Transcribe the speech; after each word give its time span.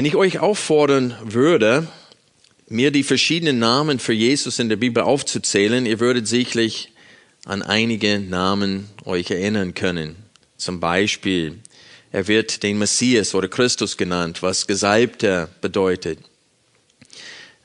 Wenn 0.00 0.06
ich 0.06 0.16
euch 0.16 0.38
auffordern 0.38 1.14
würde, 1.24 1.86
mir 2.68 2.90
die 2.90 3.02
verschiedenen 3.02 3.58
Namen 3.58 3.98
für 3.98 4.14
Jesus 4.14 4.58
in 4.58 4.70
der 4.70 4.76
Bibel 4.76 5.02
aufzuzählen, 5.02 5.84
ihr 5.84 6.00
würdet 6.00 6.26
sicherlich 6.26 6.94
an 7.44 7.60
einige 7.60 8.18
Namen 8.18 8.88
euch 9.04 9.30
erinnern 9.30 9.74
können. 9.74 10.16
Zum 10.56 10.80
Beispiel, 10.80 11.58
er 12.12 12.28
wird 12.28 12.62
den 12.62 12.78
Messias 12.78 13.34
oder 13.34 13.48
Christus 13.48 13.98
genannt, 13.98 14.42
was 14.42 14.66
Gesalbter 14.66 15.50
bedeutet. 15.60 16.18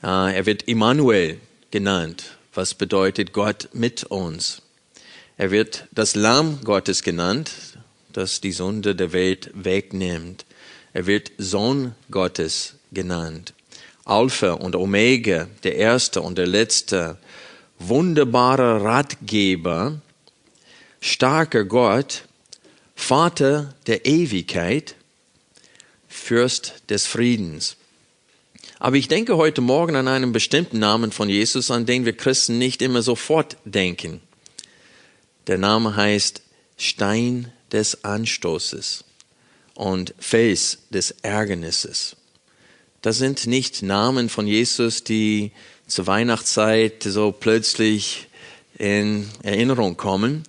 Äh, 0.03 0.35
er 0.35 0.45
wird 0.45 0.63
Immanuel 0.63 1.39
genannt, 1.71 2.35
was 2.53 2.73
bedeutet 2.73 3.31
Gott 3.31 3.69
mit 3.71 4.03
uns. 4.03 4.61
Er 5.37 5.51
wird 5.51 5.87
das 5.93 6.15
Lamm 6.15 6.59
Gottes 6.65 7.01
genannt, 7.01 7.51
das 8.11 8.41
die 8.41 8.51
Sünde 8.51 8.93
der 8.93 9.13
Welt 9.13 9.51
wegnimmt. 9.53 10.43
Er 10.95 11.07
wird 11.07 11.33
Sohn 11.37 11.93
Gottes 12.09 12.75
genannt. 12.93 13.53
Alpha 14.05 14.53
und 14.53 14.77
Omega, 14.77 15.49
der 15.65 15.75
Erste 15.75 16.21
und 16.21 16.37
der 16.37 16.47
Letzte, 16.47 17.17
wunderbarer 17.79 18.81
Ratgeber, 18.81 19.99
starker 21.01 21.65
Gott, 21.65 22.23
Vater 22.95 23.75
der 23.87 24.05
Ewigkeit, 24.05 24.95
Fürst 26.07 26.75
des 26.87 27.05
Friedens. 27.05 27.75
Aber 28.79 28.95
ich 28.95 29.09
denke 29.09 29.35
heute 29.35 29.59
Morgen 29.59 29.97
an 29.97 30.07
einen 30.07 30.31
bestimmten 30.31 30.79
Namen 30.79 31.11
von 31.11 31.27
Jesus, 31.27 31.71
an 31.71 31.85
den 31.85 32.05
wir 32.05 32.15
Christen 32.15 32.57
nicht 32.57 32.81
immer 32.81 33.01
sofort 33.01 33.57
denken. 33.65 34.21
Der 35.47 35.57
Name 35.57 35.97
heißt 35.97 36.41
Stein 36.77 37.51
des 37.73 38.05
Anstoßes 38.05 39.03
und 39.75 40.15
Fels 40.17 40.79
des 40.89 41.11
Ärgernisses. 41.21 42.15
Das 43.01 43.19
sind 43.19 43.45
nicht 43.45 43.83
Namen 43.83 44.29
von 44.29 44.47
Jesus, 44.47 45.03
die 45.03 45.51
zur 45.85 46.07
Weihnachtszeit 46.07 47.03
so 47.03 47.31
plötzlich 47.31 48.27
in 48.79 49.29
Erinnerung 49.43 49.95
kommen, 49.95 50.43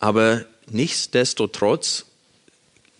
aber 0.00 0.44
nichtsdestotrotz 0.68 2.06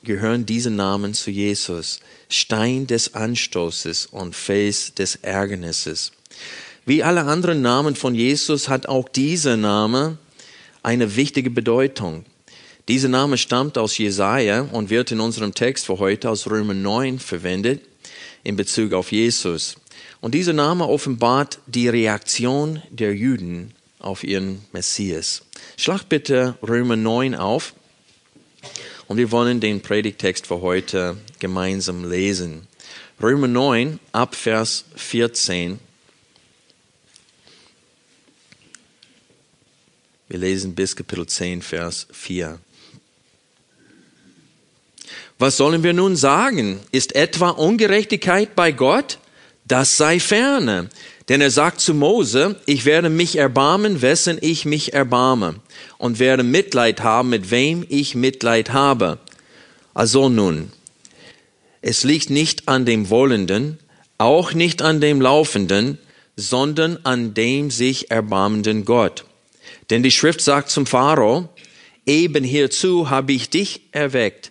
gehören 0.03 0.47
diese 0.47 0.71
Namen 0.71 1.15
zu 1.15 1.31
Jesus. 1.31 2.01
Stein 2.29 2.87
des 2.87 3.15
Anstoßes 3.15 4.07
und 4.07 4.37
Fels 4.37 4.95
des 4.95 5.17
Ärgernisses. 5.17 6.13
Wie 6.87 7.03
alle 7.03 7.25
anderen 7.25 7.61
Namen 7.61 7.97
von 7.97 8.15
Jesus 8.15 8.69
hat 8.69 8.87
auch 8.87 9.09
dieser 9.09 9.57
Name 9.57 10.19
eine 10.83 11.17
wichtige 11.17 11.51
Bedeutung. 11.51 12.25
Dieser 12.91 13.07
Name 13.07 13.39
stammt 13.39 13.79
aus 13.79 13.99
Jesaja 13.99 14.63
und 14.63 14.91
wird 14.91 15.13
in 15.13 15.21
unserem 15.21 15.55
Text 15.55 15.87
für 15.87 16.01
heute 16.01 16.29
aus 16.29 16.51
Römer 16.51 16.75
9 16.75 17.21
verwendet 17.21 17.83
in 18.43 18.57
Bezug 18.57 18.95
auf 18.95 19.13
Jesus. 19.13 19.77
Und 20.21 20.35
dieser 20.35 20.55
Name 20.55 20.89
offenbart 20.89 21.61
die 21.69 21.89
Reaktion 21.89 22.83
der 22.91 23.15
Juden 23.15 23.75
auf 24.01 24.25
ihren 24.25 24.65
Messias. 24.73 25.43
Schlag 25.77 26.09
bitte 26.09 26.59
Römer 26.67 26.97
9 26.97 27.37
auf 27.37 27.75
und 29.07 29.19
wir 29.19 29.31
wollen 29.31 29.61
den 29.61 29.83
Predigtext 29.83 30.49
für 30.49 30.61
heute 30.61 31.17
gemeinsam 31.39 32.11
lesen. 32.11 32.67
Römer 33.23 33.47
9 33.47 34.01
ab 34.11 34.35
Vers 34.35 34.85
14 34.97 35.79
Wir 40.27 40.41
lesen 40.41 40.75
bis 40.75 40.97
Kapitel 40.97 41.27
10, 41.27 41.63
Vers 41.63 42.09
4. 42.11 42.59
Was 45.41 45.57
sollen 45.57 45.83
wir 45.83 45.95
nun 45.95 46.17
sagen? 46.17 46.81
Ist 46.93 47.17
etwa 47.17 47.49
Ungerechtigkeit 47.49 48.55
bei 48.55 48.73
Gott? 48.73 49.17
Das 49.67 49.97
sei 49.97 50.21
ferne. 50.21 50.91
Denn 51.31 51.41
er 51.41 51.51
sagt 51.51 51.81
zu 51.81 51.95
Mose, 51.95 52.57
ich 52.67 52.85
werde 52.85 53.09
mich 53.09 53.37
erbarmen, 53.37 54.03
wessen 54.03 54.37
ich 54.43 54.67
mich 54.67 54.93
erbarme, 54.93 55.55
und 55.97 56.19
werde 56.19 56.43
Mitleid 56.43 57.01
haben, 57.01 57.31
mit 57.31 57.51
wem 57.51 57.87
ich 57.89 58.15
Mitleid 58.15 58.75
habe. 58.75 59.19
Also 59.95 60.29
nun, 60.29 60.73
es 61.81 62.05
liegt 62.05 62.29
nicht 62.29 62.69
an 62.69 62.85
dem 62.85 63.09
Wollenden, 63.09 63.79
auch 64.19 64.53
nicht 64.53 64.83
an 64.83 65.01
dem 65.01 65.23
Laufenden, 65.23 65.97
sondern 66.37 66.99
an 67.05 67.33
dem 67.33 67.71
sich 67.71 68.11
erbarmenden 68.11 68.85
Gott. 68.85 69.25
Denn 69.89 70.03
die 70.03 70.11
Schrift 70.11 70.43
sagt 70.43 70.69
zum 70.69 70.85
Pharao, 70.85 71.49
eben 72.05 72.45
hierzu 72.45 73.09
habe 73.09 73.33
ich 73.33 73.49
dich 73.49 73.81
erweckt, 73.93 74.50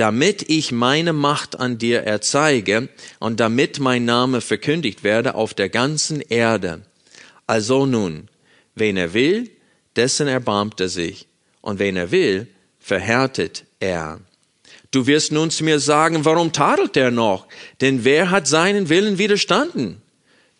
damit 0.00 0.48
ich 0.48 0.72
meine 0.72 1.12
Macht 1.12 1.60
an 1.60 1.76
dir 1.76 2.04
erzeige 2.04 2.88
und 3.18 3.38
damit 3.38 3.80
mein 3.80 4.06
Name 4.06 4.40
verkündigt 4.40 5.04
werde 5.04 5.34
auf 5.34 5.52
der 5.52 5.68
ganzen 5.68 6.22
Erde. 6.22 6.80
Also 7.46 7.84
nun, 7.84 8.28
wen 8.74 8.96
er 8.96 9.12
will, 9.12 9.50
dessen 9.96 10.26
erbarmt 10.26 10.80
er 10.80 10.88
sich, 10.88 11.26
und 11.60 11.78
wen 11.78 11.98
er 11.98 12.10
will, 12.10 12.46
verhärtet 12.78 13.66
er. 13.78 14.20
Du 14.90 15.06
wirst 15.06 15.32
nun 15.32 15.50
zu 15.50 15.64
mir 15.64 15.80
sagen, 15.80 16.24
warum 16.24 16.50
tadelt 16.50 16.96
er 16.96 17.10
noch? 17.10 17.46
Denn 17.82 18.02
wer 18.02 18.30
hat 18.30 18.48
seinen 18.48 18.88
Willen 18.88 19.18
widerstanden? 19.18 20.00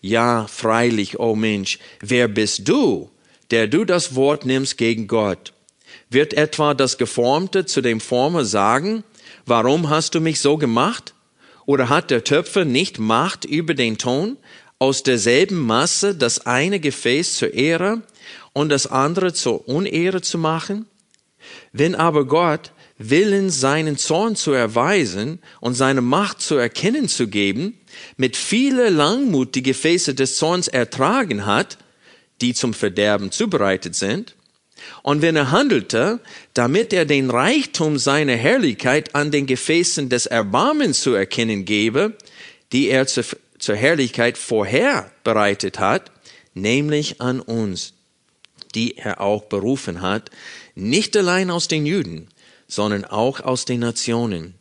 Ja, 0.03 0.49
freilich, 0.49 1.19
o 1.19 1.31
oh 1.31 1.35
Mensch, 1.35 1.79
wer 2.01 2.29
bist 2.29 2.69
du, 2.69 3.09
der 3.51 3.69
du 3.69 3.87
das 3.87 4.15
Wort 4.15 4.45
nimmst 4.45 4.77
gegen 4.77 5.07
Gott? 5.07 5.55
Wird 6.11 6.35
etwa 6.35 6.75
das 6.75 6.99
Geformte 6.99 7.65
zu 7.65 7.81
dem 7.81 8.01
Former 8.01 8.45
sagen, 8.45 9.03
warum 9.47 9.89
hast 9.89 10.15
du 10.15 10.21
mich 10.21 10.41
so 10.41 10.57
gemacht? 10.57 11.15
Oder 11.67 11.89
hat 11.89 12.11
der 12.11 12.25
Töpfer 12.25 12.65
nicht 12.65 12.99
Macht 12.99 13.45
über 13.45 13.75
den 13.75 13.99
Ton, 13.99 14.37
aus 14.79 15.03
derselben 15.03 15.59
Masse 15.59 16.15
das 16.15 16.47
eine 16.47 16.81
Gefäß 16.81 17.37
zur 17.37 17.53
Ehre 17.55 18.03
und 18.53 18.71
das 18.71 18.87
andere 18.87 19.33
zur 19.33 19.69
Unehre 19.69 20.23
zu 20.23 20.39
machen? 20.39 20.87
Wenn 21.73 21.95
aber 21.95 22.27
Gott 22.27 22.73
Willen 23.03 23.49
seinen 23.49 23.97
Zorn 23.97 24.37
zu 24.37 24.53
erweisen 24.53 25.39
und 25.61 25.73
seine 25.73 26.03
Macht 26.03 26.43
zu 26.43 26.57
erkennen 26.57 27.09
zu 27.09 27.29
geben, 27.29 27.81
mit 28.19 28.37
viele 28.37 28.91
Langmut 28.91 29.55
die 29.55 29.63
Gefäße 29.63 30.15
des 30.15 30.37
Zorns 30.37 30.69
ertragen 30.69 31.47
hat, 31.47 31.79
die 32.43 32.53
zum 32.53 32.75
Verderben 32.75 33.31
zubereitet 33.31 33.95
sind, 33.95 34.35
und 35.03 35.23
wenn 35.23 35.37
er 35.37 35.51
handelte, 35.51 36.21
damit 36.55 36.93
er 36.93 37.05
den 37.05 37.31
Reichtum 37.31 37.99
seiner 37.99 38.37
Herrlichkeit 38.37 39.15
an 39.15 39.31
den 39.31 39.47
Gefäßen 39.47 40.09
des 40.09 40.27
Erbarmens 40.27 41.01
zu 41.01 41.15
erkennen 41.15 41.65
gebe, 41.65 42.17
die 42.73 42.89
er 42.89 43.07
zur, 43.07 43.25
zur 43.59 43.77
Herrlichkeit 43.77 44.39
vorher 44.39 45.11
bereitet 45.25 45.79
hat, 45.79 46.11
nämlich 46.55 47.21
an 47.21 47.41
uns, 47.41 47.95
die 48.75 48.99
er 48.99 49.21
auch 49.21 49.45
berufen 49.45 50.01
hat, 50.01 50.31
nicht 50.75 51.17
allein 51.17 51.51
aus 51.51 51.69
den 51.69 51.87
Juden, 51.87 52.29
sondern 52.69 53.05
auch 53.05 53.41
aus 53.41 53.65
den 53.65 53.81
Nationen. 53.81 54.55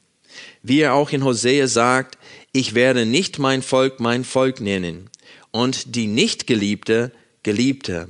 Wie 0.64 0.82
er 0.82 0.94
auch 0.94 1.12
in 1.12 1.24
Hosea 1.24 1.68
sagt, 1.68 2.18
ich 2.52 2.74
werde 2.74 3.06
nicht 3.06 3.40
mein 3.40 3.62
Volk 3.62 4.00
mein 4.00 4.24
Volk 4.24 4.62
nennen 4.62 5.10
und 5.52 5.96
die 5.96 6.08
Nichtgeliebte 6.08 7.12
Geliebte. 7.44 8.10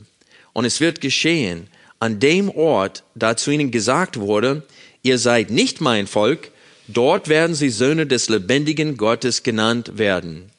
Und 0.54 0.66
es 0.66 0.80
wird 0.80 1.02
geschehen, 1.02 1.68
an 2.00 2.20
dem 2.20 2.50
Ort, 2.50 3.04
da 3.16 3.36
zu 3.36 3.52
ihnen 3.52 3.72
gesagt 3.72 4.20
wurde, 4.20 4.64
ihr 5.04 5.18
seid 5.18 5.52
nicht 5.52 5.82
mein 5.82 6.08
Volk, 6.08 6.52
dort 6.88 7.28
werden 7.28 7.56
sie 7.56 7.70
Söhne 7.70 8.08
des 8.08 8.30
lebendigen 8.30 8.98
Gottes 8.98 9.44
genannt 9.44 9.98
werden. 9.98 10.50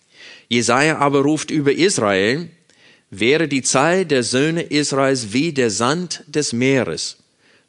Jesaja 0.48 0.98
aber 0.98 1.22
ruft 1.22 1.50
über 1.50 1.72
Israel, 1.72 2.50
wäre 3.10 3.48
die 3.48 3.62
Zahl 3.62 4.04
der 4.04 4.22
Söhne 4.22 4.62
Israels 4.62 5.32
wie 5.32 5.52
der 5.52 5.70
Sand 5.70 6.25
des 6.26 6.52
Meeres, 6.52 7.16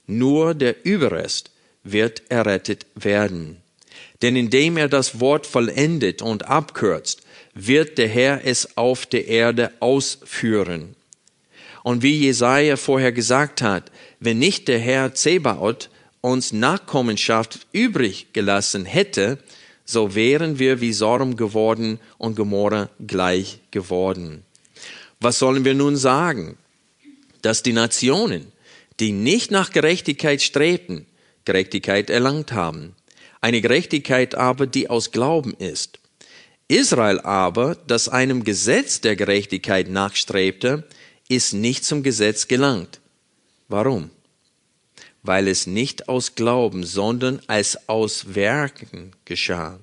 nur 0.08 0.54
der 0.54 0.86
Überrest 0.86 1.52
wird 1.84 2.24
errettet 2.30 2.86
werden. 2.96 3.58
Denn 4.22 4.36
indem 4.36 4.78
er 4.78 4.88
das 4.88 5.20
Wort 5.20 5.48
vollendet 5.48 6.22
und 6.22 6.48
abkürzt, 6.48 7.22
wird 7.54 7.98
der 7.98 8.08
Herr 8.08 8.42
es 8.46 8.78
auf 8.78 9.06
der 9.06 9.28
Erde 9.28 9.72
ausführen. 9.80 10.96
Und 11.84 12.04
wie 12.04 12.18
Jesaja 12.18 12.78
vorher 12.78 13.12
gesagt 13.12 13.62
hat, 13.62 13.92
wenn 14.20 14.40
nicht 14.40 14.68
der 14.68 14.80
Herr 14.80 15.14
Zebaoth 15.14 15.90
uns 16.22 16.54
Nachkommenschaft 16.54 17.68
übrig 17.72 18.28
gelassen 18.34 18.86
hätte, 18.86 19.40
so 19.86 20.16
wären 20.16 20.60
wir 20.60 20.80
wie 20.80 20.94
Sodom 20.94 21.36
geworden 21.36 22.00
und 22.18 22.36
Gomorra 22.36 22.90
gleich 23.06 23.60
geworden. 23.72 24.44
Was 25.20 25.40
sollen 25.40 25.66
wir 25.66 25.74
nun 25.74 25.98
sagen? 25.98 26.58
Dass 27.42 27.64
die 27.64 27.74
Nationen, 27.74 28.52
die 29.00 29.12
nicht 29.12 29.52
nach 29.52 29.72
Gerechtigkeit 29.72 30.42
strebten, 30.42 31.08
Gerechtigkeit 31.46 32.10
erlangt 32.10 32.52
haben. 32.52 32.96
Eine 33.42 33.62
Gerechtigkeit 33.62 34.36
aber, 34.36 34.68
die 34.68 34.90
aus 34.90 35.12
Glauben 35.12 35.56
ist. 35.56 36.00
Israel 36.68 37.20
aber, 37.20 37.76
das 37.88 38.08
einem 38.08 38.44
Gesetz 38.44 39.02
der 39.02 39.16
Gerechtigkeit 39.16 39.90
nachstrebte, 39.90 40.88
ist 41.32 41.54
nicht 41.54 41.86
zum 41.86 42.04
Gesetz 42.04 42.48
gelangt. 42.48 43.00
Warum? 43.70 44.10
Weil 45.24 45.48
es 45.48 45.66
nicht 45.66 46.10
aus 46.10 46.36
Glauben, 46.36 46.84
sondern 46.84 47.42
als 47.48 47.88
aus 47.88 48.36
Werken 48.36 49.14
geschah. 49.24 49.80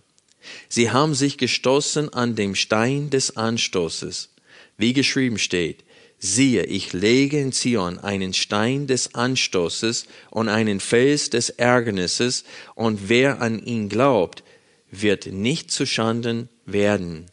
Sie 0.68 0.90
haben 0.90 1.14
sich 1.14 1.38
gestoßen 1.38 2.12
an 2.12 2.34
dem 2.36 2.54
Stein 2.54 3.08
des 3.10 3.36
Anstoßes, 3.36 4.30
wie 4.76 4.92
geschrieben 4.92 5.38
steht, 5.38 5.84
siehe, 6.18 6.64
ich 6.64 6.92
lege 6.92 7.40
in 7.40 7.52
Zion 7.52 7.98
einen 7.98 8.34
Stein 8.34 8.86
des 8.86 9.14
Anstoßes 9.14 10.06
und 10.30 10.48
einen 10.48 10.80
Fels 10.80 11.30
des 11.30 11.48
Ärgernisses, 11.50 12.44
und 12.74 13.08
wer 13.08 13.40
an 13.40 13.58
ihn 13.64 13.88
glaubt, 13.88 14.42
wird 14.90 15.26
nicht 15.26 15.70
zu 15.70 15.86
Schanden 15.86 16.48
werden. 16.66 17.26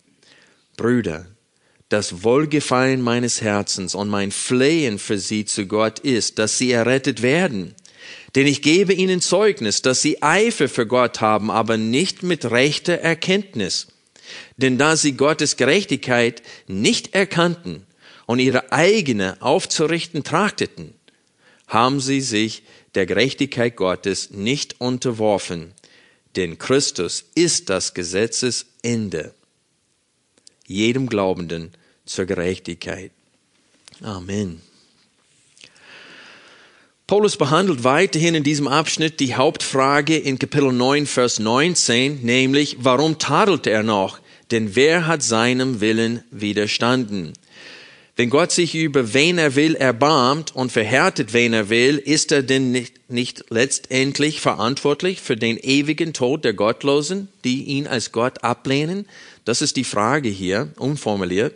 Brüder, 0.77 1.25
das 1.89 2.23
Wohlgefallen 2.23 3.01
meines 3.01 3.41
Herzens 3.41 3.93
und 3.93 4.09
mein 4.09 4.31
Flehen 4.31 4.97
für 4.97 5.19
sie 5.19 5.45
zu 5.45 5.67
Gott 5.67 5.99
ist, 5.99 6.39
dass 6.39 6.57
sie 6.57 6.71
errettet 6.71 7.21
werden. 7.21 7.75
Denn 8.33 8.47
ich 8.47 8.61
gebe 8.61 8.93
ihnen 8.93 9.21
Zeugnis, 9.21 9.81
dass 9.81 10.01
sie 10.01 10.21
Eifer 10.21 10.67
für 10.67 10.87
Gott 10.87 11.21
haben, 11.21 11.51
aber 11.51 11.77
nicht 11.77 12.23
mit 12.23 12.45
rechter 12.51 12.95
Erkenntnis. 12.95 13.87
Denn 14.57 14.77
da 14.77 14.97
sie 14.97 15.13
Gottes 15.13 15.57
Gerechtigkeit 15.57 16.41
nicht 16.67 17.13
erkannten 17.13 17.85
und 18.25 18.39
ihre 18.39 18.71
eigene 18.71 19.41
aufzurichten 19.41 20.23
trachteten, 20.23 20.93
haben 21.67 21.99
sie 21.99 22.21
sich 22.21 22.63
der 22.95 23.05
Gerechtigkeit 23.05 23.75
Gottes 23.75 24.31
nicht 24.31 24.81
unterworfen. 24.81 25.73
Denn 26.35 26.57
Christus 26.57 27.25
ist 27.35 27.69
das 27.69 27.93
Gesetzesende 27.93 29.33
jedem 30.67 31.07
Glaubenden 31.07 31.71
zur 32.05 32.25
Gerechtigkeit. 32.25 33.11
Amen. 34.01 34.61
Paulus 37.07 37.37
behandelt 37.37 37.83
weiterhin 37.83 38.33
in 38.33 38.43
diesem 38.43 38.67
Abschnitt 38.67 39.19
die 39.19 39.35
Hauptfrage 39.35 40.17
in 40.17 40.39
Kapitel 40.39 40.71
9, 40.71 41.05
Vers 41.05 41.37
19, 41.37 42.23
nämlich, 42.23 42.77
warum 42.79 43.19
tadelt 43.19 43.67
er 43.67 43.83
noch? 43.83 44.19
Denn 44.49 44.75
wer 44.75 45.05
hat 45.05 45.21
seinem 45.21 45.81
Willen 45.81 46.23
widerstanden? 46.31 47.33
Wenn 48.17 48.29
Gott 48.29 48.53
sich 48.53 48.75
über 48.75 49.13
wen 49.13 49.37
er 49.37 49.55
will 49.55 49.75
erbarmt 49.75 50.55
und 50.55 50.71
verhärtet 50.71 51.33
wen 51.33 51.51
er 51.51 51.69
will, 51.69 51.97
ist 51.97 52.31
er 52.31 52.43
denn 52.43 52.71
nicht, 52.71 53.09
nicht 53.09 53.45
letztendlich 53.49 54.39
verantwortlich 54.39 55.19
für 55.19 55.35
den 55.35 55.57
ewigen 55.57 56.13
Tod 56.13 56.45
der 56.45 56.53
Gottlosen, 56.53 57.27
die 57.43 57.63
ihn 57.63 57.87
als 57.87 58.13
Gott 58.13 58.41
ablehnen? 58.41 59.05
Das 59.43 59.61
ist 59.61 59.75
die 59.75 59.83
Frage 59.83 60.29
hier, 60.29 60.71
umformuliert. 60.77 61.55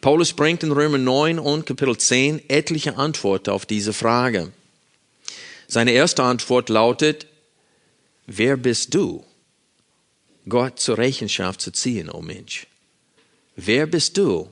Paulus 0.00 0.32
bringt 0.34 0.62
in 0.62 0.70
Römer 0.70 0.98
9 0.98 1.40
und 1.40 1.66
Kapitel 1.66 1.96
10 1.96 2.48
etliche 2.48 2.96
Antworten 2.96 3.50
auf 3.50 3.66
diese 3.66 3.92
Frage. 3.92 4.52
Seine 5.66 5.90
erste 5.90 6.22
Antwort 6.22 6.68
lautet, 6.68 7.26
wer 8.26 8.56
bist 8.56 8.94
du, 8.94 9.24
Gott 10.48 10.78
zur 10.78 10.96
Rechenschaft 10.96 11.60
zu 11.60 11.72
ziehen, 11.72 12.08
o 12.08 12.18
oh 12.18 12.22
Mensch? 12.22 12.68
Wer 13.56 13.86
bist 13.86 14.16
du, 14.16 14.48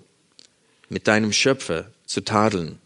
mit 0.88 1.08
deinem 1.08 1.32
Schöpfer 1.32 1.86
zu 2.06 2.22
tadeln? 2.22 2.78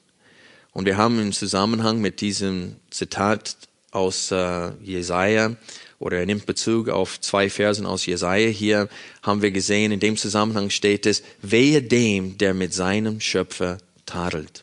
Und 0.73 0.87
wir 0.87 0.97
haben 0.97 1.19
im 1.21 1.33
Zusammenhang 1.33 2.01
mit 2.01 2.21
diesem 2.21 2.77
Zitat 2.91 3.57
aus 3.91 4.31
äh, 4.31 4.71
Jesaja 4.83 5.57
oder 5.99 6.19
er 6.19 6.27
nimmt 6.27 6.47
Bezug 6.47 6.89
auf 6.89 7.21
zwei 7.21 7.51
Versen 7.51 7.87
aus 7.87 8.07
Jesaja. 8.07 8.49
Hier 8.49 8.89
haben 9.23 9.43
wir 9.43 9.51
gesehen, 9.51 9.93
in 9.93 10.01
dem 10.01 10.17
Zusammenhang 10.17 10.71
steht 10.71 11.07
es, 11.07 11.23
wehe 11.43 11.83
dem, 11.83 12.39
der 12.39 12.55
mit 12.55 12.73
seinem 12.73 13.21
Schöpfer 13.21 13.79
tadelt. 14.07 14.63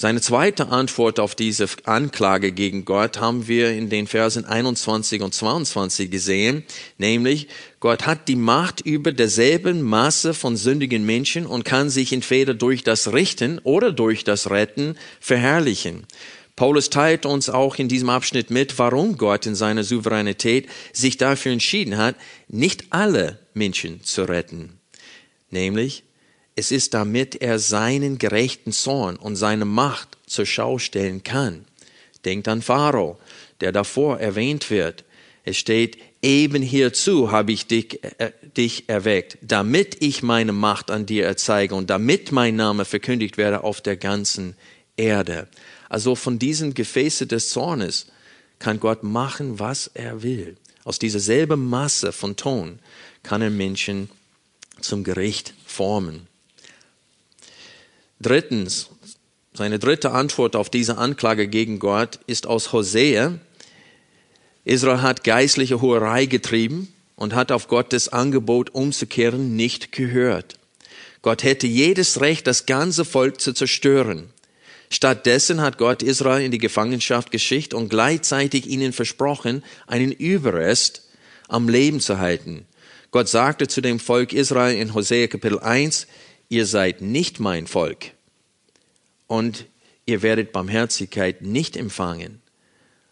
Seine 0.00 0.20
zweite 0.20 0.68
Antwort 0.68 1.18
auf 1.18 1.34
diese 1.34 1.66
Anklage 1.82 2.52
gegen 2.52 2.84
Gott 2.84 3.18
haben 3.18 3.48
wir 3.48 3.72
in 3.72 3.90
den 3.90 4.06
Versen 4.06 4.44
21 4.44 5.22
und 5.22 5.34
22 5.34 6.08
gesehen, 6.08 6.62
nämlich 6.98 7.48
Gott 7.80 8.06
hat 8.06 8.28
die 8.28 8.36
Macht 8.36 8.80
über 8.80 9.10
derselben 9.10 9.82
Masse 9.82 10.34
von 10.34 10.56
sündigen 10.56 11.04
Menschen 11.04 11.46
und 11.46 11.64
kann 11.64 11.90
sich 11.90 12.12
entweder 12.12 12.54
durch 12.54 12.84
das 12.84 13.12
Richten 13.12 13.58
oder 13.64 13.90
durch 13.90 14.22
das 14.22 14.50
Retten 14.50 14.96
verherrlichen. 15.18 16.06
Paulus 16.54 16.90
teilt 16.90 17.26
uns 17.26 17.50
auch 17.50 17.74
in 17.74 17.88
diesem 17.88 18.10
Abschnitt 18.10 18.50
mit, 18.50 18.78
warum 18.78 19.18
Gott 19.18 19.46
in 19.46 19.56
seiner 19.56 19.82
Souveränität 19.82 20.68
sich 20.92 21.16
dafür 21.16 21.50
entschieden 21.50 21.96
hat, 21.96 22.14
nicht 22.46 22.84
alle 22.90 23.40
Menschen 23.52 24.04
zu 24.04 24.22
retten. 24.22 24.78
Nämlich, 25.50 26.04
es 26.58 26.72
ist 26.72 26.92
damit 26.92 27.40
er 27.40 27.60
seinen 27.60 28.18
gerechten 28.18 28.72
Zorn 28.72 29.14
und 29.14 29.36
seine 29.36 29.64
Macht 29.64 30.18
zur 30.26 30.44
Schau 30.44 30.78
stellen 30.78 31.22
kann. 31.22 31.64
Denkt 32.24 32.48
an 32.48 32.62
Pharao, 32.62 33.16
der 33.60 33.70
davor 33.70 34.18
erwähnt 34.18 34.68
wird. 34.68 35.04
Es 35.44 35.56
steht, 35.56 35.98
eben 36.20 36.60
hierzu 36.60 37.30
habe 37.30 37.52
ich 37.52 37.68
dich, 37.68 38.02
äh, 38.02 38.32
dich 38.56 38.88
erweckt, 38.88 39.38
damit 39.40 40.02
ich 40.02 40.24
meine 40.24 40.50
Macht 40.50 40.90
an 40.90 41.06
dir 41.06 41.24
erzeige 41.26 41.76
und 41.76 41.90
damit 41.90 42.32
mein 42.32 42.56
Name 42.56 42.84
verkündigt 42.84 43.38
werde 43.38 43.62
auf 43.62 43.80
der 43.80 43.96
ganzen 43.96 44.56
Erde. 44.96 45.46
Also 45.88 46.16
von 46.16 46.40
diesen 46.40 46.74
Gefäße 46.74 47.28
des 47.28 47.50
Zornes 47.50 48.08
kann 48.58 48.80
Gott 48.80 49.04
machen, 49.04 49.60
was 49.60 49.92
er 49.94 50.24
will. 50.24 50.56
Aus 50.82 50.98
dieser 50.98 51.20
selben 51.20 51.68
Masse 51.68 52.10
von 52.10 52.34
Ton 52.34 52.80
kann 53.22 53.42
er 53.42 53.50
Menschen 53.50 54.10
zum 54.80 55.04
Gericht 55.04 55.54
formen. 55.64 56.27
Drittens, 58.20 58.90
seine 59.58 59.80
dritte 59.80 60.12
Antwort 60.12 60.54
auf 60.54 60.70
diese 60.70 60.98
Anklage 60.98 61.48
gegen 61.48 61.80
Gott 61.80 62.20
ist 62.28 62.46
aus 62.46 62.72
Hosea. 62.72 63.40
Israel 64.64 65.02
hat 65.02 65.24
geistliche 65.24 65.80
Hoherei 65.80 66.26
getrieben 66.26 66.92
und 67.16 67.34
hat 67.34 67.50
auf 67.50 67.66
Gottes 67.66 68.08
Angebot 68.08 68.70
umzukehren 68.70 69.56
nicht 69.56 69.90
gehört. 69.90 70.60
Gott 71.22 71.42
hätte 71.42 71.66
jedes 71.66 72.20
Recht, 72.20 72.46
das 72.46 72.66
ganze 72.66 73.04
Volk 73.04 73.40
zu 73.40 73.52
zerstören. 73.52 74.30
Stattdessen 74.90 75.60
hat 75.60 75.76
Gott 75.76 76.04
Israel 76.04 76.44
in 76.44 76.52
die 76.52 76.58
Gefangenschaft 76.58 77.32
geschickt 77.32 77.74
und 77.74 77.88
gleichzeitig 77.88 78.68
ihnen 78.68 78.92
versprochen, 78.92 79.64
einen 79.88 80.12
Überrest 80.12 81.08
am 81.48 81.68
Leben 81.68 81.98
zu 81.98 82.18
halten. 82.18 82.64
Gott 83.10 83.28
sagte 83.28 83.66
zu 83.66 83.80
dem 83.80 83.98
Volk 83.98 84.32
Israel 84.32 84.76
in 84.76 84.94
Hosea 84.94 85.26
Kapitel 85.26 85.58
1, 85.58 86.06
ihr 86.48 86.64
seid 86.64 87.00
nicht 87.00 87.40
mein 87.40 87.66
Volk 87.66 88.12
und 89.28 89.66
ihr 90.06 90.22
werdet 90.22 90.50
Barmherzigkeit 90.50 91.42
nicht 91.42 91.76
empfangen. 91.76 92.42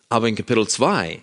Aber 0.08 0.28
in 0.28 0.34
Kapitel 0.34 0.66
2 0.66 1.22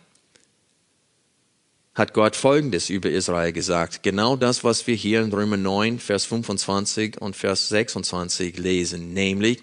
hat 1.95 2.13
Gott 2.13 2.37
Folgendes 2.37 2.89
über 2.89 3.09
Israel 3.09 3.51
gesagt. 3.51 4.01
Genau 4.01 4.37
das, 4.37 4.63
was 4.63 4.87
wir 4.87 4.95
hier 4.95 5.21
in 5.21 5.33
Römer 5.33 5.57
9, 5.57 5.99
Vers 5.99 6.25
25 6.25 7.19
und 7.19 7.35
Vers 7.35 7.67
26 7.67 8.57
lesen. 8.57 9.13
Nämlich, 9.13 9.61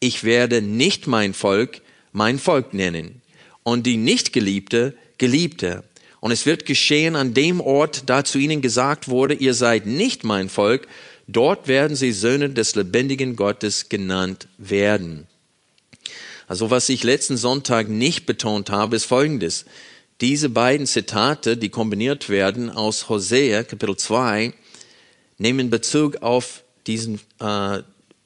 ich 0.00 0.24
werde 0.24 0.60
nicht 0.60 1.06
mein 1.06 1.32
Volk 1.32 1.80
mein 2.12 2.38
Volk 2.38 2.74
nennen 2.74 3.22
und 3.62 3.86
die 3.86 3.96
Nichtgeliebte 3.96 4.96
Geliebte. 5.18 5.84
Und 6.20 6.32
es 6.32 6.44
wird 6.44 6.66
geschehen 6.66 7.16
an 7.16 7.32
dem 7.34 7.60
Ort, 7.60 8.04
da 8.06 8.24
zu 8.24 8.38
ihnen 8.38 8.60
gesagt 8.60 9.08
wurde, 9.08 9.34
ihr 9.34 9.54
seid 9.54 9.86
nicht 9.86 10.22
mein 10.22 10.48
Volk, 10.48 10.86
dort 11.32 11.68
werden 11.68 11.96
sie 11.96 12.12
Söhne 12.12 12.50
des 12.50 12.74
lebendigen 12.74 13.36
Gottes 13.36 13.88
genannt 13.88 14.48
werden. 14.58 15.26
Also 16.46 16.70
was 16.70 16.88
ich 16.88 17.04
letzten 17.04 17.36
Sonntag 17.36 17.88
nicht 17.88 18.26
betont 18.26 18.70
habe, 18.70 18.96
ist 18.96 19.04
Folgendes. 19.04 19.66
Diese 20.20 20.48
beiden 20.48 20.86
Zitate, 20.86 21.56
die 21.56 21.68
kombiniert 21.68 22.28
werden 22.28 22.70
aus 22.70 23.08
Hosea 23.08 23.62
Kapitel 23.62 23.96
2, 23.96 24.52
nehmen 25.38 25.70
Bezug 25.70 26.22
auf 26.22 26.64
diesen, 26.86 27.20
äh, 27.38 27.82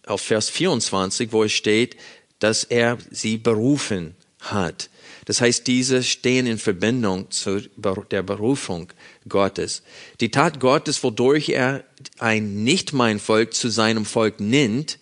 auf 0.07 0.21
Vers 0.21 0.51
24, 0.51 1.33
wo 1.33 1.45
es 1.45 1.53
steht, 1.53 1.97
dass 2.39 2.65
er 2.65 2.99
sie 3.11 3.37
berufen 3.37 4.17
hat. 4.41 4.91
Das 5.25 5.41
heißt, 5.41 5.67
diese 5.67 6.03
stehen 6.03 6.47
in 6.47 6.59
Verbindung 6.59 7.31
zu 7.31 7.63
der 8.11 8.23
Berufung 8.23 8.93
Gottes. 9.29 9.83
Die 10.21 10.31
Tat 10.31 10.61
Gottes, 10.61 11.03
wodurch 11.03 11.49
er 11.49 11.85
ein 12.19 12.63
nicht 12.63 12.93
mein 12.93 13.19
Volk 13.19 13.55
zu 13.55 13.71
seinem 13.71 14.05
Volk 14.05 14.41
nennt, 14.41 14.99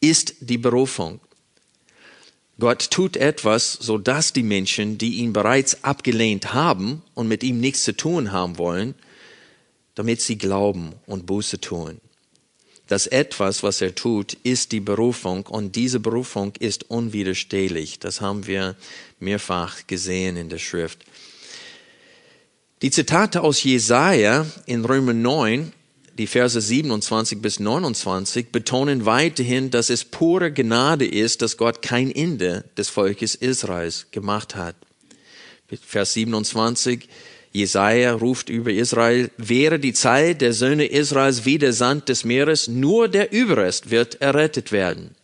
ist 0.00 0.36
die 0.40 0.58
Berufung. 0.58 1.20
Gott 2.58 2.90
tut 2.90 3.16
etwas, 3.16 3.72
so 3.72 3.96
dass 3.96 4.32
die 4.32 4.42
Menschen, 4.42 4.98
die 4.98 5.16
ihn 5.16 5.32
bereits 5.32 5.82
abgelehnt 5.82 6.52
haben 6.52 7.02
und 7.14 7.28
mit 7.28 7.42
ihm 7.42 7.58
nichts 7.58 7.84
zu 7.84 7.96
tun 7.96 8.32
haben 8.32 8.58
wollen, 8.58 8.94
damit 9.94 10.20
sie 10.20 10.38
glauben 10.38 10.94
und 11.06 11.26
Buße 11.26 11.60
tun. 11.60 12.00
Das 12.86 13.06
etwas, 13.06 13.62
was 13.62 13.80
er 13.80 13.94
tut, 13.94 14.34
ist 14.42 14.72
die 14.72 14.80
Berufung 14.80 15.46
und 15.46 15.76
diese 15.76 16.00
Berufung 16.00 16.52
ist 16.58 16.90
unwiderstehlich. 16.90 18.00
Das 18.00 18.20
haben 18.20 18.46
wir 18.46 18.74
mehrfach 19.20 19.86
gesehen 19.86 20.36
in 20.36 20.48
der 20.48 20.58
Schrift. 20.58 21.04
Die 22.82 22.90
Zitate 22.90 23.42
aus 23.42 23.62
Jesaja 23.62 24.46
in 24.66 24.84
Römer 24.84 25.12
9 25.12 25.72
die 26.20 26.26
Verse 26.26 26.60
27 26.60 27.40
bis 27.40 27.60
29 27.60 28.52
betonen 28.52 29.06
weiterhin, 29.06 29.70
dass 29.70 29.88
es 29.88 30.04
pure 30.04 30.52
Gnade 30.52 31.06
ist, 31.06 31.40
dass 31.40 31.56
Gott 31.56 31.80
kein 31.80 32.14
Ende 32.14 32.64
des 32.76 32.90
Volkes 32.90 33.34
Israels 33.34 34.08
gemacht 34.10 34.54
hat. 34.54 34.76
Vers 35.80 36.12
27, 36.12 37.08
Jesaja 37.52 38.12
ruft 38.12 38.50
über 38.50 38.70
Israel, 38.70 39.30
wäre 39.38 39.78
die 39.78 39.94
Zeit 39.94 40.42
der 40.42 40.52
Söhne 40.52 40.84
Israels 40.84 41.46
wie 41.46 41.56
der 41.56 41.72
Sand 41.72 42.10
des 42.10 42.24
Meeres, 42.24 42.68
nur 42.68 43.08
der 43.08 43.32
Überrest 43.32 43.90
wird 43.90 44.20
errettet 44.20 44.72
werden. 44.72 45.14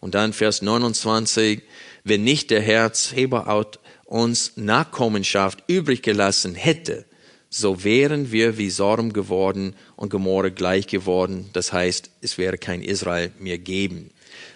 Und 0.00 0.14
dann 0.14 0.32
Vers 0.32 0.62
29, 0.62 1.60
wenn 2.04 2.24
nicht 2.24 2.50
der 2.50 2.60
Herz 2.60 3.12
Hebaut 3.14 3.78
uns 4.04 4.52
Nachkommenschaft 4.56 5.62
übrig 5.68 6.02
gelassen 6.02 6.54
hätte, 6.54 7.04
so 7.48 7.82
wären 7.82 8.30
wir 8.30 8.58
wie 8.58 8.70
Sodom 8.70 9.12
geworden 9.12 9.74
und 9.96 10.10
Gomorra 10.10 10.50
gleich 10.50 10.86
geworden. 10.86 11.50
Das 11.52 11.72
heißt, 11.72 12.10
es 12.20 12.38
wäre 12.38 12.58
kein 12.58 12.82
Israel 12.82 13.32
mehr 13.38 13.58
geben. 13.58 14.10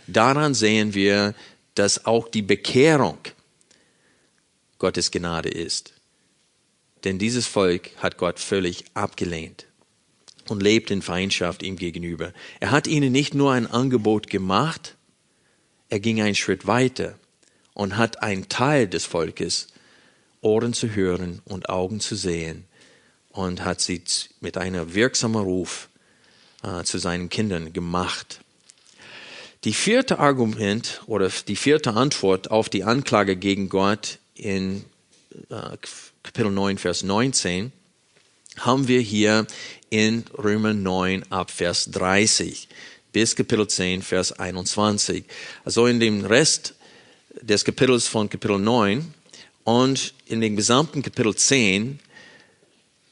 Daran 0.06 0.54
sehen 0.54 0.94
wir, 0.94 1.34
dass 1.74 2.06
auch 2.06 2.28
die 2.28 2.42
Bekehrung 2.42 3.18
Gottes 4.78 5.10
Gnade 5.10 5.48
ist. 5.48 5.92
Denn 7.02 7.18
dieses 7.18 7.46
Volk 7.46 7.90
hat 7.98 8.16
Gott 8.16 8.38
völlig 8.38 8.84
abgelehnt 8.94 9.66
und 10.48 10.62
lebt 10.62 10.90
in 10.90 11.02
Feindschaft 11.02 11.62
ihm 11.62 11.76
gegenüber. 11.76 12.32
Er 12.60 12.70
hat 12.70 12.86
ihnen 12.86 13.12
nicht 13.12 13.34
nur 13.34 13.52
ein 13.52 13.66
Angebot 13.66 14.28
gemacht, 14.28 14.96
er 15.88 16.00
ging 16.00 16.20
einen 16.22 16.34
Schritt 16.34 16.66
weiter 16.66 17.18
und 17.75 17.97
hat 17.97 18.23
einen 18.23 18.49
Teil 18.49 18.88
des 18.88 19.04
Volkes 19.04 19.69
Ohren 20.40 20.73
zu 20.73 20.95
hören 20.95 21.43
und 21.45 21.69
Augen 21.69 22.00
zu 22.00 22.16
sehen 22.16 22.64
und 23.31 23.64
hat 23.64 23.81
sie 23.81 24.02
mit 24.40 24.57
einem 24.57 24.95
wirksamen 24.95 25.43
Ruf 25.43 25.88
äh, 26.62 26.85
zu 26.85 26.99
seinen 26.99 27.28
Kindern 27.28 27.73
gemacht. 27.73 28.40
Die 29.64 29.73
vierte 29.73 30.19
Argument 30.19 31.02
oder 31.07 31.31
die 31.49 31.57
vierte 31.57 31.95
Antwort 31.95 32.50
auf 32.50 32.69
die 32.69 32.85
Anklage 32.85 33.37
gegen 33.37 33.69
Gott 33.69 34.19
in 34.35 34.85
äh, 35.50 35.76
Kapitel 36.23 36.50
9, 36.50 36.78
Vers 36.78 37.02
19 37.02 37.73
haben 38.59 38.87
wir 38.87 39.00
hier 39.00 39.47
in 39.90 40.25
Römer 40.37 40.75
9 40.75 41.25
ab 41.31 41.50
Vers 41.50 41.90
30 41.90 42.69
bis 43.12 43.35
Kapitel 43.35 43.66
10, 43.66 44.02
Vers 44.02 44.33
21. 44.33 45.25
Also 45.64 45.87
in 45.87 45.99
dem 45.99 46.25
Rest 46.25 46.75
des 47.41 47.64
Kapitels 47.64 48.07
von 48.07 48.29
Kapitel 48.29 48.59
9 48.59 49.12
und 49.64 50.14
in 50.26 50.41
dem 50.41 50.57
gesamten 50.57 51.03
Kapitel 51.03 51.35
10 51.35 51.99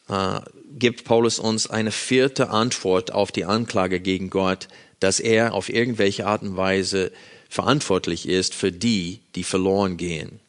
äh, 0.08 0.40
gibt 0.78 1.04
Paulus 1.04 1.38
uns 1.38 1.68
eine 1.68 1.90
vierte 1.90 2.50
Antwort 2.50 3.12
auf 3.12 3.32
die 3.32 3.44
Anklage 3.44 4.00
gegen 4.00 4.30
Gott, 4.30 4.68
dass 5.00 5.20
er 5.20 5.54
auf 5.54 5.68
irgendwelche 5.68 6.26
Art 6.26 6.42
und 6.42 6.56
Weise 6.56 7.12
verantwortlich 7.48 8.28
ist 8.28 8.54
für 8.54 8.72
die, 8.72 9.20
die 9.34 9.44
verloren 9.44 9.96
gehen. 9.96 10.40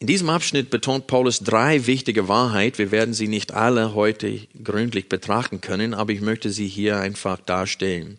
In 0.00 0.08
diesem 0.08 0.30
Abschnitt 0.30 0.70
betont 0.70 1.06
Paulus 1.06 1.40
drei 1.40 1.86
wichtige 1.86 2.26
Wahrheiten. 2.26 2.78
Wir 2.78 2.90
werden 2.90 3.14
sie 3.14 3.28
nicht 3.28 3.52
alle 3.52 3.94
heute 3.94 4.40
gründlich 4.64 5.08
betrachten 5.08 5.60
können, 5.60 5.94
aber 5.94 6.12
ich 6.12 6.20
möchte 6.20 6.50
sie 6.50 6.66
hier 6.66 6.98
einfach 6.98 7.38
darstellen. 7.38 8.18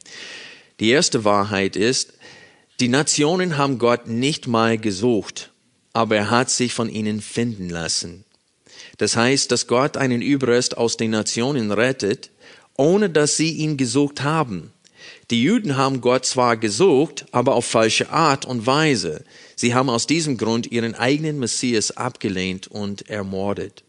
Die 0.79 0.89
erste 0.89 1.25
Wahrheit 1.25 1.75
ist, 1.75 2.13
die 2.83 2.89
Nationen 2.89 3.55
haben 3.55 3.79
Gott 3.79 4.09
nicht 4.09 4.45
mal 4.45 4.77
gesucht, 4.77 5.51
aber 5.93 6.17
er 6.17 6.29
hat 6.29 6.49
sich 6.49 6.73
von 6.73 6.89
ihnen 6.89 7.21
finden 7.21 7.69
lassen. 7.69 8.25
Das 8.97 9.15
heißt, 9.15 9.49
dass 9.53 9.67
Gott 9.67 9.95
einen 9.95 10.21
Überrest 10.21 10.75
aus 10.75 10.97
den 10.97 11.11
Nationen 11.11 11.71
rettet, 11.71 12.29
ohne 12.75 13.09
dass 13.09 13.37
sie 13.37 13.51
ihn 13.51 13.77
gesucht 13.77 14.23
haben. 14.23 14.73
Die 15.31 15.41
Juden 15.41 15.77
haben 15.77 16.01
Gott 16.01 16.25
zwar 16.25 16.57
gesucht, 16.57 17.25
aber 17.31 17.55
auf 17.55 17.65
falsche 17.65 18.09
Art 18.09 18.43
und 18.43 18.67
Weise. 18.67 19.23
Sie 19.55 19.73
haben 19.73 19.89
aus 19.89 20.05
diesem 20.05 20.35
Grund 20.35 20.69
ihren 20.69 20.93
eigenen 20.93 21.39
Messias 21.39 21.91
abgelehnt 21.91 22.67
und 22.67 23.09
ermordet. 23.09 23.85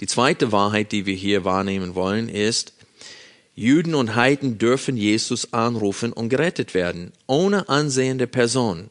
Die 0.00 0.06
zweite 0.06 0.52
Wahrheit, 0.52 0.90
die 0.90 1.04
wir 1.04 1.16
hier 1.16 1.44
wahrnehmen 1.44 1.94
wollen, 1.94 2.30
ist, 2.30 2.72
Juden 3.54 3.94
und 3.94 4.14
Heiden 4.14 4.56
dürfen 4.56 4.96
Jesus 4.96 5.52
anrufen 5.52 6.12
und 6.12 6.30
gerettet 6.30 6.72
werden, 6.72 7.12
ohne 7.26 7.68
Ansehen 7.68 8.16
der 8.16 8.26
Person. 8.26 8.88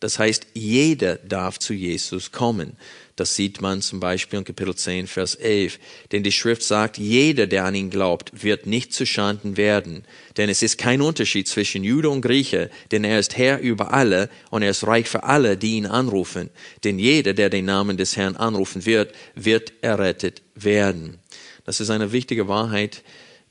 Das 0.00 0.18
heißt, 0.18 0.48
jeder 0.54 1.16
darf 1.16 1.58
zu 1.58 1.74
Jesus 1.74 2.32
kommen. 2.32 2.76
Das 3.16 3.36
sieht 3.36 3.60
man 3.60 3.82
zum 3.82 4.00
Beispiel 4.00 4.38
in 4.38 4.46
Kapitel 4.46 4.74
10, 4.74 5.06
Vers 5.06 5.34
11. 5.34 5.78
Denn 6.10 6.22
die 6.22 6.32
Schrift 6.32 6.62
sagt, 6.62 6.96
jeder, 6.96 7.46
der 7.46 7.66
an 7.66 7.74
ihn 7.74 7.90
glaubt, 7.90 8.42
wird 8.42 8.66
nicht 8.66 8.94
zu 8.94 9.04
Schanden 9.04 9.58
werden. 9.58 10.04
Denn 10.38 10.48
es 10.48 10.62
ist 10.62 10.78
kein 10.78 11.02
Unterschied 11.02 11.46
zwischen 11.46 11.84
Jude 11.84 12.08
und 12.08 12.22
Grieche, 12.22 12.70
denn 12.90 13.04
er 13.04 13.18
ist 13.18 13.36
Herr 13.36 13.60
über 13.60 13.92
alle 13.92 14.30
und 14.48 14.62
er 14.62 14.70
ist 14.70 14.86
reich 14.86 15.06
für 15.06 15.24
alle, 15.24 15.58
die 15.58 15.76
ihn 15.76 15.86
anrufen. 15.86 16.48
Denn 16.82 16.98
jeder, 16.98 17.34
der 17.34 17.50
den 17.50 17.66
Namen 17.66 17.98
des 17.98 18.16
Herrn 18.16 18.36
anrufen 18.36 18.86
wird, 18.86 19.14
wird 19.34 19.74
errettet 19.82 20.40
werden. 20.54 21.18
Das 21.66 21.78
ist 21.78 21.90
eine 21.90 22.10
wichtige 22.10 22.48
Wahrheit, 22.48 23.04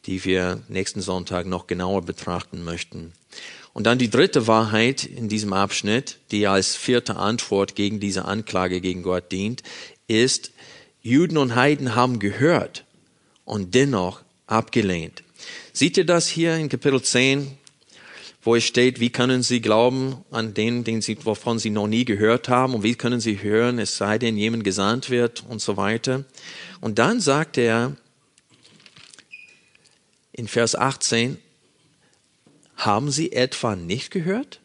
die 0.06 0.24
wir 0.26 0.62
nächsten 0.68 1.02
Sonntag 1.02 1.46
noch 1.46 1.68
genauer 1.68 2.02
betrachten 2.02 2.64
möchten. 2.64 3.14
Und 3.74 3.86
dann 3.86 4.00
die 4.00 4.10
dritte 4.10 4.48
Wahrheit 4.48 5.06
in 5.06 5.30
diesem 5.30 5.54
Abschnitt, 5.54 6.18
die 6.32 6.48
als 6.48 6.76
vierte 6.76 7.16
Antwort 7.16 7.76
gegen 7.76 8.00
diese 8.00 8.26
Anklage 8.26 8.82
gegen 8.82 9.04
Gott 9.04 9.32
dient, 9.32 9.64
ist, 10.08 10.52
Juden 11.02 11.38
und 11.38 11.56
Heiden 11.56 11.96
haben 11.96 12.20
gehört 12.20 12.86
und 13.46 13.74
dennoch 13.76 14.22
abgelehnt. 14.48 15.24
Seht 15.72 15.98
ihr 15.98 16.06
das 16.06 16.28
hier 16.28 16.56
in 16.56 16.68
Kapitel 16.68 17.02
10, 17.02 17.58
wo 18.42 18.56
es 18.56 18.64
steht, 18.64 19.00
wie 19.00 19.10
können 19.10 19.44
sie 19.44 19.62
glauben 19.62 20.18
an 20.32 20.54
den, 20.54 20.84
den 20.84 21.02
sie, 21.02 21.18
wovon 21.24 21.60
sie 21.60 21.70
noch 21.70 21.88
nie 21.88 22.06
gehört 22.06 22.50
haben 22.50 22.74
und 22.74 22.84
wie 22.84 22.96
können 22.96 23.20
sie 23.20 23.42
hören, 23.42 23.80
es 23.80 23.98
sei 23.98 24.18
denn, 24.18 24.38
jemand 24.38 24.64
gesandt 24.64 25.10
wird 25.10 25.44
und 25.48 25.62
so 25.62 25.78
weiter. 25.78 26.26
Und 26.82 27.00
dann 27.00 27.20
sagt 27.20 27.58
er 27.58 27.96
in 30.40 30.48
Vers 30.48 30.74
18, 30.74 31.38
haben 32.78 33.12
Sie 33.12 33.34
etwa 33.34 33.76
nicht 33.76 34.10
gehört? 34.10 34.62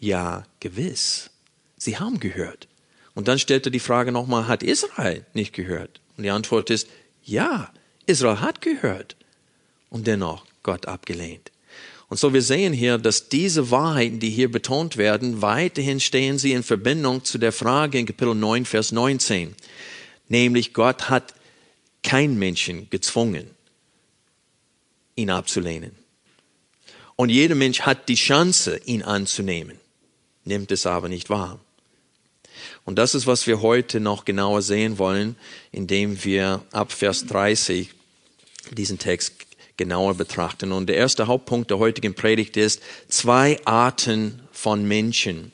Ja, 0.00 0.44
gewiss. 0.58 1.30
Sie 1.76 1.96
haben 1.98 2.18
gehört. 2.18 2.66
Und 3.14 3.28
dann 3.28 3.38
stellt 3.38 3.66
er 3.66 3.70
die 3.70 3.78
Frage 3.78 4.10
nochmal, 4.10 4.48
hat 4.48 4.64
Israel 4.64 5.24
nicht 5.32 5.52
gehört? 5.52 6.00
Und 6.16 6.24
die 6.24 6.30
Antwort 6.30 6.70
ist, 6.70 6.88
ja, 7.22 7.72
Israel 8.06 8.40
hat 8.40 8.60
gehört. 8.60 9.16
Und 9.90 10.08
dennoch 10.08 10.44
Gott 10.64 10.86
abgelehnt. 10.86 11.52
Und 12.08 12.18
so 12.18 12.34
wir 12.34 12.42
sehen 12.42 12.72
hier, 12.72 12.98
dass 12.98 13.28
diese 13.28 13.70
Wahrheiten, 13.70 14.18
die 14.18 14.30
hier 14.30 14.50
betont 14.50 14.96
werden, 14.96 15.40
weiterhin 15.40 16.00
stehen 16.00 16.38
sie 16.38 16.52
in 16.52 16.64
Verbindung 16.64 17.22
zu 17.22 17.38
der 17.38 17.52
Frage 17.52 17.98
in 17.98 18.06
Kapitel 18.06 18.34
9, 18.34 18.64
Vers 18.64 18.90
19. 18.90 19.54
Nämlich 20.28 20.74
Gott 20.74 21.08
hat 21.08 21.34
kein 22.02 22.36
Menschen 22.36 22.90
gezwungen, 22.90 23.50
ihn 25.20 25.30
abzulehnen. 25.30 25.92
Und 27.16 27.28
jeder 27.28 27.54
Mensch 27.54 27.82
hat 27.82 28.08
die 28.08 28.14
Chance, 28.14 28.80
ihn 28.86 29.02
anzunehmen, 29.02 29.78
nimmt 30.44 30.72
es 30.72 30.86
aber 30.86 31.08
nicht 31.08 31.28
wahr. 31.28 31.60
Und 32.84 32.96
das 32.96 33.14
ist, 33.14 33.26
was 33.26 33.46
wir 33.46 33.60
heute 33.60 34.00
noch 34.00 34.24
genauer 34.24 34.62
sehen 34.62 34.98
wollen, 34.98 35.36
indem 35.70 36.24
wir 36.24 36.62
ab 36.72 36.92
Vers 36.92 37.26
30 37.26 37.90
diesen 38.72 38.98
Text 38.98 39.34
genauer 39.76 40.14
betrachten. 40.14 40.72
Und 40.72 40.88
der 40.88 40.96
erste 40.96 41.26
Hauptpunkt 41.26 41.70
der 41.70 41.78
heutigen 41.78 42.14
Predigt 42.14 42.56
ist 42.56 42.82
zwei 43.08 43.58
Arten 43.64 44.40
von 44.52 44.86
Menschen. 44.86 45.52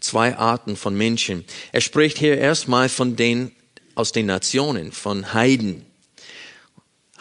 Zwei 0.00 0.36
Arten 0.36 0.76
von 0.76 0.96
Menschen. 0.96 1.44
Er 1.72 1.80
spricht 1.80 2.18
hier 2.18 2.38
erstmal 2.38 2.88
von 2.88 3.16
den 3.16 3.52
aus 3.94 4.12
den 4.12 4.26
Nationen, 4.26 4.92
von 4.92 5.34
Heiden. 5.34 5.84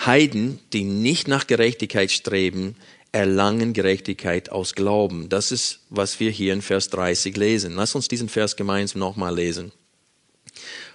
Heiden, 0.05 0.59
die 0.73 0.83
nicht 0.83 1.27
nach 1.27 1.47
Gerechtigkeit 1.47 2.11
streben, 2.11 2.75
erlangen 3.11 3.73
Gerechtigkeit 3.73 4.51
aus 4.51 4.75
Glauben. 4.75 5.29
Das 5.29 5.51
ist, 5.51 5.79
was 5.89 6.19
wir 6.19 6.31
hier 6.31 6.53
in 6.53 6.61
Vers 6.61 6.89
30 6.89 7.35
lesen. 7.35 7.75
Lass 7.75 7.95
uns 7.95 8.07
diesen 8.07 8.29
Vers 8.29 8.55
gemeinsam 8.55 8.99
nochmal 8.99 9.35
lesen. 9.35 9.71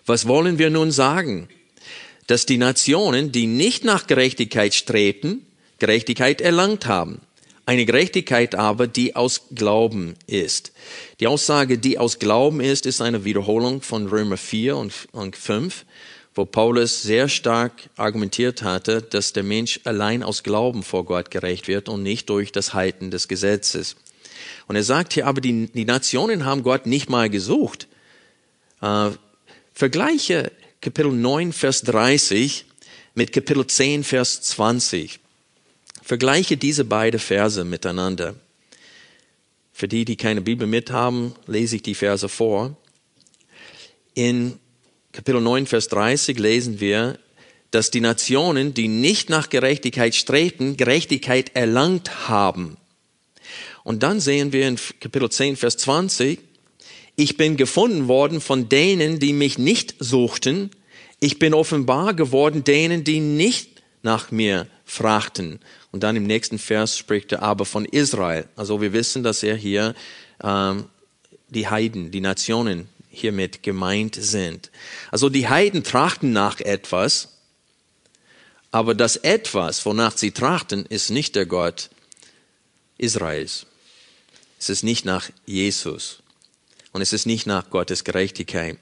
Was 0.06 0.28
wollen 0.28 0.58
wir 0.58 0.70
nun 0.70 0.90
sagen? 0.90 1.48
Dass 2.26 2.46
die 2.46 2.58
Nationen, 2.58 3.32
die 3.32 3.46
nicht 3.46 3.84
nach 3.84 4.06
Gerechtigkeit 4.06 4.74
strebten, 4.74 5.46
Gerechtigkeit 5.78 6.40
erlangt 6.40 6.86
haben. 6.86 7.20
Eine 7.66 7.86
Gerechtigkeit 7.86 8.54
aber, 8.54 8.86
die 8.86 9.16
aus 9.16 9.48
Glauben 9.54 10.16
ist. 10.26 10.72
Die 11.20 11.26
Aussage, 11.26 11.78
die 11.78 11.98
aus 11.98 12.18
Glauben 12.18 12.60
ist, 12.60 12.84
ist 12.84 13.00
eine 13.00 13.24
Wiederholung 13.24 13.80
von 13.80 14.06
Römer 14.06 14.36
4 14.36 14.76
und 14.76 15.36
5, 15.36 15.84
wo 16.34 16.44
Paulus 16.44 17.02
sehr 17.02 17.28
stark 17.28 17.90
argumentiert 17.96 18.62
hatte, 18.62 19.02
dass 19.02 19.32
der 19.32 19.44
Mensch 19.44 19.80
allein 19.84 20.22
aus 20.22 20.42
Glauben 20.42 20.82
vor 20.82 21.04
Gott 21.04 21.30
gerecht 21.30 21.68
wird 21.68 21.88
und 21.88 22.02
nicht 22.02 22.28
durch 22.28 22.50
das 22.50 22.74
Halten 22.74 23.10
des 23.10 23.28
Gesetzes. 23.28 23.96
Und 24.66 24.76
er 24.76 24.82
sagt 24.82 25.12
hier 25.12 25.26
aber, 25.26 25.40
die, 25.40 25.68
die 25.68 25.84
Nationen 25.84 26.44
haben 26.44 26.62
Gott 26.62 26.86
nicht 26.86 27.08
mal 27.08 27.30
gesucht. 27.30 27.86
Äh, 28.80 29.10
vergleiche 29.72 30.50
Kapitel 30.80 31.12
9, 31.12 31.52
Vers 31.52 31.82
30 31.82 32.66
mit 33.14 33.32
Kapitel 33.32 33.66
10, 33.66 34.02
Vers 34.02 34.42
20. 34.42 35.20
Vergleiche 36.02 36.56
diese 36.56 36.84
beiden 36.84 37.20
Verse 37.20 37.64
miteinander. 37.64 38.34
Für 39.72 39.88
die, 39.88 40.04
die 40.04 40.16
keine 40.16 40.40
Bibel 40.40 40.66
mit 40.66 40.90
haben, 40.90 41.34
lese 41.46 41.76
ich 41.76 41.82
die 41.82 41.94
Verse 41.94 42.28
vor. 42.28 42.76
In 44.14 44.58
Kapitel 45.14 45.40
9, 45.40 45.66
Vers 45.66 45.86
30 45.90 46.40
lesen 46.40 46.80
wir, 46.80 47.20
dass 47.70 47.92
die 47.92 48.00
Nationen, 48.00 48.74
die 48.74 48.88
nicht 48.88 49.30
nach 49.30 49.48
Gerechtigkeit 49.48 50.12
strebten, 50.16 50.76
Gerechtigkeit 50.76 51.52
erlangt 51.54 52.28
haben. 52.28 52.76
Und 53.84 54.02
dann 54.02 54.18
sehen 54.18 54.52
wir 54.52 54.66
in 54.66 54.76
Kapitel 54.98 55.30
10, 55.30 55.54
Vers 55.54 55.76
20, 55.76 56.40
ich 57.14 57.36
bin 57.36 57.56
gefunden 57.56 58.08
worden 58.08 58.40
von 58.40 58.68
denen, 58.68 59.20
die 59.20 59.32
mich 59.32 59.56
nicht 59.56 59.94
suchten. 60.00 60.70
Ich 61.20 61.38
bin 61.38 61.54
offenbar 61.54 62.14
geworden 62.14 62.64
denen, 62.64 63.04
die 63.04 63.20
nicht 63.20 63.84
nach 64.02 64.32
mir 64.32 64.66
fragten. 64.84 65.60
Und 65.92 66.02
dann 66.02 66.16
im 66.16 66.24
nächsten 66.24 66.58
Vers 66.58 66.98
spricht 66.98 67.30
er 67.30 67.42
aber 67.42 67.66
von 67.66 67.84
Israel. 67.84 68.48
Also 68.56 68.80
wir 68.80 68.92
wissen, 68.92 69.22
dass 69.22 69.44
er 69.44 69.54
hier 69.54 69.94
ähm, 70.42 70.86
die 71.50 71.68
Heiden, 71.68 72.10
die 72.10 72.20
Nationen 72.20 72.88
hiermit 73.14 73.62
gemeint 73.62 74.16
sind. 74.18 74.70
Also 75.10 75.28
die 75.28 75.48
Heiden 75.48 75.84
trachten 75.84 76.32
nach 76.32 76.60
etwas, 76.60 77.28
aber 78.70 78.94
das 78.94 79.16
etwas, 79.16 79.86
wonach 79.86 80.16
sie 80.16 80.32
trachten, 80.32 80.84
ist 80.86 81.10
nicht 81.10 81.36
der 81.36 81.46
Gott 81.46 81.90
Israels. 82.98 83.66
Es 84.58 84.68
ist 84.68 84.82
nicht 84.82 85.04
nach 85.04 85.30
Jesus 85.46 86.22
und 86.92 87.02
es 87.02 87.12
ist 87.12 87.26
nicht 87.26 87.46
nach 87.46 87.70
Gottes 87.70 88.04
Gerechtigkeit. 88.04 88.78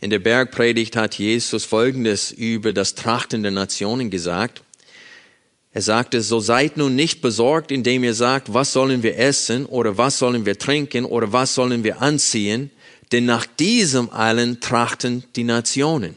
In 0.00 0.10
der 0.10 0.18
Bergpredigt 0.18 0.96
hat 0.96 1.14
Jesus 1.14 1.64
Folgendes 1.64 2.32
über 2.32 2.72
das 2.72 2.96
Trachten 2.96 3.42
der 3.42 3.52
Nationen 3.52 4.10
gesagt. 4.10 4.62
Er 5.72 5.80
sagte, 5.80 6.20
so 6.22 6.40
seid 6.40 6.76
nun 6.76 6.96
nicht 6.96 7.22
besorgt, 7.22 7.70
indem 7.70 8.04
ihr 8.04 8.14
sagt, 8.14 8.52
was 8.52 8.72
sollen 8.72 9.02
wir 9.02 9.16
essen 9.16 9.64
oder 9.64 9.96
was 9.96 10.18
sollen 10.18 10.44
wir 10.44 10.58
trinken 10.58 11.04
oder 11.04 11.32
was 11.32 11.54
sollen 11.54 11.84
wir 11.84 12.02
anziehen, 12.02 12.70
denn 13.12 13.26
nach 13.26 13.46
diesem 13.46 14.10
allen 14.10 14.60
trachten 14.60 15.24
die 15.36 15.44
Nationen. 15.44 16.16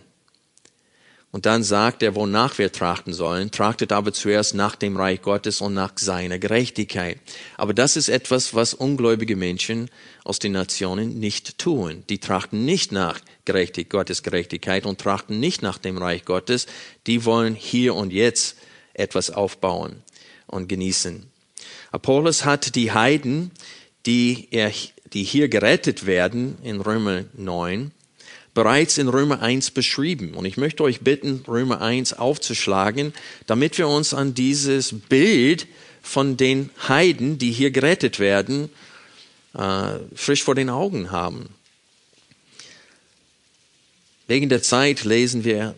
Und 1.36 1.46
dann 1.46 1.64
sagt 1.64 2.02
er, 2.02 2.16
wonach 2.16 2.58
wir 2.60 2.72
trachten 2.72 3.12
sollen, 3.12 3.52
trachtet 3.52 3.92
aber 3.92 4.14
zuerst 4.14 4.56
nach 4.56 4.78
dem 4.78 4.96
Reich 4.96 5.22
Gottes 5.22 5.60
und 5.60 5.74
nach 5.74 5.92
seiner 5.98 6.40
Gerechtigkeit. 6.40 7.20
Aber 7.58 7.74
das 7.74 7.98
ist 7.98 8.08
etwas, 8.08 8.54
was 8.54 8.74
ungläubige 8.74 9.36
Menschen 9.36 9.90
aus 10.24 10.40
den 10.40 10.54
Nationen 10.54 11.20
nicht 11.20 11.58
tun. 11.58 12.06
Die 12.08 12.20
trachten 12.20 12.64
nicht 12.64 12.94
nach 12.94 13.20
Gerechtigkeit, 13.44 13.90
Gottes 13.90 14.24
Gerechtigkeit 14.24 14.86
und 14.86 15.02
trachten 15.02 15.42
nicht 15.42 15.62
nach 15.62 15.78
dem 15.78 15.98
Reich 15.98 16.24
Gottes. 16.24 16.68
Die 17.06 17.26
wollen 17.26 17.54
hier 17.54 17.96
und 17.96 18.14
jetzt 18.14 18.56
etwas 18.94 19.30
aufbauen 19.30 20.04
und 20.48 20.70
genießen. 20.70 21.30
Apollos 21.92 22.46
hat 22.46 22.76
die 22.76 22.94
Heiden, 22.94 23.52
die, 24.06 24.48
er, 24.52 24.72
die 25.14 25.24
hier 25.24 25.50
gerettet 25.50 26.06
werden 26.06 26.58
in 26.64 26.82
Römer 26.82 27.26
9, 27.34 27.92
bereits 28.54 28.98
in 28.98 29.08
Römer 29.08 29.42
1 29.42 29.72
beschrieben. 29.72 30.34
Und 30.34 30.46
ich 30.46 30.58
möchte 30.58 30.84
euch 30.84 31.02
bitten, 31.02 31.44
Römer 31.48 31.82
1 31.82 32.14
aufzuschlagen, 32.14 33.14
damit 33.48 33.78
wir 33.78 33.88
uns 33.88 34.14
an 34.14 34.34
dieses 34.34 34.94
Bild 35.08 35.68
von 36.02 36.38
den 36.38 36.70
Heiden, 36.88 37.38
die 37.38 37.52
hier 37.52 37.72
gerettet 37.72 38.20
werden, 38.20 38.70
äh, 39.54 40.00
frisch 40.16 40.44
vor 40.44 40.56
den 40.56 40.70
Augen 40.70 41.12
haben. 41.12 41.50
Wegen 44.28 44.50
der 44.50 44.62
Zeit 44.62 45.04
lesen 45.04 45.44
wir 45.44 45.76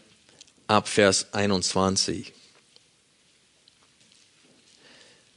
ab 0.67 0.87
Vers 0.87 1.33
21. 1.33 2.33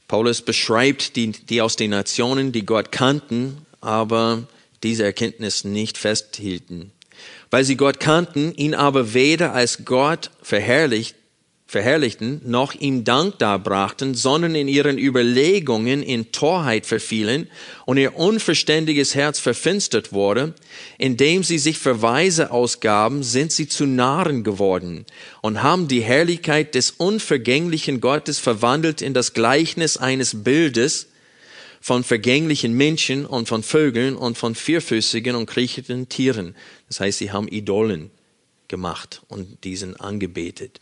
Paulus 0.07 0.41
beschreibt 0.41 1.15
die, 1.15 1.31
die 1.31 1.61
aus 1.61 1.77
den 1.77 1.91
Nationen, 1.91 2.51
die 2.51 2.65
Gott 2.65 2.91
kannten, 2.91 3.65
aber 3.81 4.43
diese 4.83 5.03
Erkenntnis 5.03 5.63
nicht 5.63 5.97
festhielten. 5.97 6.91
Weil 7.49 7.63
sie 7.65 7.75
Gott 7.75 7.99
kannten, 7.99 8.53
ihn 8.55 8.73
aber 8.73 9.13
weder 9.13 9.53
als 9.53 9.83
Gott 9.85 10.31
verherrlicht, 10.41 11.15
verherrlichten, 11.71 12.41
noch 12.43 12.73
ihm 12.73 13.05
Dank 13.05 13.39
darbrachten, 13.39 14.13
sondern 14.13 14.55
in 14.55 14.67
ihren 14.67 14.97
Überlegungen 14.97 16.03
in 16.03 16.33
Torheit 16.33 16.85
verfielen 16.85 17.49
und 17.85 17.95
ihr 17.97 18.17
unverständiges 18.17 19.15
Herz 19.15 19.39
verfinstert 19.39 20.11
wurde, 20.11 20.53
indem 20.97 21.43
sie 21.43 21.59
sich 21.59 21.77
für 21.77 22.01
Weise 22.01 22.51
ausgaben, 22.51 23.23
sind 23.23 23.53
sie 23.53 23.69
zu 23.69 23.85
Narren 23.85 24.43
geworden 24.43 25.05
und 25.39 25.63
haben 25.63 25.87
die 25.87 26.01
Herrlichkeit 26.01 26.75
des 26.75 26.91
unvergänglichen 26.91 28.01
Gottes 28.01 28.37
verwandelt 28.37 29.01
in 29.01 29.13
das 29.13 29.33
Gleichnis 29.33 29.95
eines 29.95 30.43
Bildes 30.43 31.07
von 31.81 32.03
vergänglichen 32.03 32.73
Menschen 32.73 33.25
und 33.25 33.49
von 33.49 33.63
Vögeln 33.63 34.15
und 34.15 34.37
von 34.37 34.55
vierfüßigen 34.55 35.35
und 35.35 35.47
kriechenden 35.47 36.07
Tieren. 36.07 36.55
Das 36.87 36.99
heißt, 36.99 37.17
sie 37.17 37.31
haben 37.31 37.47
Idolen 37.47 38.11
gemacht 38.67 39.23
und 39.27 39.63
diesen 39.63 39.97
angebetet. 39.97 40.79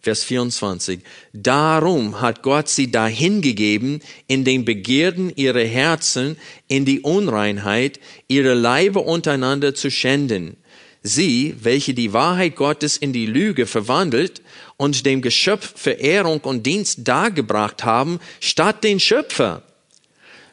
Vers 0.00 0.24
24. 0.24 1.00
Darum 1.34 2.22
hat 2.22 2.42
Gott 2.42 2.70
sie 2.70 2.90
dahingegeben, 2.90 4.00
in 4.26 4.44
den 4.44 4.64
Begierden 4.64 5.30
ihrer 5.36 5.64
Herzen, 5.64 6.38
in 6.68 6.86
die 6.86 7.00
Unreinheit, 7.00 8.00
ihre 8.26 8.54
Leibe 8.54 9.00
untereinander 9.00 9.74
zu 9.74 9.90
schänden. 9.90 10.56
Sie, 11.02 11.54
welche 11.60 11.92
die 11.92 12.14
Wahrheit 12.14 12.56
Gottes 12.56 12.96
in 12.96 13.12
die 13.12 13.26
Lüge 13.26 13.66
verwandelt 13.66 14.40
und 14.78 15.04
dem 15.04 15.20
Geschöpf 15.20 15.74
Verehrung 15.76 16.40
und 16.40 16.64
Dienst 16.64 17.06
dargebracht 17.06 17.84
haben, 17.84 18.20
statt 18.40 18.82
den 18.84 19.00
Schöpfer, 19.00 19.62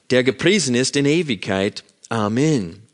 der 0.09 0.23
gepriesen 0.23 0.75
ist 0.75 0.95
in 0.95 1.05
Ewigkeit. 1.05 1.83
Amen. 2.09 2.87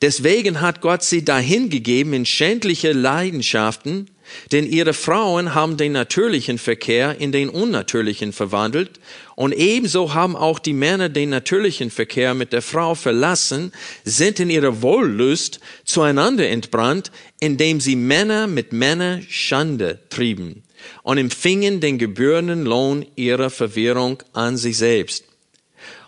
Deswegen 0.00 0.60
hat 0.60 0.80
Gott 0.80 1.02
sie 1.02 1.24
dahingegeben 1.24 2.12
in 2.12 2.24
schändliche 2.24 2.92
Leidenschaften, 2.92 4.08
denn 4.52 4.66
ihre 4.66 4.92
Frauen 4.92 5.54
haben 5.54 5.76
den 5.76 5.92
natürlichen 5.92 6.58
Verkehr 6.58 7.18
in 7.18 7.32
den 7.32 7.48
unnatürlichen 7.48 8.32
verwandelt 8.32 9.00
und 9.34 9.52
ebenso 9.52 10.14
haben 10.14 10.36
auch 10.36 10.58
die 10.58 10.72
Männer 10.74 11.08
den 11.08 11.30
natürlichen 11.30 11.90
Verkehr 11.90 12.34
mit 12.34 12.52
der 12.52 12.62
Frau 12.62 12.94
verlassen, 12.94 13.72
sind 14.04 14.38
in 14.38 14.50
ihrer 14.50 14.82
Wohllust 14.82 15.60
zueinander 15.84 16.48
entbrannt, 16.48 17.10
indem 17.40 17.80
sie 17.80 17.96
Männer 17.96 18.46
mit 18.46 18.72
Männer 18.72 19.20
Schande 19.28 19.98
trieben 20.10 20.62
und 21.02 21.18
empfingen 21.18 21.80
den 21.80 21.98
gebührenden 21.98 22.64
Lohn 22.64 23.04
ihrer 23.16 23.50
Verwirrung 23.50 24.22
an 24.32 24.56
sich 24.56 24.76
selbst. 24.76 25.27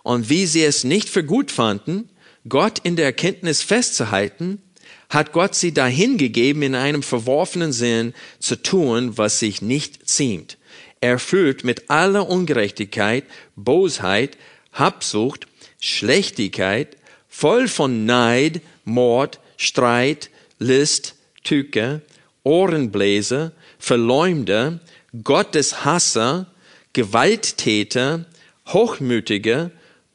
Und 0.03 0.29
wie 0.29 0.47
sie 0.47 0.65
es 0.65 0.85
nicht 0.85 1.09
für 1.09 1.25
gut 1.25 1.51
fanden, 1.51 2.09
Gott 2.49 2.79
in 2.83 2.97
der 2.97 3.07
Erkenntnis 3.07 3.63
festzuhalten, 3.63 4.63
hat 5.09 5.33
Gott 5.33 5.55
sie 5.55 5.75
dahingegeben, 5.75 6.63
in 6.63 6.75
einem 6.75 7.03
verworfenen 7.03 7.73
Sinn 7.73 8.15
zu 8.39 8.57
tun, 8.57 9.19
was 9.19 9.41
sich 9.41 9.61
nicht 9.61 10.09
ziemt. 10.09 10.57
Erfüllt 11.01 11.65
mit 11.65 11.91
aller 11.91 12.29
Ungerechtigkeit, 12.29 13.25
Bosheit, 13.57 14.37
Habsucht, 14.73 15.47
Schlechtigkeit, 15.81 16.97
voll 17.29 17.69
von 17.69 18.07
Neid, 18.07 18.61
Mord, 18.85 19.41
Streit, 19.57 20.31
List, 20.59 21.17
Tücke, 21.43 22.03
Ohrenbläser, 22.45 23.53
Verleumder, 23.79 24.81
Gotteshasser, 25.25 26.47
Gewalttäter, 26.93 28.27
Hochmütiger, 28.69 29.71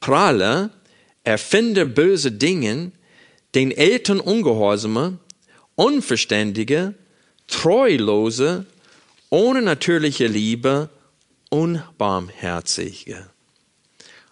Prahler, 0.06 0.70
Erfinder 1.24 1.84
böse 1.86 2.32
Dingen, 2.32 2.92
den 3.56 3.72
Eltern 3.72 4.20
Ungehorsame, 4.20 5.18
Unverständige, 5.74 6.94
Treulose, 7.48 8.68
ohne 9.32 9.64
natürliche 9.64 10.28
Liebe, 10.28 10.92
Unbarmherzige. 11.50 13.26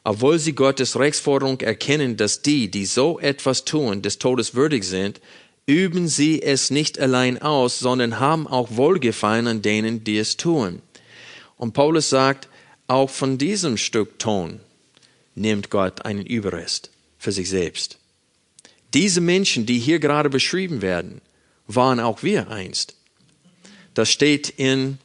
Obwohl 0.04 0.38
sie 0.38 0.54
Gottes 0.54 1.00
Rechtsforderung 1.00 1.60
erkennen, 1.62 2.18
dass 2.18 2.44
die, 2.44 2.70
die 2.70 2.86
so 2.86 3.18
etwas 3.18 3.66
tun, 3.66 4.04
des 4.04 4.20
Todes 4.20 4.54
würdig 4.54 4.84
sind, 4.84 5.22
üben 5.66 6.08
sie 6.08 6.44
es 6.44 6.70
nicht 6.70 7.00
allein 7.00 7.42
aus, 7.42 7.80
sondern 7.80 8.20
haben 8.20 8.46
auch 8.46 8.78
Wohlgefallen 8.78 9.48
an 9.48 9.64
denen, 9.64 10.04
die 10.04 10.20
es 10.20 10.38
tun. 10.38 10.84
Und 11.58 11.74
Paulus 11.74 12.12
sagt, 12.12 12.48
auch 12.86 13.10
von 13.10 13.40
diesem 13.40 13.78
Stück 13.78 14.20
Ton 14.20 14.60
nimmt 15.36 15.70
Gott 15.70 16.06
einen 16.06 16.26
Überrest 16.26 16.90
für 17.18 17.32
sich 17.32 17.50
selbst. 17.50 17.98
Diese 18.94 19.22
Menschen, 19.22 19.66
die 19.66 19.80
hier 19.80 20.00
gerade 20.00 20.30
beschrieben 20.30 20.82
werden, 20.82 21.22
waren 21.68 22.00
auch 22.00 22.24
wir 22.24 22.50
einst. 22.50 22.96
Das 23.94 24.12
steht 24.12 24.50
in 24.50 24.98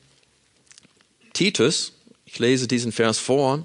Titus, 1.33 1.93
ich 2.27 2.39
lese 2.39 2.67
diesen 2.67 2.93
Vers 2.93 3.19
vor, 3.19 3.65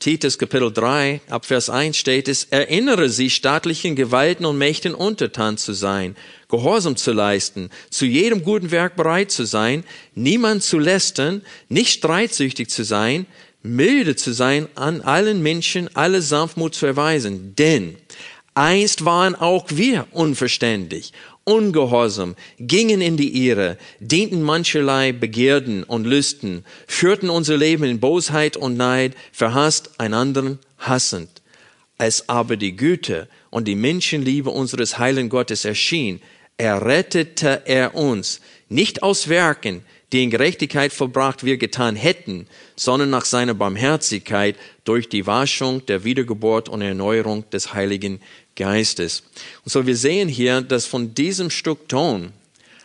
Titus 0.00 0.38
Kapitel 0.38 0.72
3, 0.72 1.22
ab 1.28 1.44
Vers 1.44 1.70
1 1.70 1.96
steht 1.96 2.28
es, 2.28 2.44
erinnere 2.44 3.08
sie 3.08 3.30
staatlichen 3.30 3.96
Gewalten 3.96 4.44
und 4.44 4.56
Mächten 4.56 4.94
untertan 4.94 5.58
zu 5.58 5.72
sein, 5.72 6.14
Gehorsam 6.48 6.96
zu 6.96 7.12
leisten, 7.12 7.68
zu 7.90 8.06
jedem 8.06 8.44
guten 8.44 8.70
Werk 8.70 8.94
bereit 8.94 9.32
zu 9.32 9.44
sein, 9.44 9.82
niemand 10.14 10.62
zu 10.62 10.78
lästern, 10.78 11.42
nicht 11.68 11.90
streitsüchtig 11.90 12.70
zu 12.70 12.84
sein, 12.84 13.26
milde 13.62 14.16
zu 14.16 14.32
sein, 14.32 14.68
an 14.74 15.00
allen 15.00 15.42
Menschen 15.42 15.88
alle 15.94 16.22
Sanftmut 16.22 16.74
zu 16.74 16.86
erweisen. 16.86 17.54
Denn 17.56 17.96
einst 18.54 19.04
waren 19.04 19.34
auch 19.34 19.66
wir 19.68 20.06
unverständig, 20.12 21.12
ungehorsam, 21.44 22.36
gingen 22.58 23.00
in 23.00 23.16
die 23.16 23.46
Irre, 23.46 23.78
dienten 24.00 24.42
mancherlei 24.42 25.12
Begierden 25.12 25.82
und 25.82 26.06
Lüsten, 26.06 26.64
führten 26.86 27.30
unser 27.30 27.56
Leben 27.56 27.84
in 27.84 28.00
Bosheit 28.00 28.56
und 28.56 28.76
Neid, 28.76 29.14
verhasst 29.32 29.98
einander 29.98 30.58
hassend. 30.78 31.30
Als 31.96 32.28
aber 32.28 32.56
die 32.56 32.76
Güte 32.76 33.28
und 33.50 33.66
die 33.66 33.74
Menschenliebe 33.74 34.50
unseres 34.50 34.98
heilen 34.98 35.28
Gottes 35.28 35.64
erschien, 35.64 36.20
errettete 36.58 37.62
er 37.64 37.94
uns, 37.94 38.40
nicht 38.68 39.02
aus 39.02 39.28
Werken, 39.28 39.82
die 40.12 40.22
in 40.22 40.30
Gerechtigkeit 40.30 40.92
vollbracht 40.92 41.44
wir 41.44 41.58
getan 41.58 41.96
hätten, 41.96 42.46
sondern 42.76 43.10
nach 43.10 43.24
seiner 43.24 43.54
Barmherzigkeit 43.54 44.56
durch 44.84 45.08
die 45.08 45.26
Waschung 45.26 45.84
der 45.86 46.04
Wiedergeburt 46.04 46.68
und 46.68 46.80
Erneuerung 46.80 47.48
des 47.50 47.74
Heiligen 47.74 48.20
Geistes. 48.56 49.22
Und 49.64 49.70
so 49.70 49.86
wir 49.86 49.96
sehen 49.96 50.28
hier, 50.28 50.62
dass 50.62 50.86
von 50.86 51.14
diesem 51.14 51.50
Stück 51.50 51.88
Ton 51.88 52.32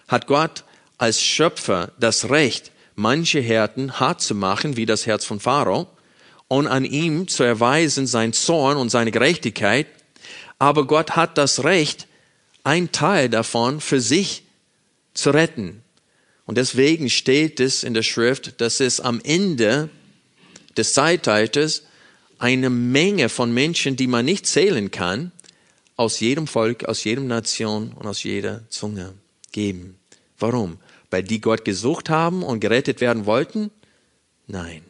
hat 0.07 0.27
Gott 0.27 0.63
als 0.97 1.21
Schöpfer 1.21 1.91
das 1.99 2.29
Recht, 2.29 2.71
manche 2.95 3.39
Härten 3.39 3.99
hart 3.99 4.21
zu 4.21 4.35
machen, 4.35 4.77
wie 4.77 4.85
das 4.85 5.05
Herz 5.05 5.25
von 5.25 5.39
Pharao, 5.39 5.87
und 6.47 6.67
an 6.67 6.85
ihm 6.85 7.27
zu 7.27 7.43
erweisen 7.43 8.05
sein 8.05 8.33
Zorn 8.33 8.77
und 8.77 8.89
seine 8.89 9.11
Gerechtigkeit. 9.11 9.87
Aber 10.59 10.85
Gott 10.85 11.15
hat 11.15 11.37
das 11.37 11.63
Recht, 11.63 12.07
ein 12.63 12.91
Teil 12.91 13.29
davon 13.29 13.81
für 13.81 13.99
sich 13.99 14.43
zu 15.13 15.31
retten. 15.31 15.82
Und 16.45 16.57
deswegen 16.57 17.09
steht 17.09 17.59
es 17.59 17.83
in 17.83 17.93
der 17.93 18.03
Schrift, 18.03 18.59
dass 18.59 18.79
es 18.79 18.99
am 18.99 19.21
Ende 19.23 19.89
des 20.75 20.93
Zeitalters 20.93 21.83
eine 22.37 22.69
Menge 22.69 23.29
von 23.29 23.53
Menschen, 23.53 23.95
die 23.95 24.07
man 24.07 24.25
nicht 24.25 24.45
zählen 24.45 24.91
kann, 24.91 25.31
aus 25.95 26.19
jedem 26.19 26.47
Volk, 26.47 26.85
aus 26.85 27.03
jedem 27.03 27.27
Nation 27.27 27.93
und 27.93 28.07
aus 28.07 28.23
jeder 28.23 28.63
Zunge 28.69 29.13
geben. 29.51 29.97
Warum? 30.39 30.77
Weil 31.09 31.23
die 31.23 31.39
Gott 31.39 31.63
gesucht 31.63 32.09
haben 32.09 32.43
und 32.43 32.59
gerettet 32.59 32.99
werden 32.99 33.25
wollten? 33.25 33.71
Nein. 34.47 34.81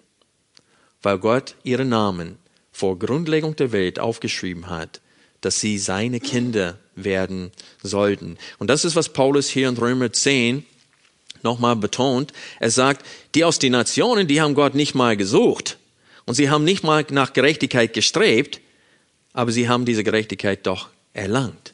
Weil 1.02 1.20
Gott 1.20 1.56
ihren 1.64 1.90
Namen 1.90 2.40
vor 2.72 2.98
Grundlegung 2.98 3.56
der 3.56 3.72
Welt 3.72 4.00
aufgeschrieben 4.00 4.70
hat, 4.70 5.02
dass 5.42 5.60
sie 5.60 5.78
seine 5.78 6.20
Kinder 6.20 6.80
werden 6.96 7.52
sollten. 7.84 8.38
Und 8.58 8.70
das 8.70 8.86
ist, 8.86 8.96
was 8.96 9.10
Paulus 9.10 9.50
hier 9.50 9.68
in 9.68 9.78
Römer 9.78 10.12
10 10.12 10.66
nochmal 11.44 11.76
betont. 11.76 12.34
Er 12.60 12.72
sagt, 12.72 13.06
die 13.36 13.44
aus 13.44 13.60
den 13.60 13.72
Nationen, 13.72 14.28
die 14.28 14.42
haben 14.42 14.56
Gott 14.56 14.76
nicht 14.76 14.96
mal 14.96 15.18
gesucht. 15.18 15.78
Und 16.26 16.36
sie 16.36 16.50
haben 16.50 16.64
nicht 16.64 16.84
mal 16.84 17.06
nach 17.10 17.34
Gerechtigkeit 17.34 17.94
gestrebt, 17.94 18.62
aber 19.34 19.52
sie 19.52 19.68
haben 19.68 19.86
diese 19.86 20.04
Gerechtigkeit 20.04 20.66
doch 20.66 20.90
erlangt. 21.14 21.74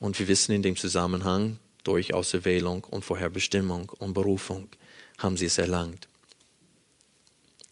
Und 0.00 0.18
wir 0.18 0.28
wissen 0.28 0.52
in 0.52 0.62
dem 0.62 0.76
Zusammenhang, 0.76 1.58
durch 1.84 2.12
Auserwählung 2.12 2.84
und 2.84 3.04
Vorherbestimmung 3.04 3.90
und 3.98 4.12
Berufung 4.12 4.68
haben 5.16 5.38
sie 5.38 5.46
es 5.46 5.56
erlangt. 5.56 6.06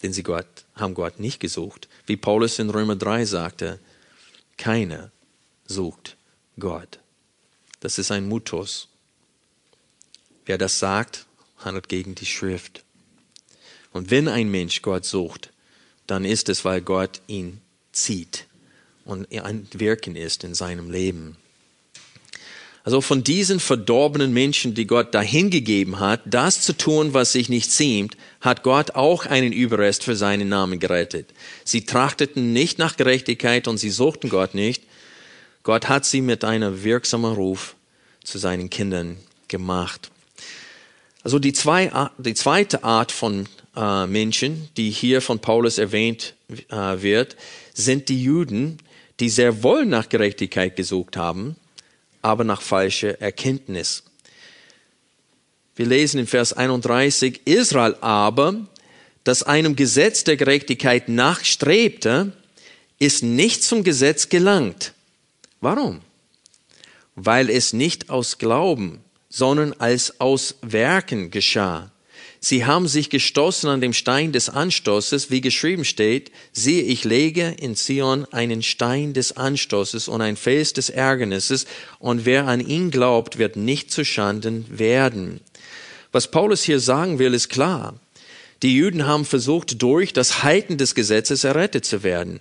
Denn 0.03 0.13
sie 0.13 0.23
Gott, 0.23 0.47
haben 0.75 0.95
Gott 0.95 1.21
nicht 1.21 1.39
gesucht. 1.39 1.89
Wie 2.07 2.17
Paulus 2.17 2.59
in 2.59 2.71
Römer 2.71 2.97
3 2.97 3.25
sagte, 3.27 3.79
keiner 4.57 5.11
sucht 5.67 6.17
Gott. 6.59 6.99
Das 7.81 7.99
ist 7.99 8.11
ein 8.11 8.27
Mutus. 8.27 8.89
Wer 10.47 10.59
das 10.59 10.79
sagt, 10.79 11.27
handelt 11.59 11.89
gegen 11.89 12.15
die 12.15 12.27
Schrift. 12.27 12.85
Und 13.93 14.11
wenn 14.11 14.29
ein 14.29 14.51
Mensch 14.51 14.83
Gott 14.83 15.05
sucht, 15.05 15.51
dann 16.07 16.25
ist 16.25 16.49
es, 16.49 16.65
weil 16.65 16.81
Gott 16.81 17.21
ihn 17.27 17.61
zieht 17.93 18.47
und 19.05 19.31
ein 19.33 19.69
Wirken 19.73 20.17
ist 20.17 20.45
in 20.45 20.55
seinem 20.55 20.91
Leben. 20.91 21.37
Also 22.85 23.01
von 23.01 23.25
diesen 23.25 23.59
verdorbenen 23.59 24.33
Menschen, 24.33 24.75
die 24.75 24.87
Gott 24.87 25.13
dahingegeben 25.13 25.99
hat, 25.99 26.21
das 26.25 26.61
zu 26.61 26.73
tun, 26.73 27.15
was 27.15 27.33
sich 27.33 27.49
nicht 27.49 27.73
ziemt, 27.73 28.17
hat 28.41 28.63
Gott 28.63 28.93
auch 28.93 29.27
einen 29.27 29.53
Überrest 29.53 30.05
für 30.05 30.15
seinen 30.15 30.49
Namen 30.49 30.79
gerettet. 30.79 31.27
Sie 31.65 31.85
trachteten 31.85 32.53
nicht 32.53 32.79
nach 32.79 32.97
Gerechtigkeit 32.97 33.67
und 33.67 33.79
sie 33.79 33.91
suchten 33.91 34.29
Gott 34.29 34.55
nicht. 34.55 34.85
Gott 35.65 35.89
hat 35.89 36.05
sie 36.05 36.21
mit 36.21 36.45
einem 36.45 36.85
wirksamen 36.85 37.33
Ruf 37.35 37.75
zu 38.23 38.39
seinen 38.39 38.71
Kindern 38.71 39.17
gemacht. 39.49 40.13
Also 41.27 41.41
die, 41.41 41.53
zwei, 41.53 41.91
die 42.19 42.35
zweite 42.35 42.85
Art 42.85 43.11
von 43.11 43.49
äh, 43.75 44.07
Menschen, 44.07 44.69
die 44.77 44.91
hier 44.91 45.21
von 45.21 45.41
Paulus 45.41 45.77
erwähnt 45.77 46.35
äh, 46.69 47.03
wird, 47.03 47.35
sind 47.75 48.09
die 48.09 48.23
Juden, 48.23 48.79
die 49.19 49.29
sehr 49.29 49.65
wohl 49.65 49.87
nach 49.87 50.09
Gerechtigkeit 50.09 50.77
gesucht 50.77 51.17
haben, 51.17 51.57
aber 52.23 52.45
nach 52.45 52.63
falscher 52.63 53.21
Erkenntnis. 53.21 54.05
Wir 55.75 55.87
lesen 55.87 56.21
in 56.21 56.29
Vers 56.29 56.53
31, 56.53 57.41
Israel 57.45 57.97
aber, 58.03 58.65
das 59.25 59.43
einem 59.43 59.75
Gesetz 59.75 60.23
der 60.23 60.37
Gerechtigkeit 60.37 61.09
nachstrebte, 61.09 62.31
ist 63.01 63.25
nicht 63.25 63.65
zum 63.65 63.83
Gesetz 63.83 64.29
gelangt. 64.29 64.93
Warum? 65.61 66.03
Weil 67.17 67.51
es 67.51 67.73
nicht 67.73 68.11
aus 68.11 68.39
Glauben, 68.39 69.03
sondern 69.37 69.75
als 69.75 70.19
aus 70.19 70.55
Werken 70.63 71.31
geschah. 71.31 71.93
Sie 72.41 72.65
haben 72.65 72.89
sich 72.89 73.11
gestoßen 73.11 73.69
an 73.69 73.83
dem 73.83 73.93
Stein 73.93 74.33
des 74.33 74.49
Anstoßes, 74.49 75.31
wie 75.31 75.43
geschrieben 75.43 75.85
steht, 75.85 76.33
siehe, 76.53 76.81
ich 76.81 77.05
lege 77.05 77.55
in 77.59 77.77
Zion 77.77 78.25
einen 78.33 78.63
Stein 78.63 79.13
des 79.13 79.37
Anstoßes 79.37 80.09
und 80.09 80.23
ein 80.23 80.39
Fels 80.39 80.73
des 80.73 80.89
Ärgernisses, 80.89 81.67
und 81.99 82.25
wer 82.25 82.47
an 82.47 82.67
ihn 82.67 82.91
glaubt, 82.91 83.37
wird 83.37 83.57
nicht 83.57 83.91
zu 83.91 84.07
Schanden 84.07 84.65
werden. 84.71 85.41
Was 86.13 86.31
Paulus 86.31 86.63
hier 86.63 86.81
sagen 86.81 87.19
will, 87.19 87.35
ist 87.35 87.51
klar. 87.51 88.01
Die 88.63 88.75
Juden 88.75 89.07
haben 89.07 89.27
versucht, 89.27 89.83
durch 89.83 90.15
das 90.15 90.45
Halten 90.45 90.79
des 90.79 90.95
Gesetzes 90.95 91.45
errettet 91.45 91.85
zu 91.85 92.03
werden. 92.03 92.41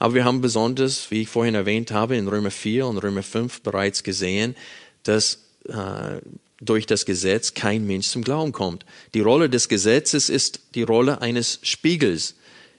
Aber 0.00 0.14
wir 0.14 0.24
haben 0.24 0.40
besonders, 0.40 1.08
wie 1.12 1.22
ich 1.22 1.28
vorhin 1.28 1.54
erwähnt 1.54 1.92
habe, 1.92 2.16
in 2.16 2.26
Römer 2.26 2.50
4 2.50 2.84
und 2.88 2.98
Römer 2.98 3.22
5 3.22 3.60
bereits 3.60 4.02
gesehen, 4.02 4.56
dass 5.04 5.38
äh, 5.68 6.20
durch 6.60 6.86
das 6.86 7.04
Gesetz 7.04 7.54
kein 7.54 7.86
Mensch 7.86 8.08
zum 8.08 8.22
Glauben 8.22 8.52
kommt. 8.52 8.86
Die 9.14 9.20
Rolle 9.20 9.50
des 9.50 9.68
Gesetzes 9.68 10.28
ist 10.28 10.60
die 10.74 10.84
Rolle 10.84 11.20
eines 11.20 11.58
Spiegels. 11.62 12.36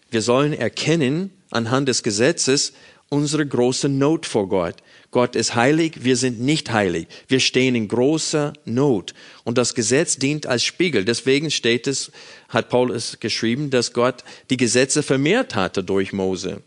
Wir 0.09 0.21
sollen 0.21 0.53
erkennen 0.53 1.31
anhand 1.51 1.89
des 1.89 2.01
Gesetzes 2.01 2.73
unsere 3.09 3.45
große 3.45 3.89
Not 3.89 4.25
vor 4.25 4.47
Gott. 4.47 4.75
Gott 5.11 5.35
ist 5.35 5.53
heilig, 5.53 6.03
wir 6.03 6.17
sind 6.17 6.39
nicht 6.39 6.71
heilig. 6.71 7.07
Wir 7.27 7.39
stehen 7.39 7.75
in 7.75 7.87
großer 7.87 8.53
Not. 8.65 9.13
Und 9.43 9.59
das 9.59 9.75
Gesetz 9.75 10.17
dient 10.17 10.47
als 10.47 10.63
Spiegel. 10.63 11.05
Deswegen 11.05 11.51
steht 11.51 11.85
es, 11.85 12.11
hat 12.49 12.69
Paulus 12.69 13.19
geschrieben, 13.19 13.69
dass 13.69 13.93
Gott 13.93 14.23
die 14.49 14.57
Gesetze 14.57 15.03
vermehrt 15.03 15.53
hatte 15.53 15.83
durch 15.83 16.13
Mose. 16.13 16.63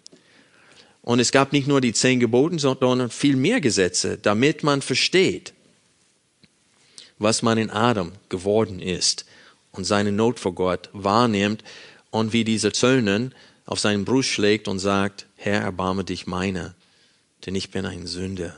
Und 1.03 1.19
es 1.19 1.33
gab 1.33 1.53
nicht 1.53 1.67
nur 1.67 1.81
die 1.81 1.93
zehn 1.93 2.21
Geboten, 2.21 2.59
sondern 2.59 3.11
viel 3.11 3.37
mehr 3.37 3.61
Gesetze, 3.61 4.19
damit 4.21 4.63
man 4.63 4.83
versteht, 4.83 5.53
was 7.19 7.43
man 7.43 7.59
in 7.59 7.71
Adam 7.71 8.13
geworden 8.29 8.81
ist 8.81 9.25
und 9.73 9.85
seine 9.85 10.13
Not 10.13 10.41
vor 10.41 10.55
Gott 10.55 10.91
wahrnimmt 10.93 11.63
und 12.11 12.33
wie 12.33 12.45
dieser 12.45 12.73
Zöllner 12.73 13.31
auf 13.65 13.81
seinen 13.81 14.05
Brust 14.05 14.29
schlägt 14.29 14.69
und 14.69 14.79
sagt, 14.79 15.27
Herr, 15.37 15.61
erbarme 15.61 16.05
dich 16.05 16.27
meiner, 16.27 16.75
denn 17.45 17.55
ich 17.55 17.71
bin 17.71 17.85
ein 17.85 18.07
Sünder. 18.07 18.57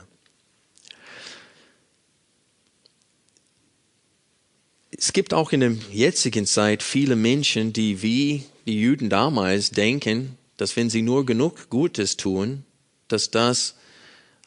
Es 4.91 5.13
gibt 5.13 5.33
auch 5.33 5.53
in 5.53 5.61
der 5.61 5.71
jetzigen 5.91 6.45
Zeit 6.45 6.83
viele 6.83 7.15
Menschen, 7.15 7.71
die 7.71 8.01
wie 8.01 8.43
die 8.65 8.81
Juden 8.81 9.09
damals 9.09 9.71
denken, 9.71 10.37
dass 10.57 10.75
wenn 10.75 10.89
sie 10.89 11.01
nur 11.01 11.25
genug 11.25 11.69
Gutes 11.69 12.17
tun, 12.17 12.65
dass 13.07 13.31
das 13.31 13.75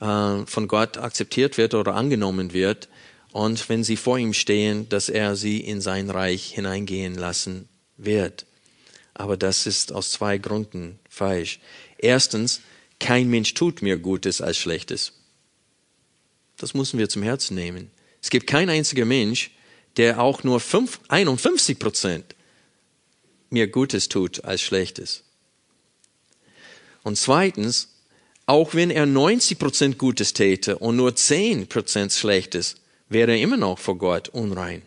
äh, 0.00 0.44
von 0.44 0.68
Gott 0.68 0.98
akzeptiert 0.98 1.56
wird 1.56 1.72
oder 1.72 1.94
angenommen 1.94 2.52
wird 2.52 2.88
und 3.32 3.68
wenn 3.68 3.82
sie 3.82 3.96
vor 3.96 4.18
ihm 4.18 4.34
stehen, 4.34 4.88
dass 4.88 5.08
er 5.08 5.36
sie 5.36 5.60
in 5.60 5.80
sein 5.80 6.10
Reich 6.10 6.52
hineingehen 6.54 7.14
lassen 7.14 7.68
wird. 7.96 8.46
Aber 9.14 9.36
das 9.36 9.66
ist 9.66 9.92
aus 9.92 10.12
zwei 10.12 10.38
Gründen 10.38 10.98
falsch. 11.08 11.60
Erstens, 11.98 12.60
kein 12.98 13.28
Mensch 13.28 13.54
tut 13.54 13.82
mir 13.82 13.98
Gutes 13.98 14.40
als 14.40 14.58
Schlechtes. 14.58 15.12
Das 16.56 16.74
müssen 16.74 16.98
wir 16.98 17.08
zum 17.08 17.22
Herzen 17.22 17.54
nehmen. 17.54 17.90
Es 18.22 18.30
gibt 18.30 18.46
kein 18.46 18.68
einziger 18.68 19.04
Mensch, 19.04 19.50
der 19.96 20.20
auch 20.20 20.44
nur 20.44 20.60
5, 20.60 21.00
51 21.08 21.78
Prozent 21.78 22.36
mir 23.50 23.66
Gutes 23.66 24.08
tut 24.08 24.44
als 24.44 24.62
Schlechtes. 24.62 25.24
Und 27.02 27.18
zweitens, 27.18 27.88
auch 28.46 28.74
wenn 28.74 28.90
er 28.90 29.06
90 29.06 29.58
Prozent 29.58 29.98
Gutes 29.98 30.32
täte 30.32 30.78
und 30.78 30.96
nur 30.96 31.14
10 31.14 31.66
Prozent 31.66 32.12
Schlechtes, 32.12 32.76
wäre 33.12 33.32
er 33.32 33.40
immer 33.40 33.56
noch 33.56 33.78
vor 33.78 33.98
Gott 33.98 34.28
unrein. 34.28 34.82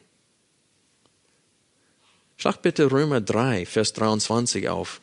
Schlag 2.38 2.61
bitte 2.61 2.91
Römer 2.91 3.21
3, 3.21 3.65
Vers 3.65 3.93
23 3.93 4.69
auf. 4.69 5.01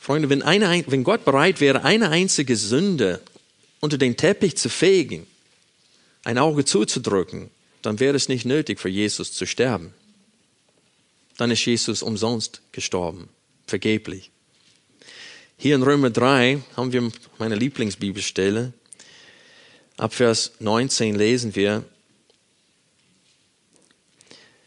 Freunde, 0.00 0.30
wenn, 0.30 0.42
eine, 0.42 0.84
wenn 0.86 1.04
Gott 1.04 1.24
bereit 1.24 1.60
wäre, 1.60 1.84
eine 1.84 2.10
einzige 2.10 2.56
Sünde 2.56 3.20
unter 3.80 3.98
den 3.98 4.16
Teppich 4.16 4.56
zu 4.56 4.68
fegen, 4.68 5.26
ein 6.24 6.38
Auge 6.38 6.64
zuzudrücken, 6.64 7.50
dann 7.82 8.00
wäre 8.00 8.16
es 8.16 8.28
nicht 8.28 8.44
nötig 8.44 8.80
für 8.80 8.88
Jesus 8.88 9.32
zu 9.32 9.46
sterben. 9.46 9.94
Dann 11.36 11.50
ist 11.50 11.64
Jesus 11.64 12.02
umsonst 12.02 12.62
gestorben, 12.72 13.28
vergeblich. 13.66 14.30
Hier 15.56 15.74
in 15.74 15.82
Römer 15.82 16.10
3 16.10 16.60
haben 16.76 16.92
wir 16.92 17.10
meine 17.38 17.54
Lieblingsbibelstelle. 17.54 18.72
Ab 19.98 20.14
Vers 20.14 20.52
19 20.60 21.16
lesen 21.16 21.56
wir, 21.56 21.84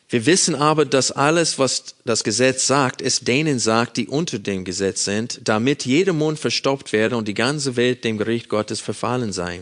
wir 0.10 0.26
wissen 0.26 0.56
aber, 0.56 0.84
dass 0.84 1.14
alles, 1.14 1.58
was 1.58 1.96
das 2.04 2.26
Gesetz 2.26 2.68
sagt, 2.68 3.02
es 3.02 3.22
denen 3.22 3.58
sagt, 3.58 3.96
die 3.96 4.10
unter 4.10 4.40
dem 4.40 4.66
Gesetz 4.66 5.06
sind, 5.06 5.40
damit 5.46 5.86
jeder 5.86 6.12
Mund 6.12 6.38
verstopft 6.38 6.92
werde 6.92 7.16
und 7.16 7.30
die 7.30 7.34
ganze 7.34 7.78
Welt 7.78 8.04
dem 8.04 8.18
Gericht 8.18 8.50
Gottes 8.50 8.82
verfallen 8.82 9.32
sei. 9.32 9.62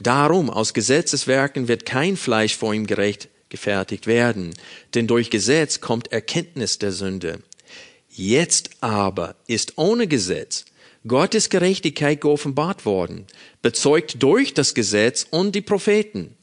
Darum, 0.00 0.48
aus 0.48 0.72
Gesetzeswerken 0.72 1.68
wird 1.68 1.84
kein 1.84 2.16
Fleisch 2.16 2.56
vor 2.56 2.72
ihm 2.72 2.86
gerecht 2.86 3.28
gefertigt 3.50 4.06
werden, 4.06 4.54
denn 4.94 5.06
durch 5.06 5.28
Gesetz 5.28 5.82
kommt 5.82 6.12
Erkenntnis 6.12 6.78
der 6.78 6.92
Sünde. 6.92 7.42
Jetzt 8.08 8.70
aber 8.80 9.36
ist 9.46 9.74
ohne 9.76 10.06
Gesetz 10.06 10.64
Gottes 11.08 11.48
Gerechtigkeit 11.48 12.20
geoffenbart 12.20 12.86
worden, 12.86 13.26
bezeugt 13.62 14.22
durch 14.22 14.54
das 14.54 14.74
Gesetz 14.74 15.26
und 15.28 15.54
die 15.54 15.62
Propheten. 15.62 16.34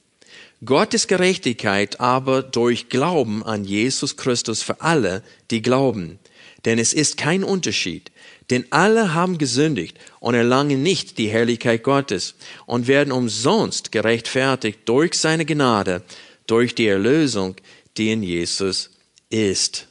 Gottes 0.63 1.07
Gerechtigkeit 1.07 1.99
aber 1.99 2.41
durch 2.41 2.89
Glauben 2.89 3.43
an 3.43 3.63
Jesus 3.63 4.17
Christus 4.17 4.63
für 4.63 4.81
alle, 4.81 5.23
die 5.51 5.61
glauben. 5.61 6.19
Denn 6.65 6.79
es 6.79 6.93
ist 6.93 7.17
kein 7.17 7.43
Unterschied. 7.43 8.11
Denn 8.49 8.65
alle 8.69 9.13
haben 9.13 9.37
gesündigt 9.37 9.97
und 10.19 10.35
erlangen 10.35 10.83
nicht 10.83 11.17
die 11.17 11.29
Herrlichkeit 11.29 11.83
Gottes 11.83 12.35
und 12.65 12.87
werden 12.87 13.11
umsonst 13.11 13.91
gerechtfertigt 13.91 14.79
durch 14.85 15.15
seine 15.15 15.45
Gnade, 15.45 16.03
durch 16.47 16.75
die 16.75 16.87
Erlösung, 16.87 17.55
die 17.97 18.11
in 18.11 18.23
Jesus 18.23 18.91
ist. 19.29 19.87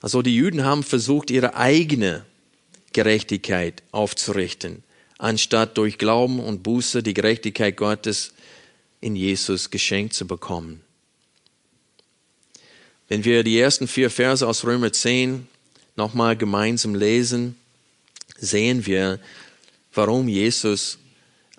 Also 0.00 0.22
die 0.22 0.34
Juden 0.34 0.64
haben 0.64 0.82
versucht, 0.82 1.30
ihre 1.30 1.54
eigene 1.56 2.24
Gerechtigkeit 2.98 3.84
aufzurichten, 3.92 4.82
anstatt 5.18 5.78
durch 5.78 5.98
Glauben 5.98 6.40
und 6.40 6.64
Buße 6.64 7.00
die 7.00 7.14
Gerechtigkeit 7.14 7.76
Gottes 7.76 8.32
in 9.00 9.14
Jesus 9.14 9.70
geschenkt 9.70 10.14
zu 10.14 10.26
bekommen. 10.26 10.80
Wenn 13.06 13.24
wir 13.24 13.44
die 13.44 13.56
ersten 13.56 13.86
vier 13.86 14.10
Verse 14.10 14.44
aus 14.44 14.64
Römer 14.64 14.92
10 14.92 15.46
nochmal 15.94 16.36
gemeinsam 16.36 16.96
lesen, 16.96 17.54
sehen 18.36 18.84
wir, 18.84 19.20
warum 19.94 20.26
Jesus 20.26 20.98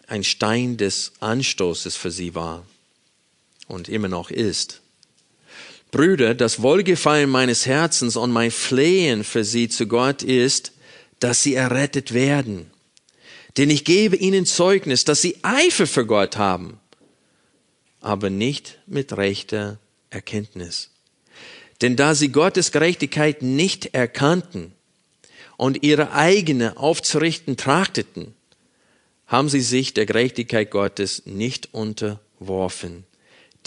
ein 0.08 0.25
Stein 0.25 0.75
des 0.75 1.13
Anstoßes 1.21 1.95
für 1.95 2.12
sie 2.12 2.36
war 2.36 2.65
und 3.69 3.88
immer 3.88 4.10
noch 4.10 4.30
ist. 4.30 4.82
Brüder, 5.91 6.36
das 6.36 6.62
Wohlgefallen 6.62 7.30
meines 7.30 7.65
Herzens 7.65 8.17
und 8.17 8.30
mein 8.30 8.52
Flehen 8.52 9.23
für 9.23 9.45
sie 9.45 9.69
zu 9.69 9.88
Gott 9.88 10.21
ist, 10.21 10.73
dass 11.19 11.43
sie 11.43 11.55
errettet 11.55 12.13
werden. 12.13 12.71
Denn 13.58 13.69
ich 13.69 13.84
gebe 13.84 14.15
ihnen 14.15 14.45
Zeugnis, 14.45 15.03
dass 15.05 15.21
sie 15.21 15.38
Eifer 15.43 15.88
für 15.88 16.05
Gott 16.05 16.38
haben 16.38 16.79
aber 18.01 18.29
nicht 18.29 18.79
mit 18.88 19.17
rechter 19.17 19.79
Erkenntnis. 20.10 20.91
Denn 21.82 21.95
da 21.95 22.15
sie 22.15 22.29
Gottes 22.29 22.71
Gerechtigkeit 22.71 23.41
nicht 23.41 23.93
erkannten 23.93 24.73
und 25.58 25.84
ihre 25.84 26.13
eigene 26.13 26.77
aufzurichten 26.77 27.58
trachteten, 27.58 28.34
haben 29.27 29.49
sie 29.49 29.62
sich 29.62 29.93
der 29.93 30.05
Gerechtigkeit 30.05 30.71
Gottes 30.71 31.23
nicht 31.25 31.73
unterworfen. 31.73 33.05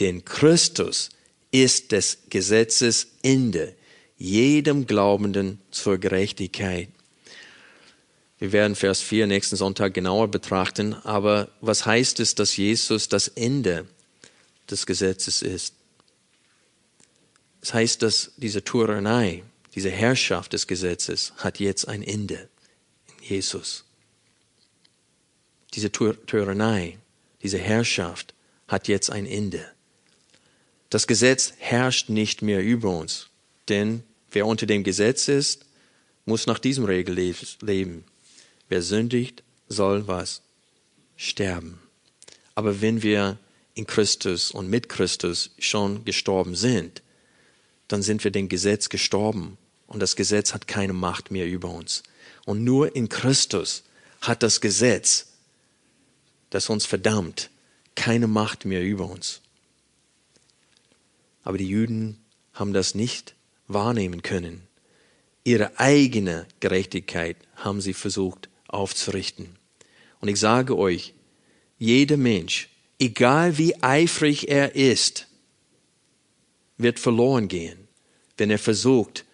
Denn 0.00 0.24
Christus 0.24 1.10
ist 1.50 1.92
des 1.92 2.18
Gesetzes 2.30 3.08
Ende, 3.22 3.74
jedem 4.16 4.86
Glaubenden 4.86 5.60
zur 5.70 5.98
Gerechtigkeit. 5.98 6.88
Wir 8.42 8.50
werden 8.50 8.74
Vers 8.74 9.00
4 9.00 9.28
nächsten 9.28 9.54
Sonntag 9.54 9.94
genauer 9.94 10.26
betrachten, 10.26 10.94
aber 10.94 11.48
was 11.60 11.86
heißt 11.86 12.18
es, 12.18 12.34
dass 12.34 12.56
Jesus 12.56 13.08
das 13.08 13.28
Ende 13.28 13.86
des 14.68 14.84
Gesetzes 14.84 15.42
ist. 15.42 15.76
Das 17.60 17.72
heißt, 17.72 18.02
dass 18.02 18.32
diese 18.38 18.64
Tyrannei, 18.64 19.44
diese 19.76 19.90
Herrschaft 19.90 20.54
des 20.54 20.66
Gesetzes 20.66 21.32
hat 21.36 21.60
jetzt 21.60 21.86
ein 21.86 22.02
Ende 22.02 22.48
in 23.16 23.28
Jesus. 23.28 23.84
Diese 25.74 25.92
Tyrannei, 25.92 26.98
diese 27.44 27.58
Herrschaft 27.58 28.34
hat 28.66 28.88
jetzt 28.88 29.10
ein 29.10 29.26
Ende. 29.26 29.64
Das 30.90 31.06
Gesetz 31.06 31.52
herrscht 31.58 32.08
nicht 32.08 32.42
mehr 32.42 32.60
über 32.60 32.90
uns, 32.90 33.28
denn 33.68 34.02
wer 34.32 34.46
unter 34.46 34.66
dem 34.66 34.82
Gesetz 34.82 35.28
ist, 35.28 35.64
muss 36.24 36.48
nach 36.48 36.58
diesem 36.58 36.86
Regel 36.86 37.36
leben. 37.60 38.04
Wer 38.72 38.80
sündigt, 38.80 39.42
soll 39.68 40.08
was? 40.08 40.40
Sterben. 41.14 41.78
Aber 42.54 42.80
wenn 42.80 43.02
wir 43.02 43.36
in 43.74 43.86
Christus 43.86 44.50
und 44.50 44.70
mit 44.70 44.88
Christus 44.88 45.50
schon 45.58 46.06
gestorben 46.06 46.54
sind, 46.54 47.02
dann 47.88 48.00
sind 48.00 48.24
wir 48.24 48.30
dem 48.30 48.48
Gesetz 48.48 48.88
gestorben 48.88 49.58
und 49.86 50.00
das 50.00 50.16
Gesetz 50.16 50.54
hat 50.54 50.68
keine 50.68 50.94
Macht 50.94 51.30
mehr 51.30 51.46
über 51.46 51.68
uns. 51.68 52.02
Und 52.46 52.64
nur 52.64 52.96
in 52.96 53.10
Christus 53.10 53.82
hat 54.22 54.42
das 54.42 54.62
Gesetz, 54.62 55.26
das 56.48 56.70
uns 56.70 56.86
verdammt, 56.86 57.50
keine 57.94 58.26
Macht 58.26 58.64
mehr 58.64 58.82
über 58.82 59.04
uns. 59.04 59.42
Aber 61.42 61.58
die 61.58 61.68
Juden 61.68 62.24
haben 62.54 62.72
das 62.72 62.94
nicht 62.94 63.34
wahrnehmen 63.68 64.22
können. 64.22 64.66
Ihre 65.44 65.78
eigene 65.78 66.46
Gerechtigkeit 66.60 67.36
haben 67.56 67.82
sie 67.82 67.92
versucht 67.92 68.48
aufzurichten. 68.72 69.56
Und 70.20 70.28
ich 70.28 70.38
sage 70.38 70.76
euch, 70.76 71.14
jeder 71.78 72.16
Mensch, 72.16 72.68
egal 72.98 73.58
wie 73.58 73.82
eifrig 73.82 74.48
er 74.48 74.74
ist, 74.74 75.26
wird 76.78 76.98
verloren 76.98 77.48
gehen, 77.48 77.88
wenn 78.36 78.50
er 78.50 78.58
versucht, 78.58 79.24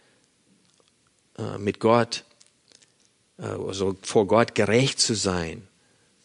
äh, 1.38 1.58
mit 1.58 1.80
Gott, 1.80 2.24
äh, 3.38 3.42
also 3.42 3.96
vor 4.02 4.26
Gott 4.26 4.54
gerecht 4.54 5.00
zu 5.00 5.14
sein, 5.14 5.66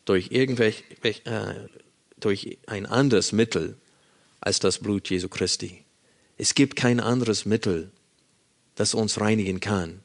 durch 0.06 0.32
irgendwelche, 0.32 0.84
äh, 1.26 1.68
durch 2.20 2.58
ein 2.68 2.86
anderes 2.86 3.32
Mittel 3.32 3.78
als 4.40 4.60
das 4.60 4.80
Blut 4.80 5.10
Jesu 5.10 5.30
Christi. 5.30 5.84
Es 6.38 6.56
gibt 6.56 6.76
kein 6.76 7.00
anderes 7.00 7.46
Mittel, 7.46 7.92
das 8.76 8.94
uns 8.94 9.20
reinigen 9.20 9.60
kann, 9.60 10.02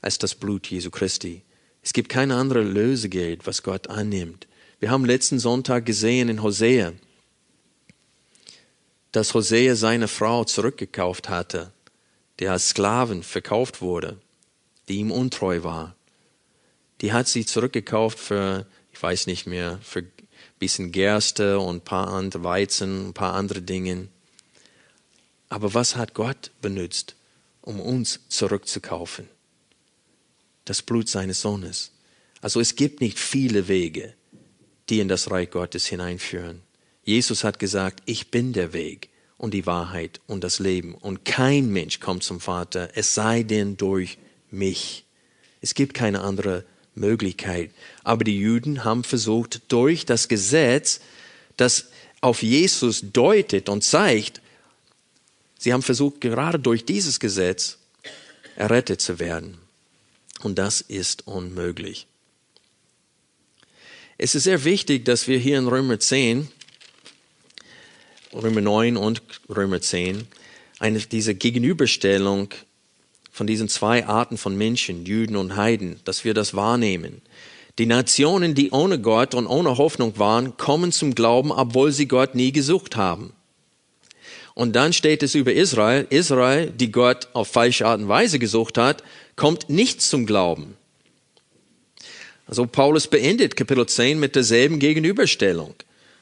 als 0.00 0.18
das 0.18 0.34
Blut 0.34 0.66
Jesu 0.68 0.90
Christi. 0.90 1.42
Es 1.82 1.92
gibt 1.92 2.08
kein 2.10 2.30
anderes 2.30 2.66
Lösegeld, 2.66 3.46
was 3.46 3.62
Gott 3.62 3.88
annimmt. 3.88 4.46
Wir 4.80 4.90
haben 4.90 5.04
letzten 5.04 5.38
Sonntag 5.38 5.86
gesehen 5.86 6.28
in 6.28 6.42
Hosea, 6.42 6.92
dass 9.12 9.34
Hosea 9.34 9.74
seine 9.74 10.08
Frau 10.08 10.44
zurückgekauft 10.44 11.28
hatte, 11.28 11.72
die 12.38 12.48
als 12.48 12.70
Sklaven 12.70 13.22
verkauft 13.22 13.82
wurde, 13.82 14.18
die 14.88 14.96
ihm 14.96 15.10
untreu 15.10 15.62
war. 15.62 15.96
Die 17.00 17.12
hat 17.12 17.28
sie 17.28 17.46
zurückgekauft 17.46 18.18
für, 18.18 18.66
ich 18.92 19.02
weiß 19.02 19.26
nicht 19.26 19.46
mehr, 19.46 19.78
für 19.82 20.00
ein 20.00 20.12
bisschen 20.58 20.92
Gerste 20.92 21.58
und 21.58 21.76
ein 21.76 21.84
paar 21.84 22.08
andere 22.08 22.44
Weizen, 22.44 23.08
ein 23.08 23.14
paar 23.14 23.34
andere 23.34 23.62
Dinge. 23.62 24.08
Aber 25.48 25.74
was 25.74 25.96
hat 25.96 26.14
Gott 26.14 26.52
benutzt, 26.60 27.16
um 27.62 27.80
uns 27.80 28.20
zurückzukaufen? 28.28 29.28
Das 30.64 30.82
Blut 30.82 31.08
seines 31.08 31.40
Sohnes. 31.40 31.92
Also 32.40 32.60
es 32.60 32.76
gibt 32.76 33.00
nicht 33.00 33.18
viele 33.18 33.68
Wege, 33.68 34.14
die 34.88 35.00
in 35.00 35.08
das 35.08 35.30
Reich 35.30 35.50
Gottes 35.50 35.86
hineinführen. 35.86 36.62
Jesus 37.04 37.44
hat 37.44 37.58
gesagt, 37.58 38.02
ich 38.06 38.30
bin 38.30 38.52
der 38.52 38.72
Weg 38.72 39.10
und 39.36 39.54
die 39.54 39.66
Wahrheit 39.66 40.20
und 40.26 40.44
das 40.44 40.58
Leben. 40.58 40.94
Und 40.94 41.24
kein 41.24 41.70
Mensch 41.70 42.00
kommt 42.00 42.22
zum 42.22 42.40
Vater, 42.40 42.90
es 42.94 43.14
sei 43.14 43.42
denn 43.42 43.76
durch 43.76 44.18
mich. 44.50 45.06
Es 45.60 45.74
gibt 45.74 45.94
keine 45.94 46.20
andere 46.20 46.64
Möglichkeit. 46.94 47.70
Aber 48.04 48.24
die 48.24 48.38
Juden 48.38 48.84
haben 48.84 49.04
versucht, 49.04 49.72
durch 49.72 50.04
das 50.06 50.28
Gesetz, 50.28 51.00
das 51.56 51.86
auf 52.20 52.42
Jesus 52.42 53.02
deutet 53.12 53.68
und 53.68 53.82
zeigt, 53.82 54.40
sie 55.58 55.72
haben 55.72 55.82
versucht, 55.82 56.20
gerade 56.20 56.58
durch 56.58 56.84
dieses 56.84 57.20
Gesetz 57.20 57.78
errettet 58.56 59.00
zu 59.00 59.18
werden. 59.18 59.58
Und 60.42 60.58
das 60.58 60.80
ist 60.80 61.26
unmöglich. 61.26 62.06
Es 64.18 64.34
ist 64.34 64.44
sehr 64.44 64.64
wichtig, 64.64 65.04
dass 65.04 65.28
wir 65.28 65.38
hier 65.38 65.58
in 65.58 65.66
Römer 65.66 65.98
10, 65.98 66.48
Römer 68.34 68.60
9 68.60 68.96
und 68.96 69.22
Römer 69.48 69.80
10, 69.80 70.26
eine, 70.78 70.98
diese 70.98 71.34
Gegenüberstellung 71.34 72.52
von 73.30 73.46
diesen 73.46 73.68
zwei 73.68 74.06
Arten 74.06 74.36
von 74.36 74.56
Menschen, 74.56 75.06
Juden 75.06 75.36
und 75.36 75.56
Heiden, 75.56 76.00
dass 76.04 76.24
wir 76.24 76.34
das 76.34 76.54
wahrnehmen. 76.54 77.22
Die 77.78 77.86
Nationen, 77.86 78.54
die 78.54 78.72
ohne 78.72 79.00
Gott 79.00 79.34
und 79.34 79.46
ohne 79.46 79.78
Hoffnung 79.78 80.18
waren, 80.18 80.56
kommen 80.56 80.92
zum 80.92 81.14
Glauben, 81.14 81.50
obwohl 81.50 81.92
sie 81.92 82.06
Gott 82.06 82.34
nie 82.34 82.52
gesucht 82.52 82.96
haben. 82.96 83.32
Und 84.54 84.74
dann 84.74 84.92
steht 84.92 85.22
es 85.22 85.34
über 85.34 85.52
Israel, 85.52 86.06
Israel, 86.10 86.70
die 86.70 86.90
Gott 86.90 87.28
auf 87.32 87.48
falsche 87.48 87.86
Art 87.86 88.00
und 88.00 88.08
Weise 88.08 88.38
gesucht 88.38 88.78
hat, 88.78 89.02
kommt 89.36 89.70
nicht 89.70 90.02
zum 90.02 90.26
Glauben. 90.26 90.76
Also 92.46 92.66
Paulus 92.66 93.06
beendet 93.06 93.56
Kapitel 93.56 93.86
10 93.86 94.18
mit 94.18 94.34
derselben 94.34 94.80
Gegenüberstellung. 94.80 95.74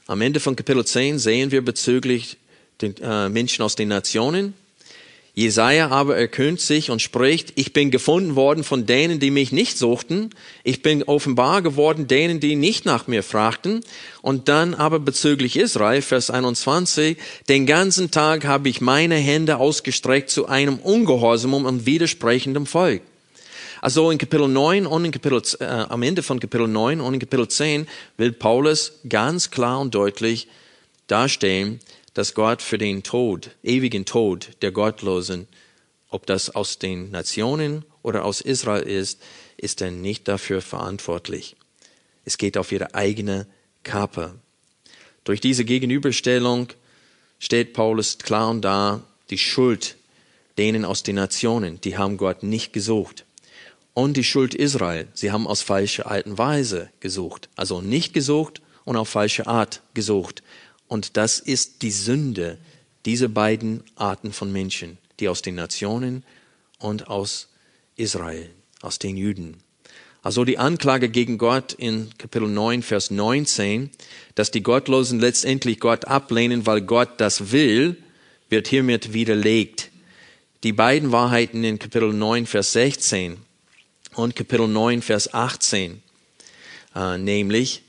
Am 0.07 0.21
Ende 0.21 0.41
von 0.41 0.57
Kapitel 0.57 0.85
10 0.85 1.19
sehen 1.19 1.51
wir 1.51 1.65
bezüglich 1.65 2.37
den 2.83 2.95
äh, 2.99 3.29
Menschen 3.29 3.63
aus 3.63 3.77
den 3.77 3.89
Nationen, 3.89 4.55
Jesaja 5.39 5.91
aber 5.91 6.17
erkühnt 6.17 6.61
sich 6.61 6.91
und 6.91 7.01
spricht, 7.01 7.53
ich 7.55 7.73
bin 7.73 7.93
gefunden 7.93 8.35
worden 8.35 8.65
von 8.65 8.87
denen, 8.87 9.21
die 9.21 9.31
mich 9.31 9.53
nicht 9.53 9.79
suchten. 9.79 10.31
Ich 10.65 10.83
bin 10.83 11.05
offenbar 11.05 11.63
geworden 11.63 12.09
denen, 12.09 12.41
die 12.41 12.57
nicht 12.57 12.85
nach 12.85 13.07
mir 13.07 13.23
fragten. 13.23 13.85
Und 14.21 14.49
dann 14.49 14.75
aber 14.75 14.99
bezüglich 14.99 15.55
Israel, 15.55 16.03
Vers 16.03 16.31
21, 16.31 17.19
den 17.49 17.67
ganzen 17.67 18.11
Tag 18.11 18.47
habe 18.47 18.69
ich 18.69 18.81
meine 18.81 19.15
Hände 19.15 19.59
ausgestreckt 19.59 20.29
zu 20.29 20.49
einem 20.49 20.81
ungehorsamen 20.81 21.67
und 21.67 21.87
widersprechendem 21.87 22.67
Volk. 22.67 23.03
Also 23.81 24.11
in 24.11 24.19
Kapitel 24.19 24.49
9 24.49 24.87
und 24.87 25.05
in 25.05 25.13
Kapitel, 25.13 25.41
äh, 25.61 25.67
am 25.67 26.03
Ende 26.03 26.25
von 26.25 26.41
Kapitel 26.41 26.67
9 26.67 27.01
und 27.01 27.15
in 27.15 27.21
Kapitel 27.21 27.47
10 27.47 27.87
will 28.17 28.33
Paulus 28.33 28.95
ganz 29.09 29.53
klar 29.53 29.79
und 29.79 29.95
deutlich 29.95 30.49
darstellen, 31.07 31.79
dass 32.15 32.35
Gott 32.35 32.63
für 32.63 32.79
den 32.79 33.03
Tod, 33.03 33.51
ewigen 33.63 34.05
Tod 34.05 34.51
der 34.63 34.73
Gottlosen, 34.73 35.47
ob 36.11 36.27
das 36.27 36.51
aus 36.51 36.79
den 36.79 37.11
Nationen 37.11 37.85
oder 38.03 38.25
aus 38.25 38.41
Israel 38.41 38.83
ist, 38.83 39.21
ist 39.57 39.81
er 39.81 39.91
nicht 39.91 40.29
dafür 40.29 40.63
verantwortlich. 40.63 41.57
Es 42.25 42.39
geht 42.39 42.57
auf 42.57 42.73
ihre 42.73 42.95
eigene 42.95 43.47
Kappe. 43.83 44.35
Durch 45.25 45.41
diese 45.41 45.65
Gegenüberstellung 45.65 46.69
steht 47.39 47.73
Paulus 47.75 48.19
klar 48.19 48.51
und 48.51 48.63
da 48.63 49.03
die 49.31 49.39
Schuld 49.39 49.97
denen 50.57 50.85
aus 50.85 51.03
den 51.03 51.17
Nationen, 51.17 51.81
die 51.81 51.97
haben 51.97 52.17
Gott 52.17 52.43
nicht 52.43 52.73
gesucht. 52.73 53.25
Und 53.95 54.17
die 54.17 54.25
Schuld 54.25 54.55
Israel, 54.55 55.09
sie 55.15 55.33
haben 55.33 55.47
aus 55.47 55.63
falscher 55.63 56.11
alten 56.11 56.39
Weise 56.39 56.91
gesucht. 57.01 57.49
Also 57.57 57.81
nicht 57.81 58.13
gesucht 58.13 58.61
und 58.85 58.97
auf 58.97 59.09
falsche 59.09 59.47
Art 59.47 59.83
gesucht. 59.95 60.43
Und 60.89 61.17
das 61.17 61.39
ist 61.39 61.83
die 61.83 61.91
Sünde 61.91 62.59
dieser 63.07 63.29
beiden 63.29 63.85
Arten 63.95 64.33
von 64.33 64.51
Menschen, 64.51 64.99
die 65.21 65.29
aus 65.29 65.43
den 65.43 65.55
Nationen 65.55 66.25
und 66.79 67.09
aus 67.09 67.49
Israel, 67.97 68.51
aus 68.81 68.99
den 68.99 69.17
Juden. 69.17 69.59
Also 70.23 70.45
die 70.45 70.59
Anklage 70.59 71.09
gegen 71.09 71.39
Gott 71.39 71.73
in 71.75 72.11
Kapitel 72.19 72.49
9, 72.49 72.83
Vers 72.83 73.11
19, 73.11 73.91
dass 74.35 74.51
die 74.51 74.63
Gottlosen 74.63 75.21
letztendlich 75.21 75.79
Gott 75.79 76.07
ablehnen, 76.07 76.67
weil 76.67 76.81
Gott 76.81 77.11
das 77.19 77.53
will, 77.53 77.97
wird 78.49 78.67
hiermit 78.67 79.13
widerlegt. 79.13 79.91
Die 80.65 80.73
beiden 80.73 81.13
Wahrheiten 81.13 81.63
in 81.63 81.79
Kapitel 81.79 82.13
9, 82.13 82.47
Vers 82.47 82.73
16 82.73 83.37
und 84.15 84.35
Kapitel 84.35 84.67
9, 84.67 85.03
Vers 85.03 85.33
18, 85.33 86.03
äh, 86.97 87.19
nämlich, 87.19 87.83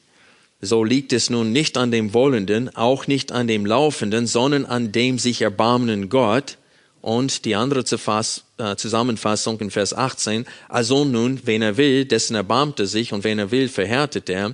so 0.61 0.83
liegt 0.83 1.13
es 1.13 1.29
nun 1.29 1.51
nicht 1.51 1.77
an 1.77 1.91
dem 1.91 2.13
Wollenden, 2.13 2.75
auch 2.75 3.07
nicht 3.07 3.31
an 3.31 3.47
dem 3.47 3.65
Laufenden, 3.65 4.27
sondern 4.27 4.65
an 4.65 4.91
dem 4.91 5.17
sich 5.17 5.41
erbarmenden 5.41 6.09
Gott. 6.09 6.57
Und 7.01 7.45
die 7.45 7.55
andere 7.55 7.79
äh, 7.79 8.75
Zusammenfassung 8.75 9.57
in 9.61 9.71
Vers 9.71 9.93
18, 9.93 10.45
also 10.67 11.05
nun, 11.05 11.39
wen 11.45 11.61
er 11.61 11.77
will, 11.77 12.03
dessen 12.03 12.35
erbarmt 12.35 12.79
er 12.81 12.87
sich 12.87 13.13
und 13.13 13.23
wen 13.23 13.39
er 13.39 13.51
will, 13.51 13.69
verhärtet 13.69 14.29
er. 14.29 14.53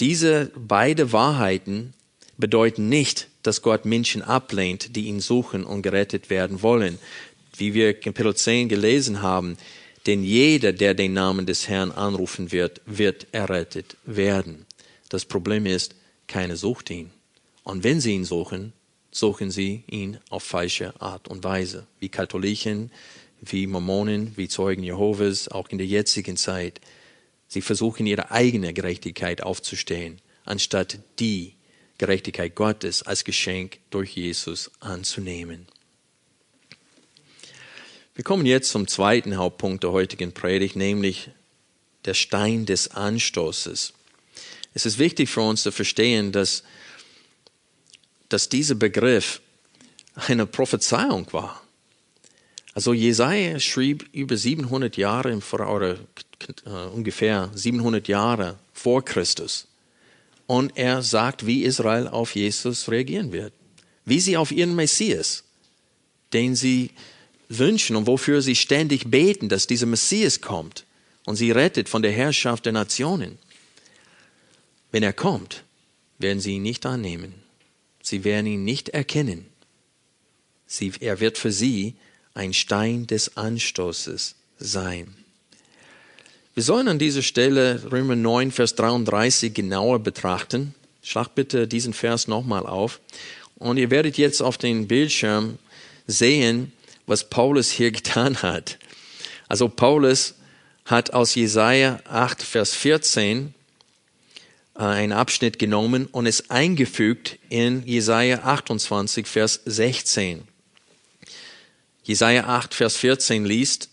Diese 0.00 0.50
beide 0.56 1.12
Wahrheiten 1.12 1.92
bedeuten 2.38 2.88
nicht, 2.88 3.28
dass 3.42 3.60
Gott 3.60 3.84
Menschen 3.84 4.22
ablehnt, 4.22 4.96
die 4.96 5.06
ihn 5.06 5.20
suchen 5.20 5.64
und 5.64 5.82
gerettet 5.82 6.30
werden 6.30 6.62
wollen. 6.62 6.98
Wie 7.56 7.74
wir 7.74 7.92
Kapitel 7.92 8.34
10 8.34 8.68
gelesen 8.68 9.20
haben, 9.20 9.58
denn 10.06 10.22
jeder, 10.22 10.72
der 10.72 10.94
den 10.94 11.12
Namen 11.12 11.44
des 11.44 11.68
Herrn 11.68 11.90
anrufen 11.90 12.50
wird, 12.50 12.80
wird 12.86 13.26
errettet 13.32 13.96
werden. 14.06 14.64
Das 15.08 15.24
Problem 15.24 15.66
ist, 15.66 15.94
keiner 16.26 16.56
sucht 16.56 16.90
ihn. 16.90 17.10
Und 17.64 17.84
wenn 17.84 18.00
sie 18.00 18.12
ihn 18.12 18.24
suchen, 18.24 18.72
suchen 19.10 19.50
sie 19.50 19.84
ihn 19.88 20.18
auf 20.30 20.42
falsche 20.42 21.00
Art 21.00 21.28
und 21.28 21.44
Weise. 21.44 21.86
Wie 21.98 22.08
Katholiken, 22.08 22.90
wie 23.40 23.66
Mormonen, 23.66 24.32
wie 24.36 24.48
Zeugen 24.48 24.82
Jehovas, 24.82 25.48
auch 25.48 25.68
in 25.68 25.78
der 25.78 25.86
jetzigen 25.86 26.36
Zeit. 26.36 26.80
Sie 27.46 27.62
versuchen 27.62 28.06
ihre 28.06 28.30
eigene 28.30 28.72
Gerechtigkeit 28.74 29.42
aufzustellen, 29.42 30.20
anstatt 30.44 30.98
die 31.18 31.54
Gerechtigkeit 31.98 32.54
Gottes 32.54 33.02
als 33.02 33.24
Geschenk 33.24 33.78
durch 33.90 34.16
Jesus 34.16 34.70
anzunehmen. 34.80 35.66
Wir 38.14 38.24
kommen 38.24 38.46
jetzt 38.46 38.70
zum 38.70 38.88
zweiten 38.88 39.36
Hauptpunkt 39.36 39.84
der 39.84 39.92
heutigen 39.92 40.32
Predigt, 40.32 40.76
nämlich 40.76 41.30
der 42.04 42.14
Stein 42.14 42.66
des 42.66 42.88
Anstoßes. 42.88 43.94
Es 44.78 44.86
ist 44.86 45.00
wichtig 45.00 45.28
für 45.28 45.40
uns 45.40 45.64
zu 45.64 45.72
verstehen, 45.72 46.30
dass, 46.30 46.62
dass 48.28 48.48
dieser 48.48 48.76
Begriff 48.76 49.40
eine 50.14 50.46
Prophezeiung 50.46 51.26
war. 51.32 51.60
Also 52.74 52.92
Jesaja 52.92 53.58
schrieb 53.58 54.08
über 54.12 54.36
700 54.36 54.96
Jahre 54.96 55.40
vor, 55.40 55.68
oder 55.68 55.94
äh, 56.64 56.70
ungefähr 56.94 57.50
700 57.56 58.06
Jahre 58.06 58.56
vor 58.72 59.04
Christus. 59.04 59.66
Und 60.46 60.70
er 60.76 61.02
sagt, 61.02 61.44
wie 61.44 61.64
Israel 61.64 62.06
auf 62.06 62.36
Jesus 62.36 62.88
reagieren 62.88 63.32
wird. 63.32 63.52
Wie 64.04 64.20
sie 64.20 64.36
auf 64.36 64.52
ihren 64.52 64.76
Messias, 64.76 65.42
den 66.32 66.54
sie 66.54 66.90
wünschen 67.48 67.96
und 67.96 68.06
wofür 68.06 68.42
sie 68.42 68.54
ständig 68.54 69.10
beten, 69.10 69.48
dass 69.48 69.66
dieser 69.66 69.86
Messias 69.86 70.40
kommt 70.40 70.84
und 71.24 71.34
sie 71.34 71.50
rettet 71.50 71.88
von 71.88 72.02
der 72.02 72.12
Herrschaft 72.12 72.64
der 72.64 72.72
Nationen. 72.74 73.38
Wenn 74.90 75.02
er 75.02 75.12
kommt, 75.12 75.64
werden 76.18 76.40
sie 76.40 76.54
ihn 76.54 76.62
nicht 76.62 76.86
annehmen. 76.86 77.34
Sie 78.02 78.24
werden 78.24 78.46
ihn 78.46 78.64
nicht 78.64 78.88
erkennen. 78.90 79.46
Sie, 80.66 80.92
er 81.00 81.20
wird 81.20 81.38
für 81.38 81.52
sie 81.52 81.94
ein 82.34 82.54
Stein 82.54 83.06
des 83.06 83.36
Anstoßes 83.36 84.34
sein. 84.58 85.14
Wir 86.54 86.62
sollen 86.62 86.88
an 86.88 86.98
dieser 86.98 87.22
Stelle 87.22 87.90
Römer 87.90 88.16
9, 88.16 88.50
Vers 88.50 88.74
33 88.74 89.54
genauer 89.54 90.00
betrachten. 90.00 90.74
Schlag 91.02 91.34
bitte 91.34 91.68
diesen 91.68 91.92
Vers 91.92 92.26
nochmal 92.26 92.66
auf. 92.66 93.00
Und 93.56 93.76
ihr 93.76 93.90
werdet 93.90 94.18
jetzt 94.18 94.40
auf 94.40 94.58
den 94.58 94.88
Bildschirm 94.88 95.58
sehen, 96.06 96.72
was 97.06 97.28
Paulus 97.28 97.70
hier 97.70 97.90
getan 97.92 98.42
hat. 98.42 98.78
Also 99.48 99.68
Paulus 99.68 100.34
hat 100.84 101.12
aus 101.12 101.34
Jesaja 101.34 102.00
8, 102.04 102.42
Vers 102.42 102.74
14 102.74 103.46
äh, 103.46 103.57
einen 104.78 105.12
Abschnitt 105.12 105.58
genommen 105.58 106.06
und 106.06 106.26
es 106.26 106.50
eingefügt 106.50 107.38
in 107.48 107.84
Jesaja 107.86 108.40
28, 108.44 109.26
Vers 109.26 109.60
16. 109.64 110.42
Jesaja 112.04 112.44
8, 112.44 112.74
Vers 112.74 112.96
14 112.96 113.44
liest, 113.44 113.90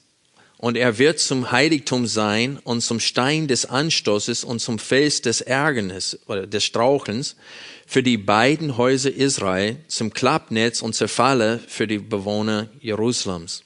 und 0.58 0.78
er 0.78 0.98
wird 0.98 1.20
zum 1.20 1.52
Heiligtum 1.52 2.08
sein 2.08 2.60
und 2.64 2.82
zum 2.82 3.00
Stein 3.00 3.48
des 3.48 3.66
Anstoßes 3.66 4.44
und 4.44 4.60
zum 4.60 4.80
Fels 4.80 5.22
des 5.22 5.42
Ärgernis 5.42 6.18
oder 6.28 6.48
des 6.48 6.64
Strauchens 6.64 7.36
für 7.86 8.02
die 8.02 8.18
beiden 8.18 8.78
Häuser 8.78 9.14
Israel, 9.14 9.78
zum 9.88 10.14
Klappnetz 10.14 10.82
und 10.82 10.96
Zerfalle 10.96 11.60
für 11.68 11.88
die 11.88 12.00
Bewohner 12.00 12.70
Jerusalems. 12.80 13.64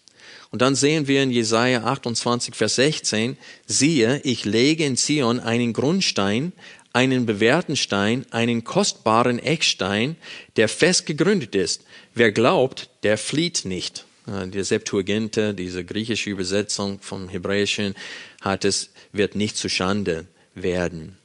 Und 0.52 0.64
dann 0.64 0.74
sehen 0.74 1.08
wir 1.08 1.22
in 1.22 1.30
Jesaja 1.30 1.84
28, 1.84 2.56
Vers 2.56 2.76
16, 2.76 3.38
siehe, 3.68 4.20
ich 4.24 4.46
lege 4.46 4.84
in 4.84 4.98
Zion 4.98 5.40
einen 5.40 5.74
Grundstein, 5.74 6.54
einen 6.94 7.26
bewährten 7.26 7.76
Stein, 7.76 8.26
einen 8.32 8.64
kostbaren 8.64 9.40
Eckstein, 9.40 10.16
der 10.56 10.68
fest 10.68 11.06
gegründet 11.06 11.56
ist. 11.56 11.84
Wer 12.16 12.32
glaubt, 12.32 12.90
der 13.04 13.18
flieht 13.18 13.66
nicht. 13.66 14.06
Äh, 14.28 14.48
die 14.48 14.64
Septuaginte, 14.64 15.54
diese 15.54 15.84
griechische 15.86 16.30
Übersetzung 16.30 17.00
vom 17.00 17.30
Hebräischen, 17.30 17.96
hat 18.42 18.66
es, 18.66 18.90
wird 19.12 19.36
nicht 19.36 19.58
zu 19.58 19.70
Schande 19.70 20.26
werden. 20.56 21.18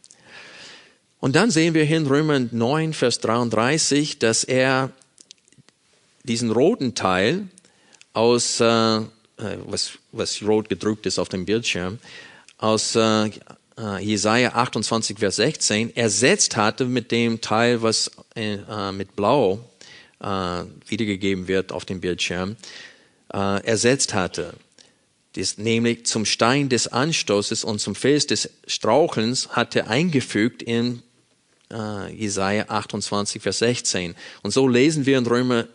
Und 1.20 1.36
dann 1.36 1.50
sehen 1.50 1.72
wir 1.72 1.84
hier 1.84 1.96
in 1.96 2.06
Römer 2.06 2.38
9, 2.38 2.92
Vers 2.92 3.20
33, 3.20 4.18
dass 4.18 4.44
er 4.44 4.90
diesen 6.24 6.50
roten 6.50 6.94
Teil 6.94 7.48
aus, 8.12 8.60
äh, 8.60 8.66
äh, 8.66 9.02
was, 9.66 9.92
was 10.12 10.42
rot 10.42 10.68
gedruckt 10.68 11.06
ist 11.06 11.18
auf 11.18 11.30
dem 11.30 11.46
Bildschirm, 11.46 11.98
aus 12.58 12.94
äh, 12.94 13.30
äh 13.78 14.04
Jesaja 14.04 14.54
28, 14.54 15.18
Vers 15.18 15.36
16 15.36 15.96
ersetzt 15.96 16.56
hatte 16.56 16.86
mit 16.86 17.10
dem 17.10 17.40
Teil, 17.40 17.82
was 17.82 18.10
äh, 18.34 18.92
mit 18.92 19.16
Blau 19.16 19.60
äh, 20.20 20.26
wiedergegeben 20.86 21.48
wird 21.48 21.72
auf 21.72 21.84
dem 21.84 22.00
Bildschirm, 22.00 22.56
äh, 23.32 23.64
ersetzt 23.64 24.14
hatte. 24.14 24.54
Dies, 25.34 25.58
nämlich 25.58 26.06
zum 26.06 26.24
Stein 26.24 26.68
des 26.68 26.86
Anstoßes 26.88 27.64
und 27.64 27.80
zum 27.80 27.94
Fels 27.94 28.26
des 28.26 28.50
Strauchelns 28.66 29.48
hatte 29.50 29.88
eingefügt 29.88 30.62
in 30.62 31.02
äh, 31.72 32.12
Jesaja 32.14 32.66
28, 32.68 33.42
Vers 33.42 33.58
16. 33.58 34.14
Und 34.42 34.52
so 34.52 34.68
lesen 34.68 35.06
wir 35.06 35.18
in 35.18 35.26
Römer 35.26 35.66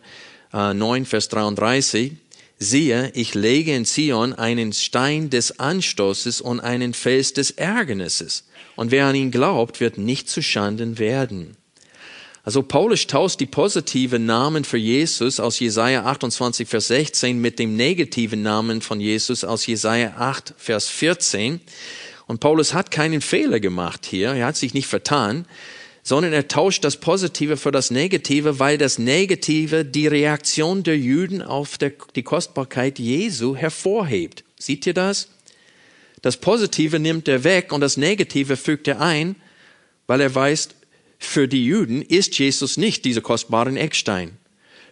äh, 0.52 0.72
9, 0.72 1.04
Vers 1.04 1.28
33, 1.28 2.12
siehe, 2.60 3.10
ich 3.14 3.34
lege 3.34 3.74
in 3.74 3.86
Zion 3.86 4.34
einen 4.34 4.72
Stein 4.72 5.30
des 5.30 5.58
Anstoßes 5.58 6.40
und 6.40 6.60
einen 6.60 6.94
Fels 6.94 7.32
des 7.32 7.50
Ärgernisses. 7.52 8.44
Und 8.76 8.90
wer 8.90 9.06
an 9.06 9.14
ihn 9.16 9.30
glaubt, 9.30 9.80
wird 9.80 9.98
nicht 9.98 10.28
zu 10.28 10.42
Schanden 10.42 10.98
werden. 10.98 11.56
Also 12.44 12.62
Paulus 12.62 13.06
tauscht 13.06 13.40
die 13.40 13.46
positiven 13.46 14.26
Namen 14.26 14.64
für 14.64 14.78
Jesus 14.78 15.40
aus 15.40 15.58
Jesaja 15.58 16.04
28, 16.04 16.68
Vers 16.68 16.88
16 16.88 17.38
mit 17.38 17.58
dem 17.58 17.76
negativen 17.76 18.42
Namen 18.42 18.82
von 18.82 19.00
Jesus 19.00 19.42
aus 19.42 19.66
Jesaja 19.66 20.14
8, 20.16 20.54
Vers 20.56 20.88
14. 20.88 21.60
Und 22.26 22.40
Paulus 22.40 22.74
hat 22.74 22.90
keinen 22.90 23.20
Fehler 23.20 23.60
gemacht 23.60 24.06
hier. 24.06 24.32
Er 24.32 24.46
hat 24.46 24.56
sich 24.56 24.74
nicht 24.74 24.86
vertan 24.86 25.46
sondern 26.02 26.32
er 26.32 26.48
tauscht 26.48 26.84
das 26.84 26.96
Positive 26.96 27.56
für 27.56 27.72
das 27.72 27.90
Negative, 27.90 28.58
weil 28.58 28.78
das 28.78 28.98
Negative 28.98 29.84
die 29.84 30.06
Reaktion 30.06 30.82
der 30.82 30.98
Juden 30.98 31.42
auf 31.42 31.78
der, 31.78 31.92
die 32.14 32.22
Kostbarkeit 32.22 32.98
Jesu 32.98 33.54
hervorhebt. 33.54 34.44
Seht 34.58 34.86
ihr 34.86 34.94
das? 34.94 35.28
Das 36.22 36.36
Positive 36.36 36.98
nimmt 36.98 37.28
er 37.28 37.44
weg 37.44 37.72
und 37.72 37.80
das 37.80 37.96
Negative 37.96 38.56
fügt 38.56 38.88
er 38.88 39.00
ein, 39.00 39.36
weil 40.06 40.20
er 40.20 40.34
weiß, 40.34 40.70
für 41.18 41.48
die 41.48 41.64
Juden 41.64 42.02
ist 42.02 42.38
Jesus 42.38 42.76
nicht 42.76 43.04
dieser 43.04 43.20
kostbaren 43.20 43.76
Eckstein. 43.76 44.38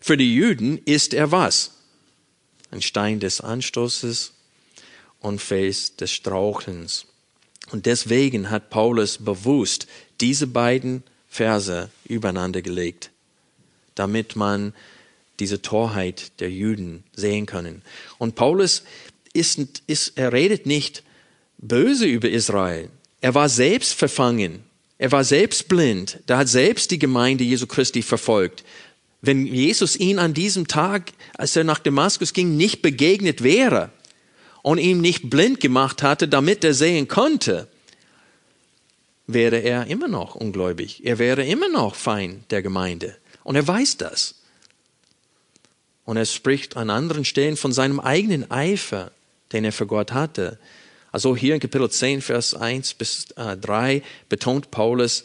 Für 0.00 0.16
die 0.16 0.34
Juden 0.34 0.78
ist 0.84 1.14
er 1.14 1.32
was? 1.32 1.72
Ein 2.70 2.82
Stein 2.82 3.18
des 3.18 3.40
Anstoßes 3.40 4.34
und 5.20 5.40
Fels 5.40 5.96
des 5.96 6.12
Strauchelns. 6.12 7.06
Und 7.70 7.86
deswegen 7.86 8.50
hat 8.50 8.70
Paulus 8.70 9.18
bewusst 9.18 9.86
diese 10.20 10.46
beiden 10.46 11.02
Verse 11.28 11.90
übereinander 12.06 12.62
gelegt, 12.62 13.10
damit 13.94 14.36
man 14.36 14.72
diese 15.40 15.62
Torheit 15.62 16.32
der 16.40 16.50
Juden 16.50 17.04
sehen 17.14 17.46
können. 17.46 17.82
Und 18.18 18.34
Paulus 18.34 18.82
ist, 19.32 19.82
ist, 19.86 20.12
er 20.16 20.32
redet 20.32 20.66
nicht 20.66 21.02
böse 21.58 22.06
über 22.06 22.28
Israel. 22.28 22.88
Er 23.20 23.34
war 23.34 23.48
selbst 23.48 23.94
verfangen. 23.94 24.64
Er 24.98 25.12
war 25.12 25.24
selbst 25.24 25.68
blind. 25.68 26.18
Er 26.26 26.38
hat 26.38 26.48
selbst 26.48 26.90
die 26.90 26.98
Gemeinde 26.98 27.44
Jesu 27.44 27.66
Christi 27.66 28.02
verfolgt. 28.02 28.64
Wenn 29.20 29.46
Jesus 29.46 29.96
ihn 29.96 30.18
an 30.18 30.34
diesem 30.34 30.68
Tag, 30.68 31.12
als 31.36 31.56
er 31.56 31.64
nach 31.64 31.78
Damaskus 31.80 32.32
ging, 32.32 32.56
nicht 32.56 32.82
begegnet 32.82 33.42
wäre 33.42 33.90
und 34.62 34.78
ihn 34.78 35.00
nicht 35.00 35.30
blind 35.30 35.60
gemacht 35.60 36.02
hatte, 36.02 36.28
damit 36.28 36.62
er 36.64 36.74
sehen 36.74 37.08
konnte, 37.08 37.68
wäre 39.28 39.58
er 39.58 39.86
immer 39.86 40.08
noch 40.08 40.34
ungläubig. 40.34 41.04
Er 41.04 41.18
wäre 41.18 41.44
immer 41.44 41.68
noch 41.68 41.94
Feind 41.94 42.50
der 42.50 42.62
Gemeinde. 42.62 43.16
Und 43.44 43.54
er 43.54 43.68
weiß 43.68 43.98
das. 43.98 44.34
Und 46.04 46.16
er 46.16 46.24
spricht 46.24 46.76
an 46.76 46.90
anderen 46.90 47.24
Stellen 47.24 47.56
von 47.56 47.72
seinem 47.72 48.00
eigenen 48.00 48.50
Eifer, 48.50 49.12
den 49.52 49.64
er 49.64 49.72
für 49.72 49.86
Gott 49.86 50.12
hatte. 50.12 50.58
Also 51.12 51.36
hier 51.36 51.54
in 51.54 51.60
Kapitel 51.60 51.90
10, 51.90 52.22
Vers 52.22 52.54
1 52.54 52.94
bis 52.94 53.26
3 53.36 53.94
äh, 53.96 54.02
betont 54.28 54.70
Paulus, 54.70 55.24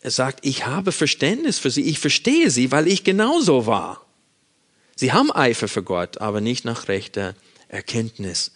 er 0.00 0.10
sagt, 0.10 0.40
ich 0.46 0.66
habe 0.66 0.92
Verständnis 0.92 1.58
für 1.58 1.70
sie, 1.70 1.82
ich 1.82 1.98
verstehe 1.98 2.50
sie, 2.50 2.70
weil 2.70 2.86
ich 2.86 3.04
genauso 3.04 3.66
war. 3.66 4.04
Sie 4.96 5.12
haben 5.12 5.32
Eifer 5.32 5.66
für 5.66 5.82
Gott, 5.82 6.18
aber 6.18 6.40
nicht 6.40 6.64
nach 6.64 6.88
rechter 6.88 7.34
Erkenntnis. 7.68 8.52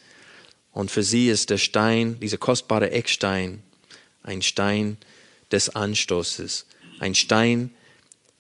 Und 0.73 0.91
für 0.91 1.03
sie 1.03 1.29
ist 1.29 1.51
der 1.51 1.59
Stein, 1.59 2.21
dieser 2.21 2.37
kostbare 2.37 2.91
Eckstein, 2.93 3.63
ein 4.29 4.43
Stein 4.43 4.99
des 5.51 5.71
Anstoßes, 5.71 6.67
ein 7.01 7.15
Stein, 7.15 7.71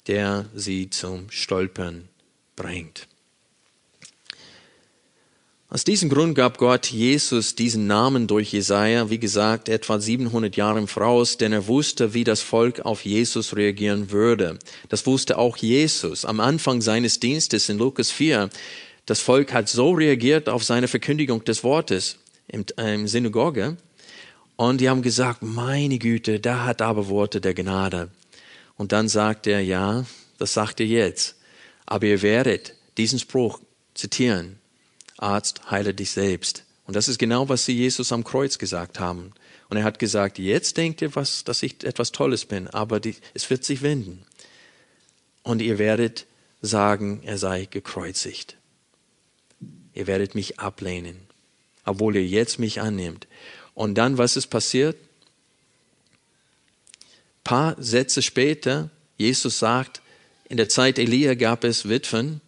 der 0.07 0.47
sie 0.55 0.91
zum 0.91 1.30
Stolpern 1.30 2.09
bringt. 2.57 3.09
Aus 5.70 5.84
diesem 5.84 6.09
Grund 6.09 6.34
gab 6.34 6.57
Gott 6.57 6.86
Jesus 6.86 7.55
diesen 7.55 7.86
Namen 7.86 8.26
durch 8.26 8.53
Jesaja, 8.53 9.11
wie 9.11 9.18
gesagt, 9.18 9.68
etwa 9.68 10.01
700 10.01 10.57
Jahre 10.57 10.78
im 10.78 10.89
Voraus, 10.89 11.36
denn 11.36 11.53
er 11.53 11.66
wusste, 11.66 12.14
wie 12.14 12.24
das 12.24 12.41
Volk 12.41 12.80
auf 12.80 13.05
Jesus 13.05 13.55
reagieren 13.55 14.11
würde. 14.11 14.59
Das 14.89 15.07
wusste 15.07 15.36
auch 15.36 15.59
Jesus 15.59 16.24
am 16.24 16.41
Anfang 16.41 16.80
seines 16.80 17.20
Dienstes 17.20 17.68
in 17.68 17.76
Lukas 17.76 18.11
4. 18.11 18.49
Das 19.05 19.20
Volk 19.20 19.53
hat 19.53 19.68
so 19.68 19.93
reagiert 19.93 20.49
auf 20.49 20.64
seine 20.64 20.89
Verkündigung 20.89 21.45
des 21.45 21.62
Wortes 21.64 22.16
im, 22.47 22.64
äh, 22.78 22.95
im 22.95 23.07
Synagoge, 23.07 23.76
und 24.59 24.81
die 24.81 24.89
haben 24.89 25.03
gesagt, 25.03 25.41
meine 25.41 26.01
Güte, 26.01 26.41
da 26.41 26.65
hat 26.65 26.83
aber 26.83 27.09
Worte 27.09 27.41
der 27.41 27.55
Gnade. 27.55 28.11
Und 28.77 28.91
dann 28.91 29.09
sagt 29.09 29.47
er, 29.47 29.61
ja, 29.61 30.05
das 30.37 30.53
sagt 30.53 30.81
er 30.81 30.87
jetzt. 30.87 31.37
Aber 31.87 32.07
ihr 32.07 32.23
werdet 32.23 32.75
diesen 32.97 33.21
Spruch 33.21 33.61
zitieren. 33.95 34.59
Arzt, 35.17 35.71
heile 35.71 35.95
dich 35.95 36.11
selbst. 36.11 36.65
Und 36.87 36.97
das 36.97 37.07
ist 37.07 37.21
genau, 37.21 37.49
was 37.49 37.67
sie 37.67 37.77
Jesus 37.77 38.11
am 38.11 38.25
Kreuz 38.25 38.59
gesagt 38.59 38.99
haben. 38.99 39.33
Und 39.71 39.77
er 39.77 39.85
hat 39.85 40.01
gesagt, 40.01 40.41
jetzt 40.41 40.77
denkt 40.77 41.03
ihr, 41.03 41.15
was, 41.15 41.45
dass 41.45 41.63
ich 41.63 41.85
etwas 41.85 42.11
Tolles 42.11 42.45
bin, 42.45 42.67
aber 42.67 42.99
die, 42.99 43.15
es 43.35 43.49
wird 43.51 43.63
sich 43.63 43.83
wenden. 43.83 44.27
Und 45.45 45.63
ihr 45.63 45.79
werdet 45.79 46.27
sagen, 46.63 47.21
er 47.23 47.39
sei 47.39 47.67
gekreuzigt. 47.67 48.57
Ihr 49.95 50.09
werdet 50.09 50.35
mich 50.35 50.59
ablehnen, 50.59 51.29
obwohl 51.85 52.17
ihr 52.17 52.27
jetzt 52.27 52.59
mich 52.59 52.81
annimmt. 52.81 53.29
Und 53.79 53.95
dann, 53.95 54.18
was 54.18 54.37
ist 54.37 54.49
passiert? 54.49 54.97
Ein 56.97 57.45
paar 57.45 57.76
Sätze 57.79 58.22
später, 58.22 58.91
Jesus 59.18 59.61
sagt, 59.61 60.03
in 60.49 60.57
der 60.57 60.68
Zeit 60.68 60.99
Elia 60.99 61.35
gab 61.35 61.62
es 61.62 61.89
Witwen 61.89 62.41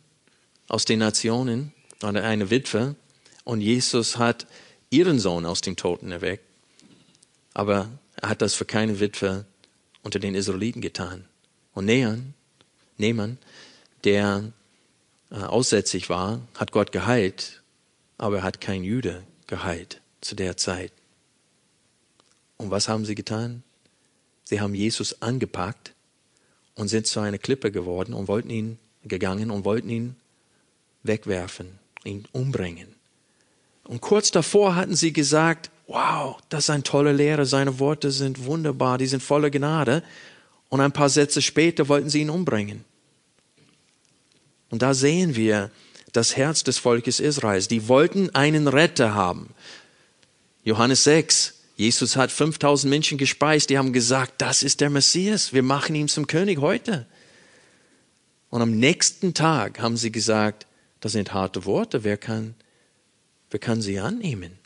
aus 0.67 0.87
den 0.87 0.99
Nationen 0.99 1.73
oder 2.03 2.25
eine 2.25 2.51
Witwe 2.51 2.97
und 3.45 3.61
Jesus 3.61 4.19
hat 4.19 4.49
ihren 4.91 5.21
Sohn 5.21 5.47
aus 5.47 5.61
dem 5.61 5.77
Toten 5.77 6.11
erweckt. 6.11 6.43
Aber 7.55 7.89
er 8.17 8.31
hat 8.31 8.43
das 8.43 8.55
für 8.55 8.65
keine 8.65 8.99
Witwe 8.99 9.45
unter 10.03 10.19
den 10.19 10.35
Israeliten 10.35 10.81
getan. 10.81 11.27
Und 11.75 11.85
Nean, 11.85 12.35
Neman, 12.99 13.39
der 14.03 14.53
äh, 15.31 15.37
aussätzig 15.37 16.09
war, 16.09 16.41
hat 16.57 16.73
Gott 16.73 16.91
geheilt, 16.91 17.63
aber 18.19 18.39
er 18.39 18.43
hat 18.43 18.61
kein 18.61 18.83
Jude 18.83 19.23
geheilt 19.47 20.01
zu 20.21 20.35
der 20.35 20.57
Zeit. 20.57 20.91
Und 22.61 22.71
was 22.71 22.89
haben 22.89 23.07
sie 23.07 23.15
getan? 23.15 23.63
Sie 24.45 24.61
haben 24.61 24.75
Jesus 24.75 25.23
angepackt 25.23 25.95
und 26.75 26.89
sind 26.89 27.07
zu 27.07 27.21
einer 27.21 27.39
Klippe 27.39 27.73
geworden 27.73 28.13
und 28.13 28.29
wollten 28.29 28.51
ihn 28.51 28.79
gegangen 29.03 29.51
und 29.51 29.65
wollten 29.65 29.89
ihn 29.89 30.17
wegwerfen, 31.03 31.79
ihn 32.05 32.27
umbringen. 32.33 32.89
Und 33.85 34.03
kurz 34.03 34.31
davor 34.31 34.75
hatten 34.75 34.95
sie 34.95 35.15
gesagt, 35.15 35.71
wow, 35.87 36.37
das 36.51 36.65
ist 36.65 36.71
ein 36.71 36.85
toller 36.85 37.15
Lehrer, 37.15 37.47
seine 37.47 37.79
Worte 37.79 38.11
sind 38.11 38.45
wunderbar, 38.45 38.99
die 38.99 39.07
sind 39.07 39.23
voller 39.23 39.49
Gnade. 39.49 40.03
Und 40.69 40.83
ein 40.83 40.93
paar 40.93 41.09
Sätze 41.09 41.41
später 41.41 41.89
wollten 41.89 42.11
sie 42.11 42.21
ihn 42.21 42.29
umbringen. 42.29 42.85
Und 44.69 44.83
da 44.83 44.93
sehen 44.93 45.35
wir 45.35 45.71
das 46.13 46.37
Herz 46.37 46.63
des 46.63 46.77
Volkes 46.77 47.21
Israels. 47.21 47.69
Die 47.69 47.89
wollten 47.89 48.29
einen 48.35 48.69
Retter 48.69 49.15
haben. 49.15 49.55
Johannes 50.63 51.05
6, 51.05 51.55
Jesus 51.81 52.15
hat 52.15 52.31
5000 52.31 52.91
Menschen 52.91 53.17
gespeist, 53.17 53.71
die 53.71 53.79
haben 53.79 53.95
gesagt, 53.95 54.43
das 54.43 54.63
ist 54.63 54.83
der 54.83 54.91
Messias, 54.91 55.55
wir 55.55 55.63
machen 55.63 55.95
ihn 55.95 56.09
zum 56.09 56.27
König 56.27 56.59
heute. 56.59 57.07
Und 58.51 58.61
am 58.61 58.73
nächsten 58.73 59.33
Tag 59.33 59.81
haben 59.81 59.97
sie 59.97 60.13
gesagt, 60.13 60.67
das 61.01 61.13
sind 61.13 61.33
harte 61.33 61.65
Worte, 61.65 62.05
wer 62.05 62.19
kann, 62.19 62.55
wer 63.51 63.61
kann 63.61 63.81
sie 63.81 63.99
annehmen? 63.99 64.59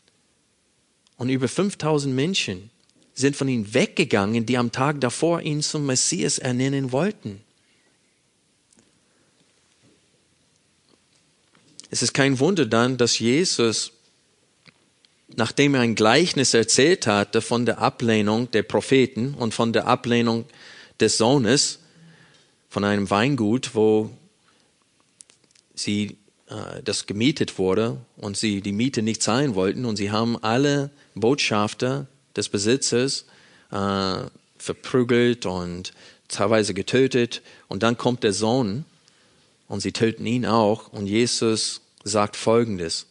Und 1.15 1.29
über 1.29 1.47
5000 1.47 2.13
Menschen 2.13 2.69
sind 3.13 3.37
von 3.37 3.47
ihm 3.47 3.73
weggegangen, 3.73 4.45
die 4.45 4.57
am 4.57 4.73
Tag 4.73 4.99
davor 4.99 5.41
ihn 5.41 5.61
zum 5.61 5.85
Messias 5.85 6.37
ernennen 6.37 6.91
wollten. 6.91 7.39
Es 11.89 12.03
ist 12.03 12.13
kein 12.13 12.39
Wunder 12.39 12.65
dann, 12.65 12.97
dass 12.97 13.19
Jesus, 13.19 13.93
nachdem 15.37 15.75
er 15.75 15.81
ein 15.81 15.95
Gleichnis 15.95 16.53
erzählt 16.53 17.07
hatte 17.07 17.41
von 17.41 17.65
der 17.65 17.79
Ablehnung 17.79 18.49
der 18.51 18.63
Propheten 18.63 19.33
und 19.33 19.53
von 19.53 19.73
der 19.73 19.87
Ablehnung 19.87 20.45
des 20.99 21.17
Sohnes 21.17 21.79
von 22.69 22.83
einem 22.83 23.09
Weingut, 23.09 23.75
wo 23.75 24.09
sie 25.73 26.17
äh, 26.47 26.81
das 26.83 27.05
gemietet 27.05 27.57
wurde 27.57 27.97
und 28.17 28.37
sie 28.37 28.61
die 28.61 28.71
Miete 28.71 29.01
nicht 29.01 29.21
zahlen 29.21 29.55
wollten 29.55 29.85
und 29.85 29.95
sie 29.97 30.11
haben 30.11 30.41
alle 30.43 30.89
Botschafter 31.15 32.07
des 32.35 32.49
Besitzers 32.49 33.25
äh, 33.71 34.17
verprügelt 34.57 35.45
und 35.45 35.93
teilweise 36.27 36.73
getötet 36.73 37.41
und 37.67 37.83
dann 37.83 37.97
kommt 37.97 38.23
der 38.23 38.33
Sohn 38.33 38.85
und 39.67 39.81
sie 39.81 39.91
töten 39.91 40.25
ihn 40.25 40.45
auch 40.45 40.91
und 40.91 41.07
Jesus 41.07 41.81
sagt 42.03 42.35
Folgendes. 42.35 43.07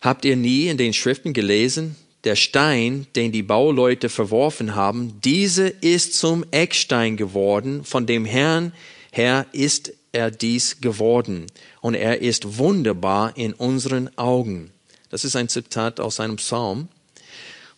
Habt 0.00 0.24
ihr 0.24 0.36
nie 0.36 0.68
in 0.68 0.78
den 0.78 0.94
Schriften 0.94 1.32
gelesen, 1.32 1.96
der 2.24 2.36
Stein, 2.36 3.06
den 3.16 3.32
die 3.32 3.42
Bauleute 3.42 4.08
verworfen 4.08 4.74
haben, 4.74 5.20
diese 5.22 5.68
ist 5.68 6.14
zum 6.14 6.44
Eckstein 6.50 7.16
geworden, 7.16 7.84
von 7.84 8.06
dem 8.06 8.24
Herrn 8.24 8.72
her 9.10 9.46
ist 9.52 9.92
er 10.12 10.30
dies 10.30 10.80
geworden 10.80 11.46
und 11.80 11.94
er 11.94 12.20
ist 12.20 12.58
wunderbar 12.58 13.36
in 13.36 13.52
unseren 13.52 14.16
Augen. 14.16 14.70
Das 15.10 15.24
ist 15.24 15.36
ein 15.36 15.48
Zitat 15.48 16.00
aus 16.00 16.20
einem 16.20 16.36
Psalm. 16.36 16.88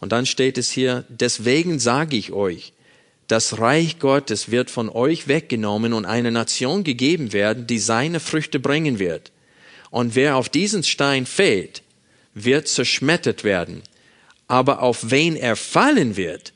Und 0.00 0.12
dann 0.12 0.26
steht 0.26 0.58
es 0.58 0.70
hier, 0.70 1.04
deswegen 1.08 1.78
sage 1.78 2.16
ich 2.16 2.32
euch, 2.32 2.72
das 3.28 3.58
Reich 3.58 3.98
Gottes 3.98 4.50
wird 4.50 4.70
von 4.70 4.88
euch 4.88 5.28
weggenommen 5.28 5.92
und 5.92 6.04
eine 6.04 6.32
Nation 6.32 6.84
gegeben 6.84 7.32
werden, 7.32 7.66
die 7.66 7.78
seine 7.78 8.20
Früchte 8.20 8.58
bringen 8.58 8.98
wird. 8.98 9.30
Und 9.90 10.14
wer 10.14 10.36
auf 10.36 10.48
diesen 10.48 10.82
Stein 10.82 11.24
fällt, 11.24 11.82
wird 12.34 12.68
zerschmettert 12.68 13.44
werden. 13.44 13.82
Aber 14.48 14.82
auf 14.82 15.10
wen 15.10 15.36
er 15.36 15.56
fallen 15.56 16.16
wird, 16.16 16.52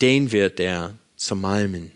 den 0.00 0.32
wird 0.32 0.60
er 0.60 0.94
zermalmen. 1.16 1.92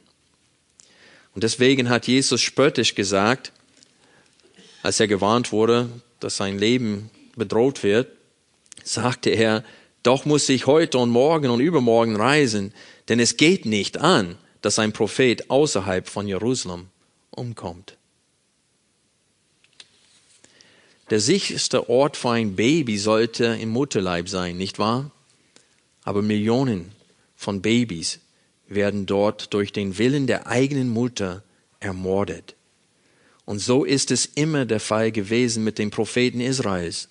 Und 1.35 1.43
deswegen 1.43 1.89
hat 1.89 2.07
Jesus 2.07 2.41
spöttisch 2.41 2.95
gesagt, 2.95 3.53
als 4.83 5.01
er 5.01 5.09
gewarnt 5.09 5.51
wurde, 5.51 5.89
dass 6.21 6.37
sein 6.37 6.59
Leben 6.59 7.11
bedroht 7.37 7.83
wird, 7.83 8.09
sagte 8.85 9.31
er, 9.31 9.65
doch 10.03 10.27
muss 10.27 10.49
ich 10.49 10.67
heute 10.67 10.99
und 10.99 11.11
morgen 11.11 11.51
und 11.51 11.61
übermorgen 11.61 12.17
reisen, 12.17 12.73
denn 13.09 13.19
es 13.19 13.37
geht 13.37 13.65
nicht 13.65 13.99
an, 13.99 14.37
dass 14.61 14.79
ein 14.79 14.93
Prophet 14.93 15.51
außerhalb 15.51 16.09
von 16.09 16.29
Jerusalem 16.29 16.89
umkommt. 17.31 17.97
Der 21.11 21.21
sicherste 21.21 21.89
Ort 21.91 22.17
für 22.17 22.31
ein 22.31 22.57
Baby 22.57 22.97
sollte 22.97 23.45
im 23.45 23.69
Mutterleib 23.71 24.29
sein, 24.29 24.57
nicht 24.57 24.79
wahr? 24.79 25.11
Aber 26.03 26.23
Millionen 26.23 26.93
von 27.37 27.61
Babys 27.61 28.21
werden 28.69 29.05
dort 29.05 29.53
durch 29.53 29.73
den 29.73 29.99
Willen 29.99 30.27
der 30.27 30.47
eigenen 30.47 30.89
Mutter 30.89 31.43
ermordet. 31.81 32.55
Und 33.45 33.59
so 33.59 33.85
ist 33.85 34.11
es 34.11 34.25
immer 34.25 34.65
der 34.65 34.81
Fall 34.81 35.13
gewesen 35.13 35.65
mit 35.65 35.79
den 35.79 35.91
Propheten 35.91 36.41
Israels. 36.41 37.09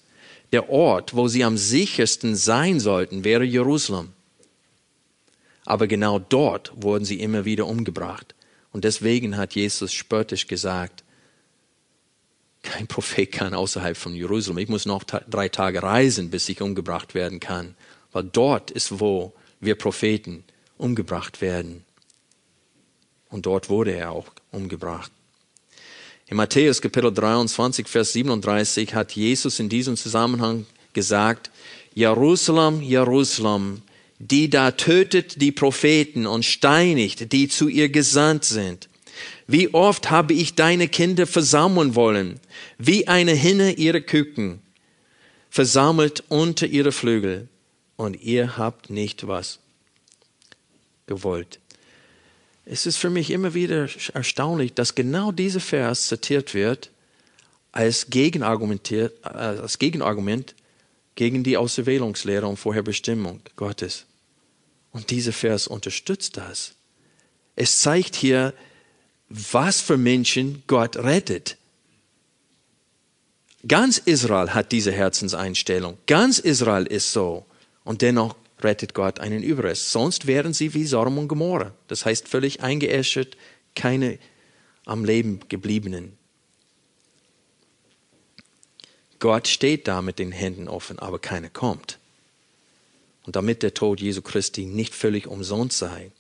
Der 0.52 0.70
Ort, 0.70 1.16
wo 1.16 1.28
sie 1.28 1.44
am 1.44 1.58
sichersten 1.58 2.36
sein 2.36 2.80
sollten, 2.80 3.24
wäre 3.24 3.44
Jerusalem. 3.44 4.10
Aber 5.66 5.88
genau 5.88 6.20
dort 6.20 6.74
wurden 6.76 7.06
sie 7.06 7.20
immer 7.20 7.46
wieder 7.46 7.68
umgebracht. 7.68 8.34
Und 8.72 8.84
deswegen 8.84 9.38
hat 9.38 9.54
Jesus 9.54 9.94
spöttisch 9.94 10.48
gesagt, 10.48 11.03
kein 12.64 12.88
Prophet 12.88 13.32
kann 13.32 13.54
außerhalb 13.54 13.96
von 13.96 14.16
Jerusalem. 14.16 14.58
Ich 14.58 14.70
muss 14.70 14.86
noch 14.86 15.04
drei 15.04 15.50
Tage 15.50 15.84
reisen, 15.84 16.32
bis 16.32 16.50
ich 16.50 16.62
umgebracht 16.62 17.14
werden 17.14 17.40
kann. 17.40 17.76
Weil 18.12 18.24
dort 18.24 18.72
ist, 18.72 19.00
wo 19.00 19.34
wir 19.60 19.76
Propheten 19.76 20.44
umgebracht 20.78 21.42
werden. 21.42 21.84
Und 23.30 23.46
dort 23.46 23.70
wurde 23.70 23.92
er 23.92 24.12
auch 24.12 24.28
umgebracht. 24.52 25.12
In 26.28 26.38
Matthäus 26.38 26.82
Kapitel 26.82 27.14
23, 27.14 27.88
Vers 27.88 28.14
37 28.14 28.96
hat 28.96 29.12
Jesus 29.12 29.60
in 29.60 29.70
diesem 29.70 29.98
Zusammenhang 29.98 30.66
gesagt, 30.94 31.52
Jerusalem, 31.94 32.82
Jerusalem, 32.82 33.82
die 34.20 34.50
da 34.50 34.72
tötet 34.72 35.42
die 35.42 35.52
Propheten 35.52 36.26
und 36.26 36.46
steinigt, 36.46 37.32
die 37.34 37.50
zu 37.50 37.68
ihr 37.68 37.90
gesandt 37.90 38.46
sind. 38.46 38.88
Wie 39.48 39.74
oft 39.74 40.10
habe 40.10 40.34
ich 40.34 40.56
deine 40.56 40.88
Kinder 40.88 41.28
versammeln 41.28 41.96
wollen, 41.96 42.40
wie 42.78 43.08
eine 43.08 43.34
Hinne 43.34 43.74
ihre 43.74 44.02
Küken, 44.02 44.62
versammelt 45.50 46.24
unter 46.30 46.66
ihre 46.66 46.92
Flügel, 46.92 47.48
und 47.96 48.22
ihr 48.22 48.58
habt 48.58 48.90
nicht 48.90 49.28
was 49.28 49.60
gewollt. 51.06 51.60
Es 52.66 52.86
ist 52.86 52.98
für 52.98 53.10
mich 53.10 53.30
immer 53.30 53.54
wieder 53.54 53.90
erstaunlich, 54.14 54.74
dass 54.74 54.96
genau 54.96 55.32
dieser 55.32 55.60
Vers 55.60 56.08
zitiert 56.08 56.54
wird 56.54 56.90
als, 57.72 58.10
Gegenargument, 58.10 58.90
als 59.22 59.80
Gegenargument 59.80 60.56
gegen 61.16 61.44
die 61.44 61.58
Auserwählungslehre 61.58 62.48
und 62.48 62.58
Vorherbestimmung 62.58 63.42
Gottes. 63.56 64.06
Und 64.92 65.10
dieser 65.12 65.34
Vers 65.34 65.68
unterstützt 65.68 66.38
das. 66.38 66.74
Es 67.56 67.82
zeigt 67.82 68.16
hier, 68.16 68.54
was 69.34 69.82
für 69.82 69.98
Menschen 69.98 70.62
Gott 70.68 70.96
rettet. 70.96 71.58
Ganz 73.68 73.98
Israel 73.98 74.54
hat 74.54 74.72
diese 74.72 74.92
Herzenseinstellung. 74.92 75.98
Ganz 76.06 76.38
Israel 76.38 76.86
ist 76.86 77.12
so. 77.12 77.46
Und 77.84 78.04
dennoch 78.04 78.36
rettet 78.62 78.94
Gott 78.94 79.20
einen 79.20 79.42
Überrest. 79.42 79.90
Sonst 79.90 80.28
wären 80.28 80.54
sie 80.54 80.76
wie 80.76 80.86
Sodom 80.86 81.18
und 81.18 81.30
Gomorra. 81.30 81.74
Das 81.88 82.06
heißt 82.06 82.28
völlig 82.28 82.62
eingeäschert, 82.62 83.36
keine 83.76 84.20
am 84.86 85.04
Leben 85.04 85.40
gebliebenen. 85.50 86.16
Gott 89.18 89.48
steht 89.48 89.88
da 89.88 90.04
mit 90.04 90.20
den 90.20 90.32
Händen 90.32 90.68
offen, 90.68 91.00
aber 91.00 91.18
keiner 91.18 91.50
kommt. 91.50 91.98
Und 93.26 93.36
damit 93.36 93.64
der 93.64 93.74
Tod 93.74 94.00
Jesu 94.00 94.22
Christi 94.22 94.66
nicht 94.66 94.94
völlig 94.94 95.26
umsonst 95.26 95.80
sei 95.80 96.12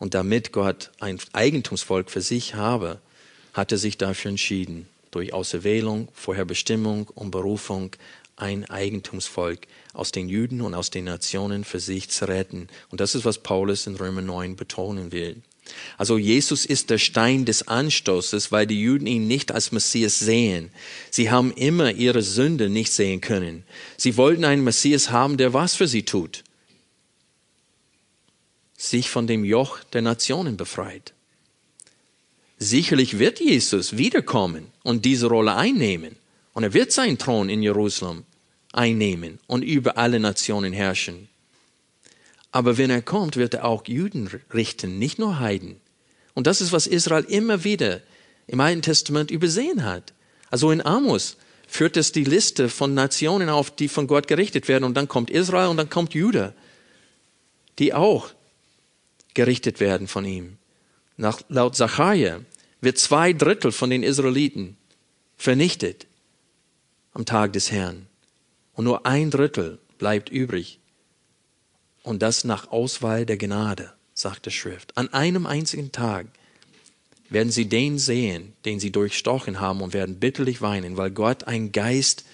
und 0.00 0.14
damit 0.14 0.50
Gott 0.50 0.90
ein 0.98 1.20
Eigentumsvolk 1.32 2.10
für 2.10 2.22
sich 2.22 2.56
habe, 2.56 2.98
hat 3.52 3.70
er 3.70 3.78
sich 3.78 3.96
dafür 3.96 4.30
entschieden, 4.30 4.88
durch 5.12 5.32
Auserwählung, 5.32 6.08
Vorherbestimmung 6.14 7.08
und 7.14 7.30
Berufung 7.30 7.94
ein 8.34 8.64
Eigentumsvolk 8.64 9.60
aus 9.92 10.10
den 10.10 10.28
Juden 10.28 10.62
und 10.62 10.74
aus 10.74 10.90
den 10.90 11.04
Nationen 11.04 11.64
für 11.64 11.78
sich 11.78 12.08
zu 12.08 12.26
retten. 12.26 12.68
Und 12.90 13.00
das 13.00 13.14
ist, 13.14 13.24
was 13.24 13.38
Paulus 13.38 13.86
in 13.86 13.96
Römer 13.96 14.22
9 14.22 14.56
betonen 14.56 15.12
will. 15.12 15.36
Also 15.98 16.16
Jesus 16.16 16.64
ist 16.64 16.90
der 16.90 16.98
Stein 16.98 17.44
des 17.44 17.68
Anstoßes, 17.68 18.50
weil 18.50 18.66
die 18.66 18.80
Juden 18.80 19.06
ihn 19.06 19.28
nicht 19.28 19.52
als 19.52 19.70
Messias 19.70 20.18
sehen. 20.18 20.70
Sie 21.10 21.30
haben 21.30 21.52
immer 21.52 21.92
ihre 21.92 22.22
Sünde 22.22 22.70
nicht 22.70 22.92
sehen 22.92 23.20
können. 23.20 23.64
Sie 23.96 24.16
wollten 24.16 24.44
einen 24.44 24.64
Messias 24.64 25.10
haben, 25.10 25.36
der 25.36 25.52
was 25.52 25.74
für 25.74 25.86
sie 25.86 26.04
tut. 26.04 26.42
Sich 28.82 29.10
von 29.10 29.26
dem 29.26 29.44
Joch 29.44 29.84
der 29.92 30.00
Nationen 30.00 30.56
befreit. 30.56 31.12
Sicherlich 32.58 33.18
wird 33.18 33.38
Jesus 33.38 33.98
wiederkommen 33.98 34.68
und 34.82 35.04
diese 35.04 35.26
Rolle 35.26 35.54
einnehmen. 35.54 36.16
Und 36.54 36.62
er 36.62 36.72
wird 36.72 36.90
seinen 36.90 37.18
Thron 37.18 37.50
in 37.50 37.62
Jerusalem 37.62 38.24
einnehmen 38.72 39.38
und 39.46 39.60
über 39.64 39.98
alle 39.98 40.18
Nationen 40.18 40.72
herrschen. 40.72 41.28
Aber 42.52 42.78
wenn 42.78 42.88
er 42.88 43.02
kommt, 43.02 43.36
wird 43.36 43.52
er 43.52 43.66
auch 43.66 43.86
Juden 43.86 44.30
richten, 44.54 44.98
nicht 44.98 45.18
nur 45.18 45.40
Heiden. 45.40 45.78
Und 46.32 46.46
das 46.46 46.62
ist, 46.62 46.72
was 46.72 46.86
Israel 46.86 47.24
immer 47.24 47.64
wieder 47.64 48.00
im 48.46 48.60
Alten 48.60 48.80
Testament 48.80 49.30
übersehen 49.30 49.84
hat. 49.84 50.14
Also 50.48 50.70
in 50.70 50.80
Amos 50.80 51.36
führt 51.68 51.98
es 51.98 52.12
die 52.12 52.24
Liste 52.24 52.70
von 52.70 52.94
Nationen 52.94 53.50
auf, 53.50 53.70
die 53.70 53.88
von 53.88 54.06
Gott 54.06 54.26
gerichtet 54.26 54.68
werden. 54.68 54.84
Und 54.84 54.94
dann 54.94 55.06
kommt 55.06 55.28
Israel 55.28 55.68
und 55.68 55.76
dann 55.76 55.90
kommt 55.90 56.14
Juda, 56.14 56.54
die 57.78 57.92
auch 57.92 58.30
gerichtet 59.34 59.80
werden 59.80 60.06
von 60.06 60.24
ihm. 60.24 60.58
Nach, 61.16 61.40
laut 61.48 61.76
Zachariah 61.76 62.40
wird 62.80 62.98
zwei 62.98 63.32
Drittel 63.32 63.72
von 63.72 63.90
den 63.90 64.02
Israeliten 64.02 64.76
vernichtet 65.36 66.06
am 67.12 67.24
Tag 67.24 67.52
des 67.52 67.70
Herrn 67.70 68.06
und 68.74 68.84
nur 68.84 69.06
ein 69.06 69.30
Drittel 69.30 69.78
bleibt 69.98 70.30
übrig. 70.30 70.78
Und 72.02 72.22
das 72.22 72.44
nach 72.44 72.70
Auswahl 72.70 73.26
der 73.26 73.36
Gnade, 73.36 73.92
sagt 74.14 74.46
die 74.46 74.50
Schrift. 74.50 74.96
An 74.96 75.12
einem 75.12 75.46
einzigen 75.46 75.92
Tag 75.92 76.26
werden 77.28 77.52
sie 77.52 77.68
den 77.68 77.98
sehen, 77.98 78.54
den 78.64 78.80
sie 78.80 78.90
durchstochen 78.90 79.60
haben 79.60 79.82
und 79.82 79.92
werden 79.92 80.18
bitterlich 80.18 80.62
weinen, 80.62 80.96
weil 80.96 81.10
Gott 81.10 81.44
einen 81.44 81.72
Geist 81.72 82.24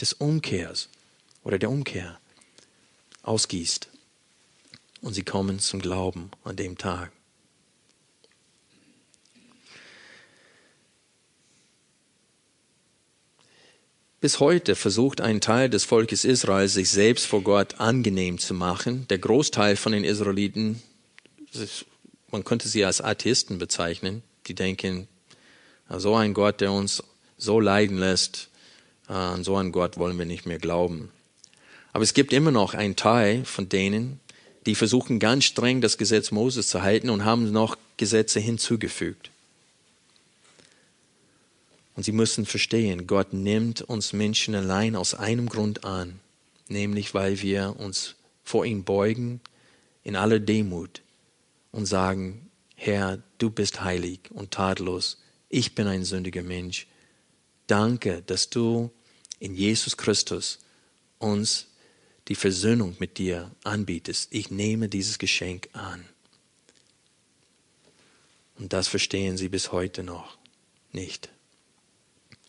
des 0.00 0.12
Umkehrs 0.12 0.88
oder 1.42 1.58
der 1.58 1.70
Umkehr 1.70 2.18
ausgießt. 3.22 3.88
Und 5.00 5.14
sie 5.14 5.22
kommen 5.22 5.58
zum 5.58 5.80
Glauben 5.80 6.30
an 6.44 6.56
dem 6.56 6.78
Tag. 6.78 7.12
Bis 14.20 14.40
heute 14.40 14.74
versucht 14.74 15.20
ein 15.20 15.40
Teil 15.40 15.70
des 15.70 15.84
Volkes 15.84 16.24
Israel, 16.24 16.66
sich 16.66 16.90
selbst 16.90 17.26
vor 17.26 17.42
Gott 17.42 17.78
angenehm 17.78 18.38
zu 18.38 18.52
machen. 18.52 19.06
Der 19.10 19.18
Großteil 19.18 19.76
von 19.76 19.92
den 19.92 20.02
Israeliten, 20.02 20.82
man 22.32 22.42
könnte 22.42 22.68
sie 22.68 22.84
als 22.84 23.00
Atheisten 23.00 23.58
bezeichnen, 23.58 24.24
die 24.48 24.56
denken, 24.56 25.06
so 25.88 26.16
ein 26.16 26.34
Gott, 26.34 26.60
der 26.60 26.72
uns 26.72 27.04
so 27.36 27.60
leiden 27.60 27.96
lässt, 27.96 28.48
an 29.06 29.44
so 29.44 29.56
einen 29.56 29.70
Gott 29.70 29.98
wollen 29.98 30.18
wir 30.18 30.26
nicht 30.26 30.46
mehr 30.46 30.58
glauben. 30.58 31.12
Aber 31.92 32.02
es 32.02 32.12
gibt 32.12 32.32
immer 32.32 32.50
noch 32.50 32.74
einen 32.74 32.96
Teil 32.96 33.44
von 33.44 33.68
denen, 33.68 34.18
die 34.66 34.74
versuchen 34.74 35.18
ganz 35.18 35.44
streng 35.44 35.80
das 35.80 35.98
Gesetz 35.98 36.30
Moses 36.30 36.68
zu 36.68 36.82
halten 36.82 37.10
und 37.10 37.24
haben 37.24 37.50
noch 37.52 37.76
Gesetze 37.96 38.40
hinzugefügt. 38.40 39.30
Und 41.96 42.04
sie 42.04 42.12
müssen 42.12 42.46
verstehen, 42.46 43.06
Gott 43.06 43.32
nimmt 43.32 43.82
uns 43.82 44.12
Menschen 44.12 44.54
allein 44.54 44.94
aus 44.94 45.14
einem 45.14 45.48
Grund 45.48 45.84
an, 45.84 46.20
nämlich 46.68 47.12
weil 47.12 47.42
wir 47.42 47.74
uns 47.78 48.14
vor 48.44 48.64
ihm 48.64 48.84
beugen 48.84 49.40
in 50.04 50.14
aller 50.14 50.38
Demut 50.38 51.02
und 51.72 51.86
sagen, 51.86 52.50
Herr, 52.76 53.20
du 53.38 53.50
bist 53.50 53.82
heilig 53.82 54.20
und 54.30 54.52
tadellos, 54.52 55.18
ich 55.48 55.74
bin 55.74 55.86
ein 55.86 56.04
sündiger 56.04 56.42
Mensch. 56.42 56.86
Danke, 57.66 58.22
dass 58.26 58.48
du 58.48 58.90
in 59.40 59.54
Jesus 59.54 59.96
Christus 59.96 60.60
uns 61.18 61.66
die 62.28 62.34
Versöhnung 62.34 62.96
mit 62.98 63.18
dir 63.18 63.50
anbietest. 63.64 64.28
Ich 64.32 64.50
nehme 64.50 64.88
dieses 64.88 65.18
Geschenk 65.18 65.68
an. 65.72 66.04
Und 68.58 68.72
das 68.72 68.88
verstehen 68.88 69.36
sie 69.36 69.48
bis 69.48 69.72
heute 69.72 70.02
noch 70.02 70.36
nicht. 70.92 71.30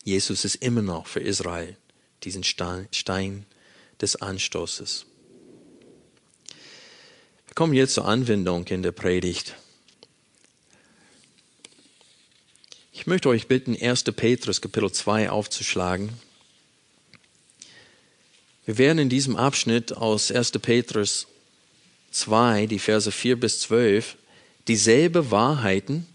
Jesus 0.04 0.44
ist 0.44 0.56
immer 0.56 0.82
noch 0.82 1.06
für 1.06 1.20
Israel 1.20 1.76
diesen 2.24 2.44
Stein 2.44 3.46
des 4.00 4.16
Anstoßes. 4.16 5.06
Wir 7.46 7.54
kommen 7.54 7.74
jetzt 7.74 7.94
zur 7.94 8.06
Anwendung 8.06 8.66
in 8.66 8.82
der 8.82 8.92
Predigt. 8.92 9.56
Ich 12.92 13.06
möchte 13.06 13.28
euch 13.30 13.48
bitten, 13.48 13.76
1. 13.80 14.04
Petrus 14.04 14.60
Kapitel 14.60 14.92
2 14.92 15.30
aufzuschlagen. 15.30 16.10
Wir 18.70 18.78
werden 18.78 19.00
in 19.00 19.08
diesem 19.08 19.34
Abschnitt 19.34 19.96
aus 19.96 20.30
1. 20.30 20.52
Petrus 20.62 21.26
2, 22.12 22.66
die 22.66 22.78
Verse 22.78 23.10
4 23.10 23.40
bis 23.40 23.62
12, 23.62 24.14
dieselbe 24.68 25.32
Wahrheiten 25.32 26.06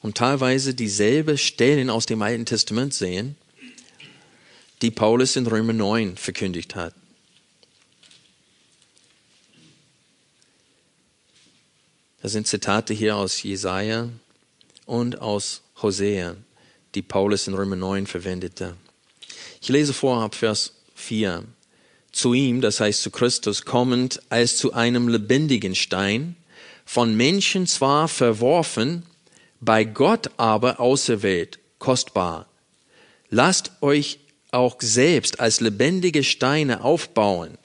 und 0.00 0.16
teilweise 0.16 0.74
dieselbe 0.74 1.36
Stellen 1.36 1.90
aus 1.90 2.06
dem 2.06 2.22
Alten 2.22 2.46
Testament 2.46 2.94
sehen, 2.94 3.34
die 4.80 4.92
Paulus 4.92 5.34
in 5.34 5.48
Römer 5.48 5.72
9 5.72 6.16
verkündigt 6.16 6.76
hat. 6.76 6.94
Das 12.22 12.30
sind 12.30 12.46
Zitate 12.46 12.94
hier 12.94 13.16
aus 13.16 13.42
Jesaja 13.42 14.08
und 14.86 15.20
aus 15.20 15.62
Hosea, 15.82 16.36
die 16.94 17.02
Paulus 17.02 17.48
in 17.48 17.54
Römer 17.54 17.74
9 17.74 18.06
verwendete. 18.06 18.76
Ich 19.60 19.68
lese 19.68 19.92
vor 19.92 20.22
ab 20.22 20.36
Vers 20.36 20.74
4. 20.94 21.44
Zu 22.18 22.34
ihm, 22.34 22.60
das 22.60 22.80
heißt 22.80 23.02
zu 23.02 23.12
Christus, 23.12 23.64
kommend 23.64 24.20
als 24.28 24.56
zu 24.56 24.72
einem 24.72 25.06
lebendigen 25.06 25.76
Stein, 25.76 26.34
von 26.84 27.16
Menschen 27.16 27.68
zwar 27.68 28.08
verworfen, 28.08 29.04
bei 29.60 29.84
Gott 29.84 30.32
aber 30.36 30.80
auserwählt, 30.80 31.60
kostbar. 31.78 32.48
Lasst 33.30 33.70
euch 33.82 34.18
auch 34.50 34.78
selbst 34.80 35.38
als 35.38 35.60
lebendige 35.60 36.24
Steine 36.24 36.82
aufbauen, 36.82 37.56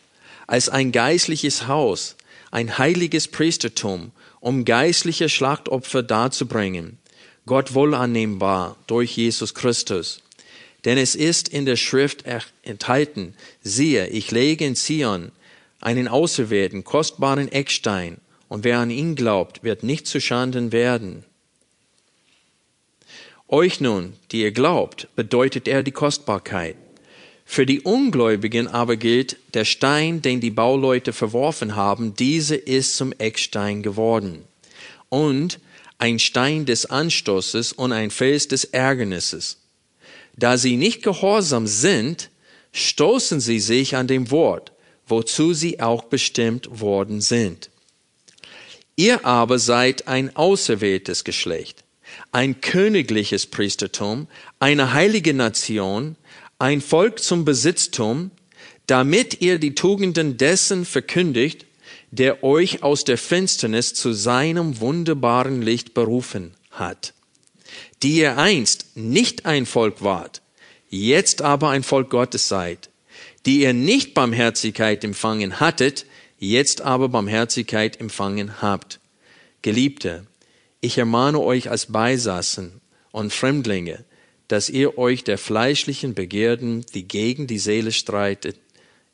als 0.46 0.70
ein 0.70 0.92
geistliches 0.92 1.68
Haus, 1.68 2.16
ein 2.52 2.78
heiliges 2.78 3.28
Priestertum, 3.30 4.12
um 4.40 4.66
geistliche 4.66 5.30
Schlachtopfer 5.30 6.04
darzubringen, 6.04 7.00
Gott 7.48 7.74
wohlannehmbar 7.74 8.76
durch 8.86 9.18
Jesus 9.18 9.56
Christus. 9.56 10.22
Denn 10.86 10.98
es 10.98 11.16
ist 11.16 11.48
in 11.48 11.66
der 11.66 11.78
Schrift 11.78 12.26
enthalten, 12.64 13.36
siehe, 13.62 14.08
ich 14.08 14.32
lege 14.32 14.66
in 14.66 14.76
Zion 14.76 15.32
einen 15.80 16.08
auserwählten, 16.08 16.84
kostbaren 16.84 17.52
Eckstein, 17.52 18.18
und 18.50 18.64
wer 18.64 18.80
an 18.80 18.92
ihn 18.92 19.16
glaubt, 19.16 19.64
wird 19.64 19.84
nicht 19.84 20.06
zu 20.08 20.22
Schanden 20.22 20.72
werden. 20.72 21.24
Euch 23.48 23.82
nun, 23.82 24.14
die 24.32 24.42
ihr 24.42 24.52
glaubt, 24.52 25.08
bedeutet 25.16 25.68
er 25.68 25.84
die 25.84 25.92
Kostbarkeit. 25.92 26.76
Für 27.46 27.66
die 27.66 27.82
Ungläubigen 27.82 28.68
aber 28.68 28.96
gilt, 28.96 29.38
der 29.54 29.66
Stein, 29.66 30.22
den 30.22 30.40
die 30.40 30.52
Bauleute 30.52 31.14
verworfen 31.14 31.76
haben, 31.76 32.16
diese 32.16 32.56
ist 32.56 32.96
zum 32.96 33.12
Eckstein 33.14 33.84
geworden. 33.84 34.44
Und 35.10 35.60
ein 35.98 36.20
Stein 36.20 36.66
des 36.66 36.86
Anstoßes 36.86 37.74
und 37.74 37.92
ein 37.92 38.12
Fels 38.12 38.48
des 38.48 38.66
Ärgernisses. 38.66 39.58
Da 40.36 40.58
sie 40.58 40.78
nicht 40.78 41.04
gehorsam 41.04 41.68
sind, 41.68 42.30
stoßen 42.72 43.40
sie 43.40 43.60
sich 43.60 43.96
an 43.96 44.08
dem 44.08 44.32
Wort, 44.32 44.72
wozu 45.08 45.54
sie 45.54 45.80
auch 45.80 46.04
bestimmt 46.06 46.80
worden 46.82 47.22
sind. 47.22 47.70
Ihr 48.96 49.26
aber 49.26 49.60
seid 49.60 50.08
ein 50.08 50.36
auserwähltes 50.36 51.24
Geschlecht 51.24 51.84
ein 52.32 52.62
königliches 52.62 53.46
Priestertum, 53.46 54.28
eine 54.60 54.94
heilige 54.94 55.34
Nation, 55.34 56.16
ein 56.60 56.82
Volk 56.82 57.20
zum 57.20 57.46
Besitztum, 57.46 58.32
damit 58.88 59.42
ihr 59.42 59.60
die 59.60 59.76
Tugenden 59.76 60.38
dessen 60.38 60.86
verkündigt, 60.86 61.66
der 62.12 62.44
euch 62.44 62.84
aus 62.84 63.04
der 63.04 63.18
Finsternis 63.18 63.94
zu 63.94 64.14
seinem 64.14 64.80
wunderbaren 64.80 65.62
Licht 65.62 65.94
berufen 65.94 66.54
hat, 66.72 67.14
die 68.04 68.18
ihr 68.18 68.38
einst 68.38 68.96
nicht 68.96 69.46
ein 69.46 69.66
Volk 69.66 70.04
wart, 70.04 70.42
jetzt 70.90 71.42
aber 71.42 71.70
ein 71.70 71.84
Volk 71.84 72.10
Gottes 72.10 72.50
seid, 72.50 72.90
die 73.46 73.62
ihr 73.62 73.74
nicht 73.74 74.14
Barmherzigkeit 74.14 75.04
empfangen 75.04 75.62
hattet, 75.62 76.06
jetzt 76.38 76.82
aber 76.82 77.08
Barmherzigkeit 77.08 78.00
empfangen 78.00 78.62
habt. 78.62 79.00
Geliebte, 79.62 80.28
ich 80.82 80.98
ermahne 80.98 81.40
euch 81.40 81.70
als 81.70 81.86
Beisassen 81.86 82.82
und 83.12 83.32
Fremdlinge, 83.32 84.04
dass 84.50 84.70
ihr 84.70 84.98
euch 84.98 85.24
der 85.24 85.38
fleischlichen 85.38 86.14
Begierden, 86.14 86.86
die 86.94 87.08
gegen 87.08 87.48
die 87.48 87.60
Seele 87.60 87.94
streitet, 87.94 88.58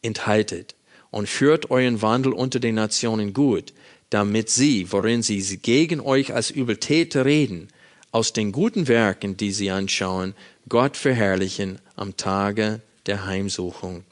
enthaltet 0.01 0.73
und 1.11 1.29
führt 1.29 1.69
euren 1.69 2.01
Wandel 2.01 2.33
unter 2.33 2.59
den 2.59 2.75
Nationen 2.75 3.33
gut, 3.33 3.73
damit 4.09 4.49
sie, 4.49 4.91
worin 4.91 5.21
sie 5.21 5.57
gegen 5.57 5.99
euch 5.99 6.33
als 6.33 6.49
Übeltäter 6.49 7.25
reden, 7.25 7.69
aus 8.12 8.34
den 8.34 8.51
guten 8.51 8.88
Werken, 8.88 9.38
die 9.38 9.51
sie 9.51 9.72
anschauen, 9.72 10.34
Gott 10.68 10.97
verherrlichen 10.97 11.80
am 11.95 12.18
Tage 12.18 12.82
der 13.05 13.26
Heimsuchung. 13.26 14.03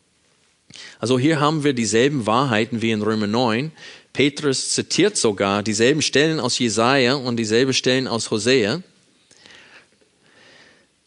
Also 0.99 1.17
hier 1.17 1.39
haben 1.39 1.63
wir 1.63 1.73
dieselben 1.73 2.25
Wahrheiten 2.25 2.81
wie 2.81 2.91
in 2.91 3.01
Römer 3.01 3.27
9, 3.27 3.71
Petrus 4.13 4.73
zitiert 4.73 5.15
sogar 5.15 5.61
dieselben 5.61 6.01
Stellen 6.01 6.39
aus 6.39 6.57
Jesaja 6.57 7.13
und 7.13 7.37
dieselben 7.37 7.73
Stellen 7.73 8.07
aus 8.07 8.31
Hosea. 8.31 8.81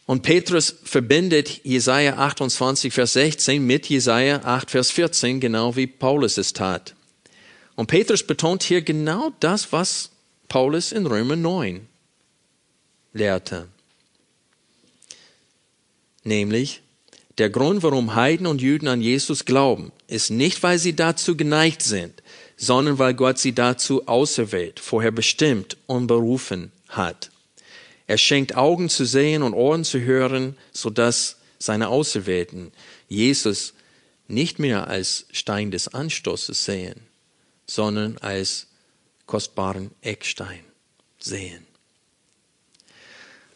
Und 0.07 0.23
Petrus 0.23 0.77
verbindet 0.85 1.65
Jesaja 1.65 2.17
28, 2.19 2.93
Vers 2.93 3.15
16 3.15 3.65
mit 3.65 3.87
Jesaja 3.89 4.43
8, 4.45 4.71
Vers 4.71 4.91
14, 4.93 5.41
genau 5.41 5.75
wie 5.75 5.89
Paulus 5.89 6.39
es 6.39 6.53
tat. 6.53 6.95
Und 7.75 7.89
Petrus 7.89 8.25
betont 8.25 8.63
hier 8.63 8.83
genau 8.83 9.33
das, 9.41 9.73
was 9.73 10.11
Paulus 10.49 10.93
in 10.93 11.07
Römer 11.07 11.37
9 11.37 11.90
lehrte. 13.13 13.69
Nämlich, 16.23 16.83
der 17.39 17.51
Grund, 17.51 17.83
warum 17.83 18.15
Heiden 18.15 18.47
und 18.47 18.61
Juden 18.61 18.89
an 18.89 19.01
Jesus 19.01 19.45
glauben, 19.45 19.93
ist 20.07 20.31
nicht, 20.31 20.63
weil 20.63 20.79
sie 20.79 20.95
dazu 20.95 21.37
geneigt 21.37 21.83
sind, 21.83 22.23
sondern 22.57 22.99
weil 22.99 23.15
Gott 23.15 23.39
sie 23.39 23.53
dazu 23.55 24.07
auserwählt, 24.07 24.81
vorher 24.81 25.13
bestimmt 25.13 25.79
und 25.87 26.07
berufen 26.07 26.73
hat. 26.89 27.31
Er 28.07 28.19
schenkt 28.19 28.57
Augen 28.57 28.91
zu 28.91 29.07
sehen 29.07 29.43
und 29.43 29.55
Ohren 29.55 29.85
zu 29.85 30.01
hören, 30.01 30.57
so 30.73 30.91
dass 30.91 31.37
seine 31.59 31.89
Auserwählten 31.89 32.73
Jesus 33.09 33.73
nicht 34.29 34.59
mehr 34.59 34.89
als 34.89 35.27
Stein 35.31 35.71
des 35.71 35.89
Anstoßes 35.89 36.65
sehen, 36.65 37.01
sondern 37.67 38.19
als 38.19 38.67
kostbaren 39.27 39.93
Eckstein 40.03 40.65
sehen. 41.19 41.70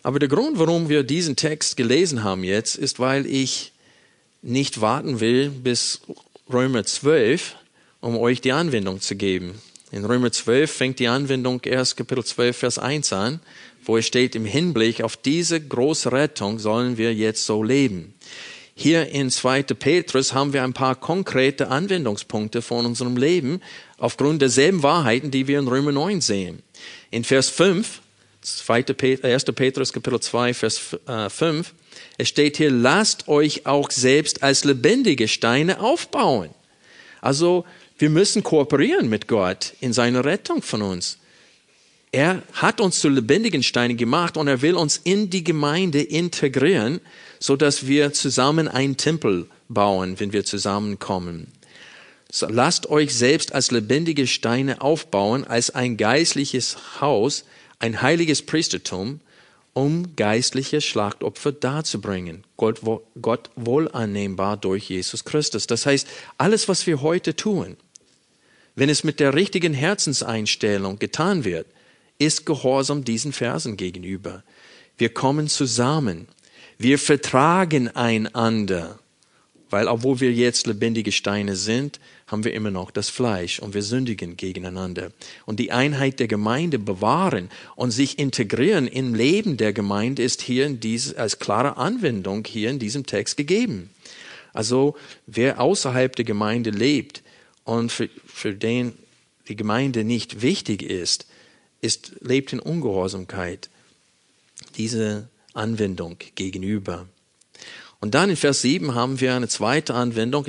Aber 0.05 0.19
der 0.19 0.29
Grund, 0.29 0.59
warum 0.59 0.91
wir 0.91 1.03
diesen 1.03 1.35
Text 1.35 1.79
gelesen 1.79 2.23
haben 2.23 2.45
jetzt, 2.45 2.77
ist, 2.77 3.01
weil 3.01 3.25
ich 3.25 3.73
nicht 4.43 4.83
warten 4.83 5.19
will 5.21 5.49
bis 5.49 6.03
Römer 6.53 6.85
12, 6.85 7.57
um 8.03 8.19
euch 8.19 8.43
die 8.43 8.53
Anwendung 8.53 9.01
zu 9.01 9.17
geben. 9.17 9.63
In 9.91 10.05
Römer 10.05 10.31
12 10.31 10.71
fängt 10.71 10.99
die 10.99 11.09
Anwendung 11.09 11.63
erst 11.63 11.97
Kapitel 11.97 12.23
12, 12.23 12.55
Vers 12.55 12.79
1 12.79 13.15
an, 13.15 13.41
wo 13.83 13.97
es 13.97 14.07
steht, 14.07 14.35
im 14.35 14.45
Hinblick 14.45 15.03
auf 15.03 15.17
diese 15.17 15.59
große 15.59 16.13
Rettung 16.13 16.59
sollen 16.59 16.99
wir 16.99 17.15
jetzt 17.15 17.47
so 17.47 17.63
leben. 17.63 18.13
Hier 18.75 19.09
in 19.09 19.31
2. 19.31 19.63
Petrus 19.63 20.35
haben 20.35 20.53
wir 20.53 20.65
ein 20.65 20.75
paar 20.75 20.97
konkrete 20.97 21.69
Anwendungspunkte 21.69 22.61
von 22.61 22.85
unserem 22.85 23.17
Leben 23.17 23.63
aufgrund 23.97 24.43
derselben 24.43 24.83
Wahrheiten, 24.83 25.31
die 25.31 25.47
wir 25.47 25.61
in 25.61 25.69
Römer 25.69 25.93
9 25.93 26.21
sehen. 26.21 26.63
In 27.11 27.25
Vers 27.25 27.49
5, 27.49 28.03
2. 28.45 28.85
1. 29.23 29.45
Petrus 29.55 29.93
Kapitel 29.93 30.21
2, 30.21 30.55
Vers 30.55 30.79
5, 30.79 31.69
äh, 31.69 31.73
es 32.19 32.29
steht 32.29 32.59
hier, 32.59 32.71
lasst 32.71 33.27
euch 33.27 33.67
auch 33.67 33.91
selbst 33.91 34.43
als 34.43 34.65
lebendige 34.65 35.29
Steine 35.29 35.81
aufbauen. 35.81 36.51
Also 37.21 37.65
wir 37.99 38.11
müssen 38.11 38.43
kooperieren 38.43 39.09
mit 39.09 39.29
Gott 39.29 39.73
in 39.81 39.93
seiner 39.93 40.25
Rettung 40.25 40.63
von 40.63 40.83
uns. 40.83 41.19
Er 42.13 42.43
hat 42.53 42.81
uns 42.81 43.01
zu 43.01 43.09
lebendigen 43.09 43.63
Steinen 43.63 43.97
gemacht 43.97 44.37
und 44.37 44.47
er 44.47 44.63
will 44.63 44.75
uns 44.75 44.99
in 45.03 45.31
die 45.31 45.43
Gemeinde 45.43 46.03
integrieren, 46.03 47.01
so 47.41 47.57
dass 47.57 47.87
wir 47.87 48.13
zusammen 48.13 48.69
einen 48.69 48.97
Tempel 48.97 49.49
bauen, 49.69 50.21
wenn 50.21 50.33
wir 50.33 50.45
zusammenkommen. 50.45 51.51
So, 52.31 52.47
lasst 52.49 52.89
euch 52.89 53.15
selbst 53.15 53.55
als 53.55 53.71
lebendige 53.71 54.27
Steine 54.27 54.81
aufbauen, 54.81 55.45
als 55.45 55.71
ein 55.71 55.97
geistliches 55.97 56.77
Haus, 57.01 57.45
ein 57.85 58.01
heiliges 58.01 58.41
Priestertum, 58.41 59.21
um 59.75 60.17
geistliche 60.17 60.81
Schlachtopfer 60.81 61.53
darzubringen. 61.53 62.43
Gott, 62.57 62.81
Gott 63.21 63.51
wohlannehmbar 63.57 64.57
durch 64.57 64.89
Jesus 64.89 65.27
Christus. 65.27 65.67
Das 65.67 65.85
heißt, 65.85 66.09
alles, 66.39 66.67
was 66.67 66.87
wir 66.87 67.03
heute 67.03 67.37
tun, 67.37 67.77
wenn 68.75 68.89
es 68.89 69.05
mit 69.05 69.21
der 69.21 69.35
richtigen 69.35 69.75
Herzenseinstellung 69.75 70.99
getan 70.99 71.45
wird, 71.45 71.67
ist 72.17 72.47
Gehorsam 72.47 73.05
diesen 73.05 73.35
Versen 73.35 73.77
gegenüber. 73.77 74.43
Wir 74.97 75.13
kommen 75.13 75.49
zusammen. 75.49 76.27
Wir 76.79 76.99
vertragen 76.99 77.89
einander. 77.89 78.99
Weil 79.69 79.89
obwohl 79.89 80.21
wir 80.21 80.33
jetzt 80.33 80.67
lebendige 80.67 81.13
Steine 81.13 81.55
sind, 81.55 82.01
haben 82.27 82.45
wir 82.45 82.55
immer 82.55 82.71
noch 82.71 82.91
das 82.91 83.11
Fleisch 83.11 83.59
und 83.59 83.75
wir 83.75 83.83
sündigen 83.83 84.37
gegeneinander. 84.37 85.13
Und 85.45 85.61
die 85.61 85.73
Einheit 85.73 86.21
der 86.21 86.29
Gemeinde 86.29 86.79
bewahren 86.79 87.51
und 87.77 87.91
sich 87.91 88.19
integrieren 88.19 88.87
im 88.87 89.15
Leben 89.15 89.57
der 89.57 89.73
Gemeinde 89.73 90.23
ist 90.23 90.43
hier 90.43 90.67
in 90.67 90.81
dieses, 90.81 91.15
als 91.15 91.39
klare 91.39 91.77
Anwendung 91.77 92.45
hier 92.47 92.71
in 92.71 92.79
diesem 92.79 93.05
Text 93.07 93.37
gegeben. 93.37 93.91
Also 94.53 94.97
wer 95.27 95.61
außerhalb 95.61 96.15
der 96.17 96.25
Gemeinde 96.25 96.71
lebt 96.71 97.23
und 97.65 97.93
für, 97.93 98.09
für 98.27 98.55
den 98.55 98.95
die 99.49 99.57
Gemeinde 99.57 100.05
nicht 100.05 100.41
wichtig 100.41 100.83
ist, 100.83 101.27
ist, 101.83 102.13
lebt 102.21 102.53
in 102.53 102.61
Ungehorsamkeit. 102.61 103.69
Diese 104.77 105.29
Anwendung 105.53 106.17
gegenüber. 106.35 107.07
Und 108.01 108.15
dann 108.15 108.31
in 108.31 108.37
Vers 108.37 108.63
7 108.63 108.95
haben 108.95 109.21
wir 109.21 109.35
eine 109.35 109.49
zweite 109.49 109.95
Anwendung, 109.95 110.47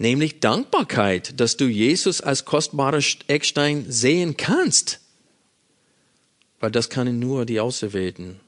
nämlich 0.00 0.40
Dankbarkeit, 0.40 1.38
dass 1.38 1.58
du 1.58 1.66
Jesus 1.66 2.22
als 2.22 2.46
kostbarer 2.46 3.02
Eckstein 3.26 3.84
sehen 3.88 4.36
kannst. 4.36 4.98
Weil 6.58 6.70
das 6.70 6.88
können 6.88 7.18
nur 7.18 7.44
die 7.44 7.60
Auserwählten 7.60 8.40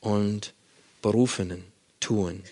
und 0.00 0.54
Berufenen 1.02 1.64
tun. 1.98 2.42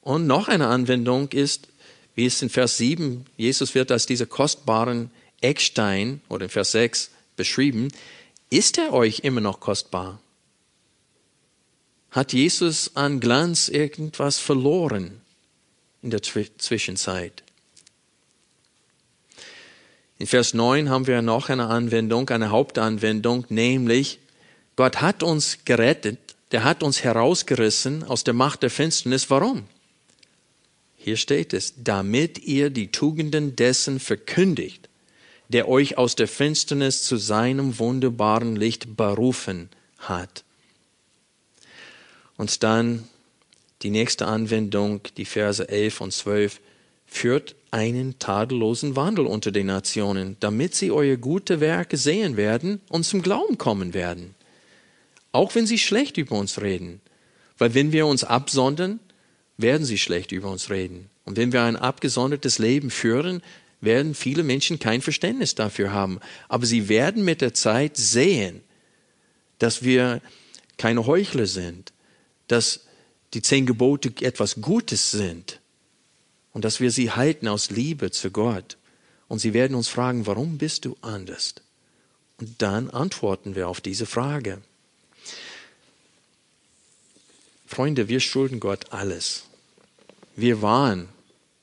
Und 0.00 0.26
noch 0.28 0.46
eine 0.46 0.68
Anwendung 0.68 1.28
ist, 1.30 1.68
wie 2.14 2.26
es 2.26 2.40
in 2.40 2.50
Vers 2.50 2.78
7, 2.78 3.26
Jesus 3.36 3.74
wird 3.74 3.90
als 3.90 4.06
dieser 4.06 4.26
kostbaren 4.26 5.10
Eckstein 5.40 6.20
oder 6.28 6.44
in 6.44 6.50
Vers 6.50 6.70
6 6.70 7.10
beschrieben, 7.34 7.88
ist 8.50 8.78
er 8.78 8.92
euch 8.92 9.20
immer 9.20 9.40
noch 9.40 9.58
kostbar? 9.58 10.20
Hat 12.12 12.32
Jesus 12.32 12.92
an 12.94 13.18
Glanz 13.18 13.68
irgendwas 13.68 14.38
verloren 14.38 15.20
in 16.04 16.10
der 16.10 16.22
Zwischenzeit? 16.22 17.42
In 20.18 20.28
Vers 20.28 20.54
9 20.54 20.88
haben 20.88 21.06
wir 21.08 21.22
noch 21.22 21.48
eine 21.48 21.66
Anwendung, 21.66 22.28
eine 22.30 22.50
Hauptanwendung, 22.50 23.46
nämlich 23.48 24.20
Gott 24.76 25.00
hat 25.00 25.22
uns 25.22 25.64
gerettet, 25.64 26.18
der 26.52 26.62
hat 26.62 26.82
uns 26.82 27.02
herausgerissen 27.02 28.04
aus 28.04 28.22
der 28.22 28.34
Macht 28.34 28.62
der 28.62 28.70
Finsternis. 28.70 29.28
Warum? 29.30 29.64
Hier 30.96 31.16
steht 31.16 31.52
es, 31.52 31.74
damit 31.76 32.38
ihr 32.38 32.70
die 32.70 32.90
Tugenden 32.90 33.56
dessen 33.56 33.98
verkündigt, 33.98 34.88
der 35.48 35.68
euch 35.68 35.98
aus 35.98 36.16
der 36.16 36.28
Finsternis 36.28 37.02
zu 37.02 37.16
seinem 37.16 37.78
wunderbaren 37.78 38.56
Licht 38.56 38.96
berufen 38.96 39.68
hat. 39.98 40.44
Und 42.36 42.62
dann 42.62 43.08
die 43.84 43.90
nächste 43.90 44.26
Anwendung, 44.26 45.02
die 45.16 45.26
Verse 45.26 45.68
11 45.68 46.00
und 46.00 46.12
12, 46.12 46.60
führt 47.06 47.54
einen 47.70 48.18
tadellosen 48.18 48.96
Wandel 48.96 49.26
unter 49.26 49.52
den 49.52 49.66
Nationen, 49.66 50.36
damit 50.40 50.74
sie 50.74 50.90
eure 50.90 51.18
gute 51.18 51.60
Werke 51.60 51.96
sehen 51.96 52.36
werden 52.36 52.80
und 52.88 53.04
zum 53.04 53.22
Glauben 53.22 53.58
kommen 53.58 53.94
werden. 53.94 54.34
Auch 55.32 55.54
wenn 55.54 55.66
sie 55.66 55.78
schlecht 55.78 56.16
über 56.16 56.36
uns 56.38 56.60
reden. 56.60 57.00
Weil 57.58 57.74
wenn 57.74 57.92
wir 57.92 58.06
uns 58.06 58.24
absondern, 58.24 59.00
werden 59.58 59.84
sie 59.84 59.98
schlecht 59.98 60.32
über 60.32 60.50
uns 60.50 60.70
reden. 60.70 61.10
Und 61.24 61.36
wenn 61.36 61.52
wir 61.52 61.62
ein 61.62 61.76
abgesondertes 61.76 62.58
Leben 62.58 62.90
führen, 62.90 63.42
werden 63.80 64.14
viele 64.14 64.42
Menschen 64.42 64.78
kein 64.78 65.02
Verständnis 65.02 65.54
dafür 65.54 65.92
haben. 65.92 66.20
Aber 66.48 66.66
sie 66.66 66.88
werden 66.88 67.24
mit 67.24 67.42
der 67.42 67.54
Zeit 67.54 67.96
sehen, 67.96 68.62
dass 69.58 69.82
wir 69.84 70.22
keine 70.78 71.06
Heuchler 71.06 71.46
sind, 71.46 71.92
dass 72.48 72.80
die 73.34 73.42
zehn 73.42 73.66
Gebote 73.66 74.12
etwas 74.24 74.60
Gutes 74.60 75.10
sind 75.10 75.60
und 76.52 76.64
dass 76.64 76.80
wir 76.80 76.90
sie 76.90 77.10
halten 77.10 77.48
aus 77.48 77.70
Liebe 77.70 78.10
zu 78.10 78.30
Gott. 78.30 78.78
Und 79.26 79.40
sie 79.40 79.52
werden 79.52 79.74
uns 79.74 79.88
fragen, 79.88 80.26
warum 80.26 80.58
bist 80.58 80.84
du 80.84 80.96
anders? 81.02 81.54
Und 82.38 82.62
dann 82.62 82.90
antworten 82.90 83.54
wir 83.54 83.68
auf 83.68 83.80
diese 83.80 84.06
Frage. 84.06 84.62
Freunde, 87.66 88.08
wir 88.08 88.20
schulden 88.20 88.60
Gott 88.60 88.92
alles. 88.92 89.44
Wir 90.36 90.62
waren 90.62 91.08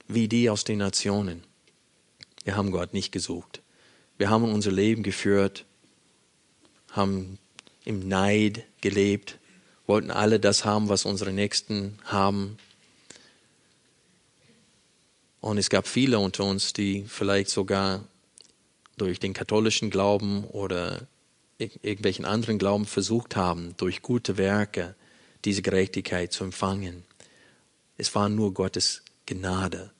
wie 0.08 0.28
die 0.28 0.50
aus 0.50 0.64
den 0.64 0.80
Nationen. 0.80 1.44
Wir 2.44 2.58
haben 2.58 2.72
Gott 2.72 2.94
nicht 2.94 3.12
gesucht. 3.12 3.62
Wir 4.18 4.30
haben 4.30 4.44
unser 4.52 4.72
Leben 4.72 5.04
geführt, 5.04 5.66
haben 6.92 7.38
im 7.86 8.08
Neid 8.08 8.64
gelebt, 8.82 9.38
wollten 9.92 10.10
alle 10.10 10.40
das 10.40 10.64
haben, 10.64 10.88
was 10.88 11.04
unsere 11.04 11.34
Nächsten 11.34 12.00
haben. 12.06 12.58
Und 15.42 15.58
es 15.58 15.70
gab 15.70 15.86
viele 15.86 16.18
unter 16.18 16.46
uns, 16.46 16.72
die 16.72 17.04
vielleicht 17.10 17.50
sogar 17.50 18.06
durch 18.96 19.20
den 19.20 19.34
katholischen 19.34 19.90
Glauben 19.90 20.46
oder 20.46 21.08
irgendwelchen 21.58 22.24
anderen 22.24 22.58
Glauben 22.58 22.86
versucht 22.86 23.36
haben, 23.36 23.76
durch 23.76 24.02
gute 24.02 24.38
Werke 24.38 24.96
diese 25.44 25.62
Gerechtigkeit 25.62 26.32
zu 26.32 26.46
empfangen. 26.46 27.04
Es 27.98 28.16
war 28.16 28.30
nur 28.30 28.54
Gottes 28.54 29.04
Gnade, 29.26 29.92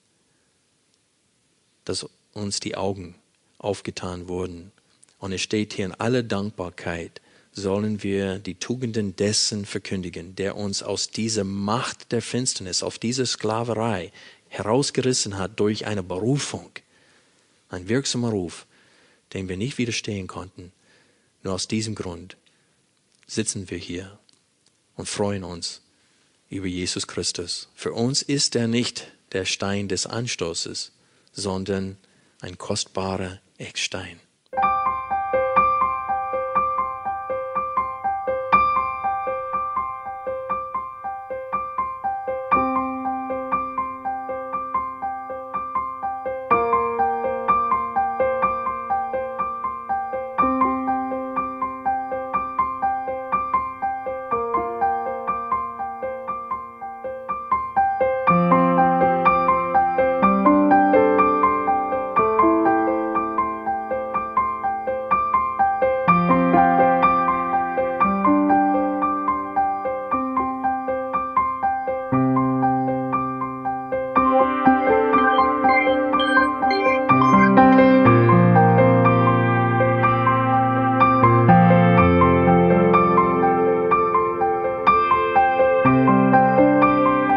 dass 1.84 2.08
uns 2.32 2.62
die 2.62 2.78
Augen 2.78 3.16
aufgetan 3.58 4.30
wurden. 4.30 4.72
Und 5.20 5.34
es 5.34 5.42
steht 5.42 5.74
hier 5.74 5.88
in 5.88 5.96
aller 5.96 6.24
Dankbarkeit, 6.24 7.20
sollen 7.52 8.02
wir 8.04 8.40
die 8.40 8.56
Tugenden 8.56 9.16
dessen 9.16 9.66
verkündigen, 9.66 10.36
der 10.36 10.56
uns 10.56 10.84
aus 10.84 11.10
dieser 11.10 11.44
Macht 11.44 12.12
der 12.12 12.22
Finsternis, 12.22 12.84
auf 12.84 12.98
diese 12.98 13.26
Sklaverei 13.26 14.12
herausgerissen 14.48 15.38
hat 15.38 15.60
durch 15.60 15.86
eine 15.86 16.04
Berufung, 16.04 16.72
ein 17.70 17.90
wirksamer 17.90 18.30
Ruf, 18.30 18.66
dem 19.34 19.50
wir 19.50 19.58
nicht 19.58 19.78
widerstehen 19.78 20.28
konnten. 20.28 20.72
Nur 21.44 21.54
aus 21.54 21.68
diesem 21.68 21.96
Grund 21.96 22.38
sitzen 23.28 23.70
wir 23.70 23.78
hier 23.78 24.20
und 24.96 25.08
freuen 25.08 25.44
uns 25.44 25.82
über 26.50 26.68
Jesus 26.68 27.08
Christus. 27.08 27.70
Für 27.76 27.94
uns 27.94 28.22
ist 28.22 28.56
er 28.56 28.68
nicht 28.68 29.12
der 29.32 29.46
Stein 29.46 29.88
des 29.88 30.06
Anstoßes, 30.06 30.92
sondern 31.32 31.98
ein 32.42 32.58
kostbarer 32.58 33.40
Eckstein. 33.58 34.20